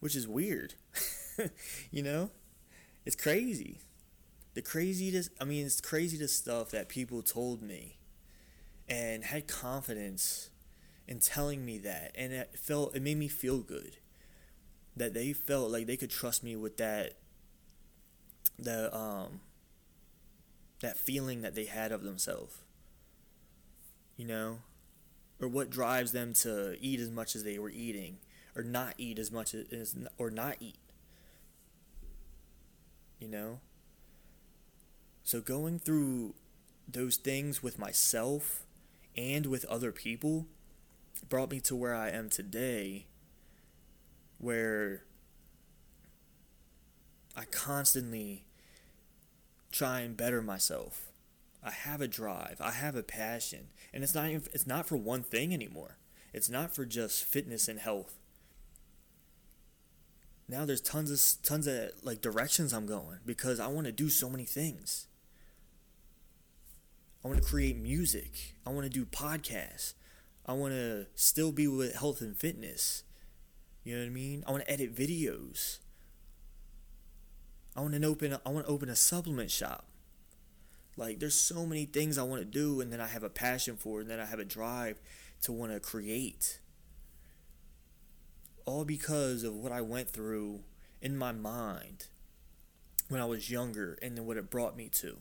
which 0.01 0.17
is 0.17 0.27
weird. 0.27 0.75
you 1.91 2.03
know? 2.03 2.31
It's 3.05 3.17
crazy. 3.17 3.81
The 4.57 4.63
craziest 4.63 5.31
I 5.41 5.45
mean, 5.45 5.67
it's 5.67 5.81
crazy 5.83 6.19
the 6.19 6.29
stuff 6.29 6.73
that 6.73 6.89
people 6.91 7.23
told 7.23 7.63
me 7.63 7.99
and 8.89 9.25
had 9.25 9.49
confidence 9.49 10.51
in 11.09 11.21
telling 11.21 11.65
me 11.65 11.79
that 11.79 12.13
and 12.17 12.33
it 12.33 12.59
felt 12.59 12.97
it 12.97 13.03
made 13.03 13.19
me 13.19 13.29
feel 13.29 13.59
good. 13.61 13.99
that 14.97 15.15
they 15.15 15.33
felt 15.33 15.71
like 15.71 15.87
they 15.87 15.97
could 15.97 16.11
trust 16.11 16.43
me 16.45 16.57
with 16.57 16.77
that 16.79 17.15
the 18.59 18.95
um 18.97 19.41
that 20.81 20.99
feeling 20.99 21.43
that 21.43 21.55
they 21.55 21.65
had 21.65 21.93
of 21.93 22.03
themselves 22.03 22.57
you 24.17 24.27
know 24.27 24.59
or 25.41 25.49
what 25.49 25.71
drives 25.71 26.13
them 26.13 26.33
to 26.33 26.77
eat 26.81 27.01
as 27.01 27.11
much 27.11 27.37
as 27.37 27.45
they 27.45 27.59
were 27.59 27.71
eating 27.71 28.19
or 28.55 28.63
not 28.63 28.95
eat 28.99 29.19
as 29.19 29.31
much 29.31 29.55
as 29.55 29.95
or 30.19 30.31
not 30.31 30.57
eat 30.61 30.79
you 33.19 33.29
know 33.29 33.61
so 35.27 35.41
going 35.41 35.81
through 35.81 36.37
those 36.87 37.17
things 37.17 37.61
with 37.61 37.81
myself 37.81 38.65
and 39.17 39.47
with 39.47 39.65
other 39.65 39.91
people 39.91 40.47
brought 41.29 41.51
me 41.51 41.59
to 41.59 41.75
where 41.75 41.97
I 41.97 42.11
am 42.11 42.31
today 42.31 43.07
where 44.39 45.03
I 47.35 47.45
constantly 47.47 48.45
try 49.73 49.99
and 49.99 50.17
better 50.17 50.41
myself. 50.41 51.11
I 51.61 51.73
have 51.73 52.01
a 52.01 52.07
drive, 52.07 52.59
I 52.61 52.71
have 52.71 52.95
a 52.95 53.03
passion, 53.03 53.71
and 53.93 54.05
it's 54.05 54.15
not 54.15 54.29
even, 54.29 54.45
it's 54.53 54.65
not 54.65 54.87
for 54.87 54.97
one 54.97 55.25
thing 55.25 55.53
anymore. 55.53 55.99
It's 56.33 56.49
not 56.49 56.73
for 56.73 56.85
just 56.85 57.25
fitness 57.25 57.67
and 57.67 57.81
health. 57.81 58.15
Now 60.49 60.65
there's 60.65 60.81
tons 60.81 61.11
of 61.11 61.43
tons 61.43 61.67
of 61.67 61.91
like 62.05 62.21
directions 62.21 62.73
I'm 62.73 62.87
going 62.87 63.19
because 63.27 63.59
I 63.59 63.67
want 63.67 63.87
to 63.87 63.93
do 63.93 64.09
so 64.09 64.31
many 64.31 64.45
things. 64.45 65.09
I 67.27 67.29
want 67.29 67.43
to 67.43 67.49
create 67.49 67.77
music. 67.77 68.55
I 68.65 68.71
want 68.71 68.85
to 68.85 68.89
do 68.89 69.05
podcasts. 69.05 69.95
I 70.47 70.53
want 70.53 70.75
to 70.75 71.09
still 71.17 71.51
be 71.51 71.67
with 71.67 71.97
health 71.97 72.21
and 72.21 72.37
fitness. 72.37 73.03
You 73.83 73.97
know 73.97 74.03
what 74.03 74.07
I 74.07 74.11
mean? 74.11 74.45
I 74.47 74.53
want 74.53 74.65
to 74.65 74.71
edit 74.71 74.95
videos. 74.95 75.79
I 77.75 77.81
want 77.81 78.01
to 78.01 78.07
open 78.07 78.39
I 78.47 78.49
want 78.49 78.67
to 78.67 78.73
open 78.73 78.89
a 78.89 78.95
supplement 78.95 79.51
shop. 79.51 79.89
Like 80.97 81.19
there's 81.19 81.35
so 81.35 81.67
many 81.67 81.85
things 81.85 82.17
I 82.17 82.23
want 82.23 82.43
to 82.43 82.47
do 82.47 82.81
and 82.81 82.93
then 82.93 83.01
I 83.01 83.09
have 83.09 83.25
a 83.25 83.29
passion 83.29 83.77
for 83.77 84.03
and 84.03 84.09
then 84.09 84.21
I 84.21 84.27
have 84.27 84.39
a 84.39 84.45
drive 84.45 85.01
to 85.43 85.51
want 85.51 85.73
to 85.73 85.81
create. 85.81 86.61
All 88.67 88.85
because 88.85 89.43
of 89.43 89.53
what 89.53 89.73
I 89.73 89.81
went 89.81 90.11
through 90.11 90.61
in 91.03 91.17
my 91.17 91.33
mind 91.33 92.07
when 93.09 93.21
I 93.21 93.25
was 93.25 93.51
younger 93.51 93.99
and 94.01 94.17
then 94.17 94.27
what 94.27 94.37
it 94.37 94.49
brought 94.49 94.77
me 94.77 94.89
to. 95.01 95.17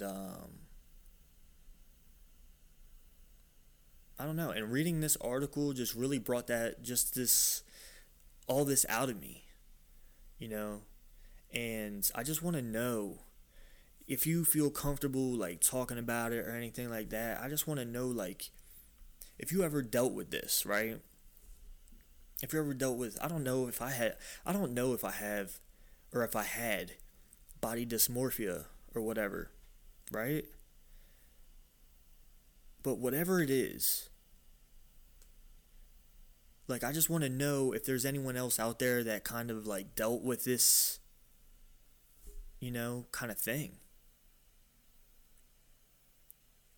And 0.00 0.10
um 0.10 0.50
I 4.20 4.24
don't 4.24 4.36
know. 4.36 4.50
And 4.50 4.72
reading 4.72 5.00
this 5.00 5.16
article 5.20 5.72
just 5.72 5.94
really 5.94 6.18
brought 6.18 6.48
that, 6.48 6.82
just 6.82 7.14
this, 7.14 7.62
all 8.48 8.64
this 8.64 8.84
out 8.88 9.08
of 9.08 9.20
me, 9.20 9.44
you 10.40 10.48
know? 10.48 10.80
And 11.54 12.10
I 12.16 12.24
just 12.24 12.42
want 12.42 12.56
to 12.56 12.62
know 12.62 13.18
if 14.08 14.26
you 14.26 14.44
feel 14.44 14.70
comfortable, 14.70 15.34
like, 15.34 15.60
talking 15.60 15.98
about 15.98 16.32
it 16.32 16.44
or 16.44 16.50
anything 16.50 16.90
like 16.90 17.10
that. 17.10 17.40
I 17.40 17.48
just 17.48 17.68
want 17.68 17.78
to 17.78 17.86
know, 17.86 18.08
like, 18.08 18.50
if 19.38 19.52
you 19.52 19.62
ever 19.62 19.82
dealt 19.82 20.14
with 20.14 20.32
this, 20.32 20.66
right? 20.66 20.98
If 22.42 22.52
you 22.52 22.58
ever 22.58 22.74
dealt 22.74 22.98
with, 22.98 23.18
I 23.22 23.28
don't 23.28 23.44
know 23.44 23.68
if 23.68 23.80
I 23.80 23.90
had, 23.90 24.16
I 24.44 24.52
don't 24.52 24.74
know 24.74 24.94
if 24.94 25.04
I 25.04 25.12
have, 25.12 25.60
or 26.12 26.24
if 26.24 26.34
I 26.34 26.42
had 26.42 26.94
body 27.60 27.86
dysmorphia 27.86 28.64
or 28.96 29.02
whatever, 29.02 29.52
right? 30.10 30.44
But 32.82 32.98
whatever 32.98 33.40
it 33.40 33.50
is, 33.50 34.08
like 36.68 36.84
I 36.84 36.92
just 36.92 37.10
want 37.10 37.24
to 37.24 37.30
know 37.30 37.72
if 37.72 37.84
there's 37.84 38.04
anyone 38.04 38.36
else 38.36 38.58
out 38.58 38.78
there 38.78 39.02
that 39.04 39.24
kind 39.24 39.50
of 39.50 39.66
like 39.66 39.94
dealt 39.94 40.22
with 40.22 40.44
this, 40.44 41.00
you 42.60 42.70
know, 42.70 43.06
kind 43.10 43.32
of 43.32 43.38
thing. 43.38 43.72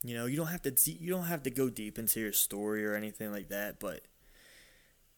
You 0.02 0.14
know, 0.14 0.26
you 0.26 0.36
don't 0.36 0.46
have 0.46 0.62
to 0.62 0.90
you 0.90 1.10
don't 1.10 1.26
have 1.26 1.42
to 1.42 1.50
go 1.50 1.68
deep 1.68 1.98
into 1.98 2.20
your 2.20 2.32
story 2.32 2.86
or 2.86 2.94
anything 2.94 3.30
like 3.32 3.48
that, 3.50 3.78
but 3.78 4.02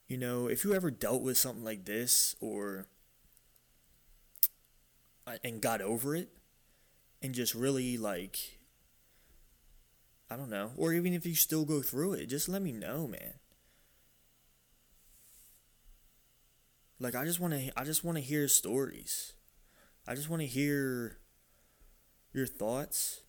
you 0.08 0.18
know, 0.18 0.48
if 0.48 0.64
you 0.64 0.74
ever 0.74 0.90
dealt 0.90 1.22
with 1.22 1.38
something 1.38 1.64
like 1.64 1.84
this 1.84 2.34
or 2.40 2.88
uh, 5.26 5.36
and 5.44 5.60
got 5.60 5.80
over 5.80 6.16
it 6.16 6.30
and 7.22 7.34
just 7.34 7.54
really 7.54 7.96
like 7.96 8.58
I 10.30 10.36
don't 10.36 10.50
know. 10.50 10.70
Or 10.76 10.94
even 10.94 11.12
if 11.12 11.26
you 11.26 11.34
still 11.34 11.66
go 11.66 11.82
through 11.82 12.14
it, 12.14 12.26
just 12.26 12.48
let 12.48 12.62
me 12.62 12.72
know, 12.72 13.06
man. 13.06 13.34
Like 16.98 17.14
I 17.14 17.24
just 17.24 17.40
want 17.40 17.52
to 17.52 17.72
I 17.76 17.84
just 17.84 18.02
want 18.02 18.16
to 18.16 18.22
hear 18.22 18.48
stories. 18.48 19.34
I 20.06 20.14
just 20.14 20.28
want 20.30 20.40
to 20.40 20.46
hear 20.46 21.18
your 22.32 22.46
thoughts. 22.46 23.20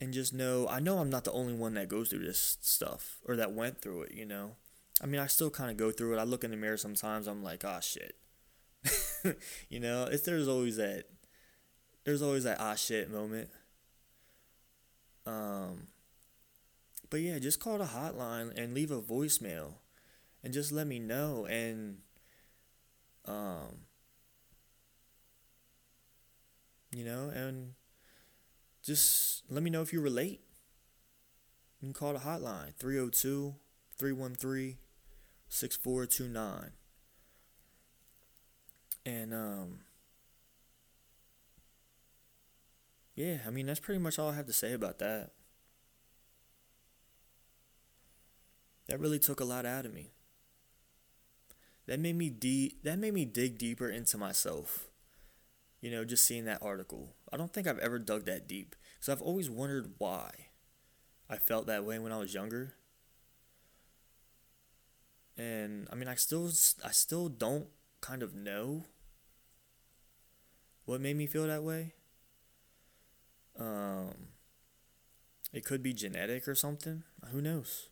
And 0.00 0.14
just 0.14 0.32
know 0.32 0.66
I 0.68 0.80
know 0.80 0.98
I'm 0.98 1.10
not 1.10 1.24
the 1.24 1.32
only 1.32 1.52
one 1.52 1.74
that 1.74 1.88
goes 1.88 2.08
through 2.08 2.24
this 2.24 2.58
stuff 2.60 3.20
or 3.28 3.36
that 3.36 3.52
went 3.52 3.80
through 3.80 4.02
it, 4.02 4.14
you 4.14 4.24
know. 4.24 4.56
I 5.02 5.06
mean, 5.06 5.20
I 5.20 5.26
still 5.28 5.50
kind 5.50 5.70
of 5.70 5.76
go 5.76 5.90
through 5.90 6.14
it. 6.16 6.20
I 6.20 6.24
look 6.24 6.42
in 6.42 6.50
the 6.50 6.56
mirror 6.56 6.76
sometimes. 6.76 7.26
I'm 7.26 7.42
like, 7.42 7.64
"Ah, 7.64 7.76
oh, 7.78 7.80
shit." 7.80 8.16
you 9.68 9.78
know, 9.80 10.04
it's 10.10 10.24
there's 10.24 10.48
always 10.48 10.76
that 10.76 11.04
there's 12.04 12.22
always 12.22 12.44
that 12.44 12.60
ah 12.60 12.74
shit 12.74 13.10
moment. 13.10 13.48
Um, 15.26 15.88
but 17.10 17.20
yeah, 17.20 17.38
just 17.38 17.60
call 17.60 17.78
the 17.78 17.84
hotline 17.84 18.56
and 18.56 18.74
leave 18.74 18.90
a 18.90 19.00
voicemail, 19.00 19.74
and 20.42 20.52
just 20.52 20.72
let 20.72 20.86
me 20.86 20.98
know. 20.98 21.46
And 21.46 21.98
um, 23.26 23.86
you 26.94 27.04
know, 27.04 27.30
and 27.34 27.74
just 28.82 29.42
let 29.50 29.62
me 29.62 29.70
know 29.70 29.82
if 29.82 29.92
you 29.92 30.00
relate. 30.00 30.40
You 31.80 31.86
can 31.86 31.94
call 31.94 32.12
the 32.12 32.18
hotline 32.20 32.74
302 32.78 33.54
313 33.98 34.76
6429. 35.48 36.70
And 39.06 39.32
um 39.34 39.78
yeah, 43.20 43.36
I 43.46 43.50
mean, 43.50 43.66
that's 43.66 43.80
pretty 43.80 44.00
much 44.00 44.18
all 44.18 44.30
I 44.30 44.34
have 44.34 44.46
to 44.46 44.52
say 44.54 44.72
about 44.72 44.98
that. 45.00 45.32
That 48.86 48.98
really 48.98 49.18
took 49.18 49.40
a 49.40 49.44
lot 49.44 49.66
out 49.66 49.84
of 49.84 49.92
me. 49.92 50.12
That 51.86 52.00
made 52.00 52.16
me 52.16 52.30
de- 52.30 52.76
that 52.82 52.98
made 52.98 53.12
me 53.12 53.26
dig 53.26 53.58
deeper 53.58 53.90
into 53.90 54.16
myself. 54.16 54.88
You 55.82 55.90
know, 55.90 56.02
just 56.06 56.24
seeing 56.24 56.46
that 56.46 56.62
article. 56.62 57.14
I 57.30 57.36
don't 57.36 57.52
think 57.52 57.66
I've 57.66 57.78
ever 57.80 57.98
dug 57.98 58.24
that 58.24 58.48
deep 58.48 58.74
because 58.94 59.10
I've 59.10 59.22
always 59.22 59.50
wondered 59.50 59.92
why 59.98 60.30
I 61.28 61.36
felt 61.36 61.66
that 61.66 61.84
way 61.84 61.98
when 61.98 62.12
I 62.12 62.18
was 62.18 62.32
younger. 62.32 62.72
And 65.36 65.88
I 65.92 65.94
mean, 65.94 66.08
I 66.08 66.14
still 66.14 66.50
I 66.82 66.90
still 66.90 67.28
don't 67.28 67.66
kind 68.00 68.22
of 68.22 68.34
know 68.34 68.84
what 70.86 71.02
made 71.02 71.16
me 71.16 71.26
feel 71.26 71.46
that 71.46 71.62
way. 71.62 71.92
Um, 73.60 74.14
it 75.52 75.64
could 75.64 75.82
be 75.82 75.92
genetic 75.92 76.48
or 76.48 76.54
something. 76.54 77.04
Who 77.30 77.42
knows? 77.42 77.90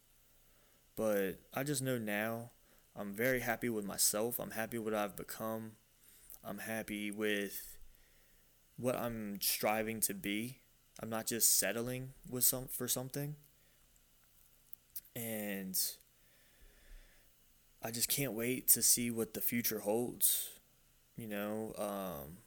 But 0.96 1.40
I 1.54 1.62
just 1.62 1.82
know 1.82 1.98
now 1.98 2.50
I'm 2.96 3.14
very 3.14 3.40
happy 3.40 3.68
with 3.68 3.84
myself. 3.84 4.40
I'm 4.40 4.52
happy 4.52 4.78
with 4.78 4.92
what 4.92 5.00
I've 5.00 5.16
become. 5.16 5.72
I'm 6.42 6.58
happy 6.58 7.10
with 7.10 7.76
what 8.76 8.96
I'm 8.96 9.38
striving 9.40 10.00
to 10.00 10.14
be. 10.14 10.60
I'm 11.00 11.10
not 11.10 11.26
just 11.26 11.58
settling 11.58 12.14
with 12.28 12.44
some 12.44 12.66
for 12.66 12.88
something. 12.88 13.36
And 15.14 15.78
I 17.82 17.90
just 17.90 18.08
can't 18.08 18.32
wait 18.32 18.68
to 18.68 18.82
see 18.82 19.10
what 19.10 19.34
the 19.34 19.40
future 19.40 19.80
holds. 19.80 20.48
You 21.16 21.28
know, 21.28 21.74
um, 21.76 22.38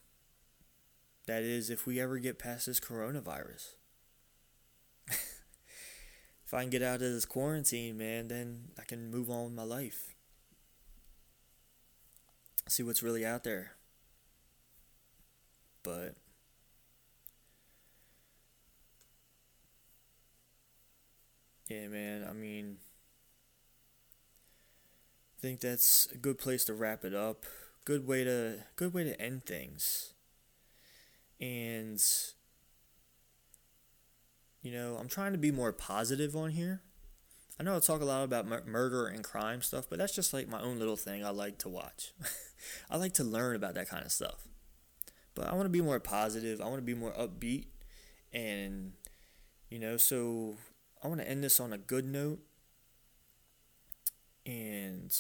that 1.28 1.44
is, 1.44 1.70
if 1.70 1.86
we 1.86 2.00
ever 2.00 2.18
get 2.18 2.40
past 2.40 2.66
this 2.66 2.80
coronavirus. 2.80 3.76
if 5.10 6.54
I 6.54 6.62
can 6.62 6.70
get 6.70 6.82
out 6.82 6.96
of 6.96 7.02
this 7.02 7.26
quarantine, 7.26 7.98
man, 7.98 8.28
then 8.28 8.70
I 8.80 8.84
can 8.84 9.12
move 9.12 9.30
on 9.30 9.46
with 9.46 9.54
my 9.54 9.64
life. 9.64 10.16
See 12.68 12.84
what's 12.84 13.04
really 13.04 13.26
out 13.26 13.44
there. 13.44 13.74
But. 15.84 16.16
Yeah, 21.68 21.88
man, 21.88 22.26
I 22.30 22.34
mean. 22.34 22.78
I 25.38 25.42
think 25.42 25.60
that's 25.60 26.08
a 26.14 26.18
good 26.18 26.38
place 26.38 26.66
to 26.66 26.74
wrap 26.74 27.04
it 27.04 27.14
up. 27.14 27.46
Good 27.84 28.08
way 28.08 28.24
to 28.24 28.64
good 28.76 28.94
way 28.94 29.04
to 29.04 29.20
end 29.20 29.46
things 29.46 30.14
and 31.42 32.02
you 34.62 34.72
know, 34.72 34.96
I'm 35.00 35.08
trying 35.08 35.32
to 35.32 35.40
be 35.40 35.52
more 35.52 35.74
positive 35.74 36.36
on 36.36 36.52
here. 36.52 36.82
I 37.60 37.64
know 37.64 37.76
I 37.76 37.80
talk 37.80 38.02
a 38.02 38.06
lot 38.06 38.24
about 38.24 38.48
mur- 38.48 38.64
murder 38.66 39.08
and 39.08 39.24
crime 39.24 39.62
stuff, 39.62 39.86
but 39.90 40.00
that's 40.00 40.16
just 40.16 40.34
like 40.34 40.48
my 40.48 40.62
own 40.62 40.80
little 40.80 40.96
thing 40.96 41.26
I 41.26 41.30
like 41.30 41.58
to 41.60 41.70
watch. 41.70 42.14
I 42.90 42.98
like 42.98 43.14
to 43.14 43.24
learn 43.24 43.56
about 43.56 43.74
that 43.74 43.90
kind 43.90 44.06
of 44.06 44.12
stuff. 44.12 44.48
But 45.34 45.48
I 45.48 45.54
want 45.54 45.66
to 45.66 45.70
be 45.70 45.82
more 45.82 46.00
positive. 46.00 46.62
I 46.62 46.66
want 46.66 46.78
to 46.78 46.82
be 46.82 46.94
more 46.94 47.12
upbeat. 47.12 47.66
And, 48.34 48.94
you 49.70 49.80
know, 49.80 49.98
so 49.98 50.56
I 51.04 51.08
want 51.08 51.22
to 51.22 51.30
end 51.30 51.44
this 51.44 51.60
on 51.60 51.74
a 51.74 51.78
good 51.78 52.06
note. 52.06 52.40
And. 54.46 55.12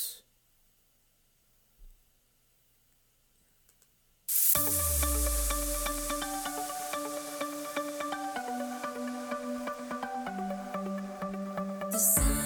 The 12.01 12.40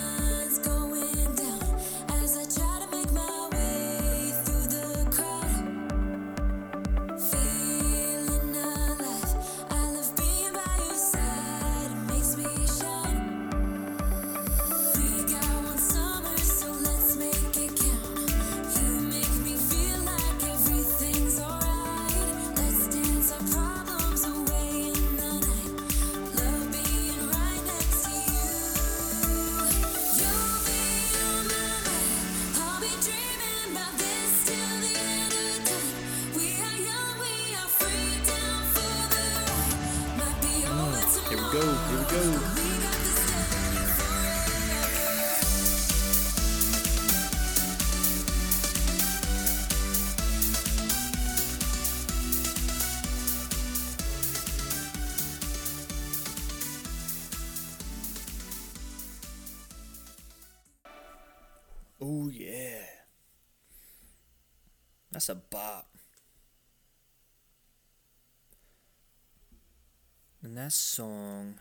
That 70.66 70.72
song 70.72 71.59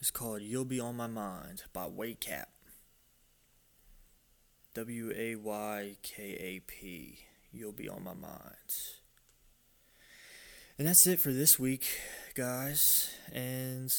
is 0.00 0.10
called 0.10 0.40
You'll 0.40 0.64
Be 0.64 0.80
On 0.80 0.96
My 0.96 1.06
Mind 1.06 1.64
by 1.74 1.82
Waykap. 1.82 2.46
W 4.72 5.12
A 5.14 5.36
Y 5.36 5.96
K 6.02 6.22
A 6.22 6.60
P. 6.60 7.18
You'll 7.52 7.72
Be 7.72 7.90
On 7.90 8.02
My 8.02 8.14
Mind. 8.14 8.72
And 10.78 10.88
that's 10.88 11.06
it 11.06 11.20
for 11.20 11.30
this 11.30 11.58
week, 11.58 12.00
guys. 12.34 13.10
And 13.30 13.94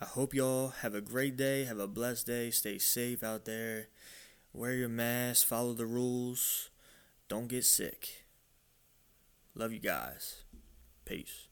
I 0.00 0.06
hope 0.06 0.32
y'all 0.32 0.68
have 0.80 0.94
a 0.94 1.02
great 1.02 1.36
day, 1.36 1.66
have 1.66 1.78
a 1.78 1.86
blessed 1.86 2.26
day, 2.26 2.50
stay 2.52 2.78
safe 2.78 3.22
out 3.22 3.44
there, 3.44 3.88
wear 4.54 4.72
your 4.72 4.88
mask, 4.88 5.46
follow 5.46 5.74
the 5.74 5.84
rules, 5.84 6.70
don't 7.28 7.48
get 7.48 7.66
sick. 7.66 8.24
Love 9.54 9.74
you 9.74 9.80
guys. 9.80 10.43
Peace. 11.04 11.43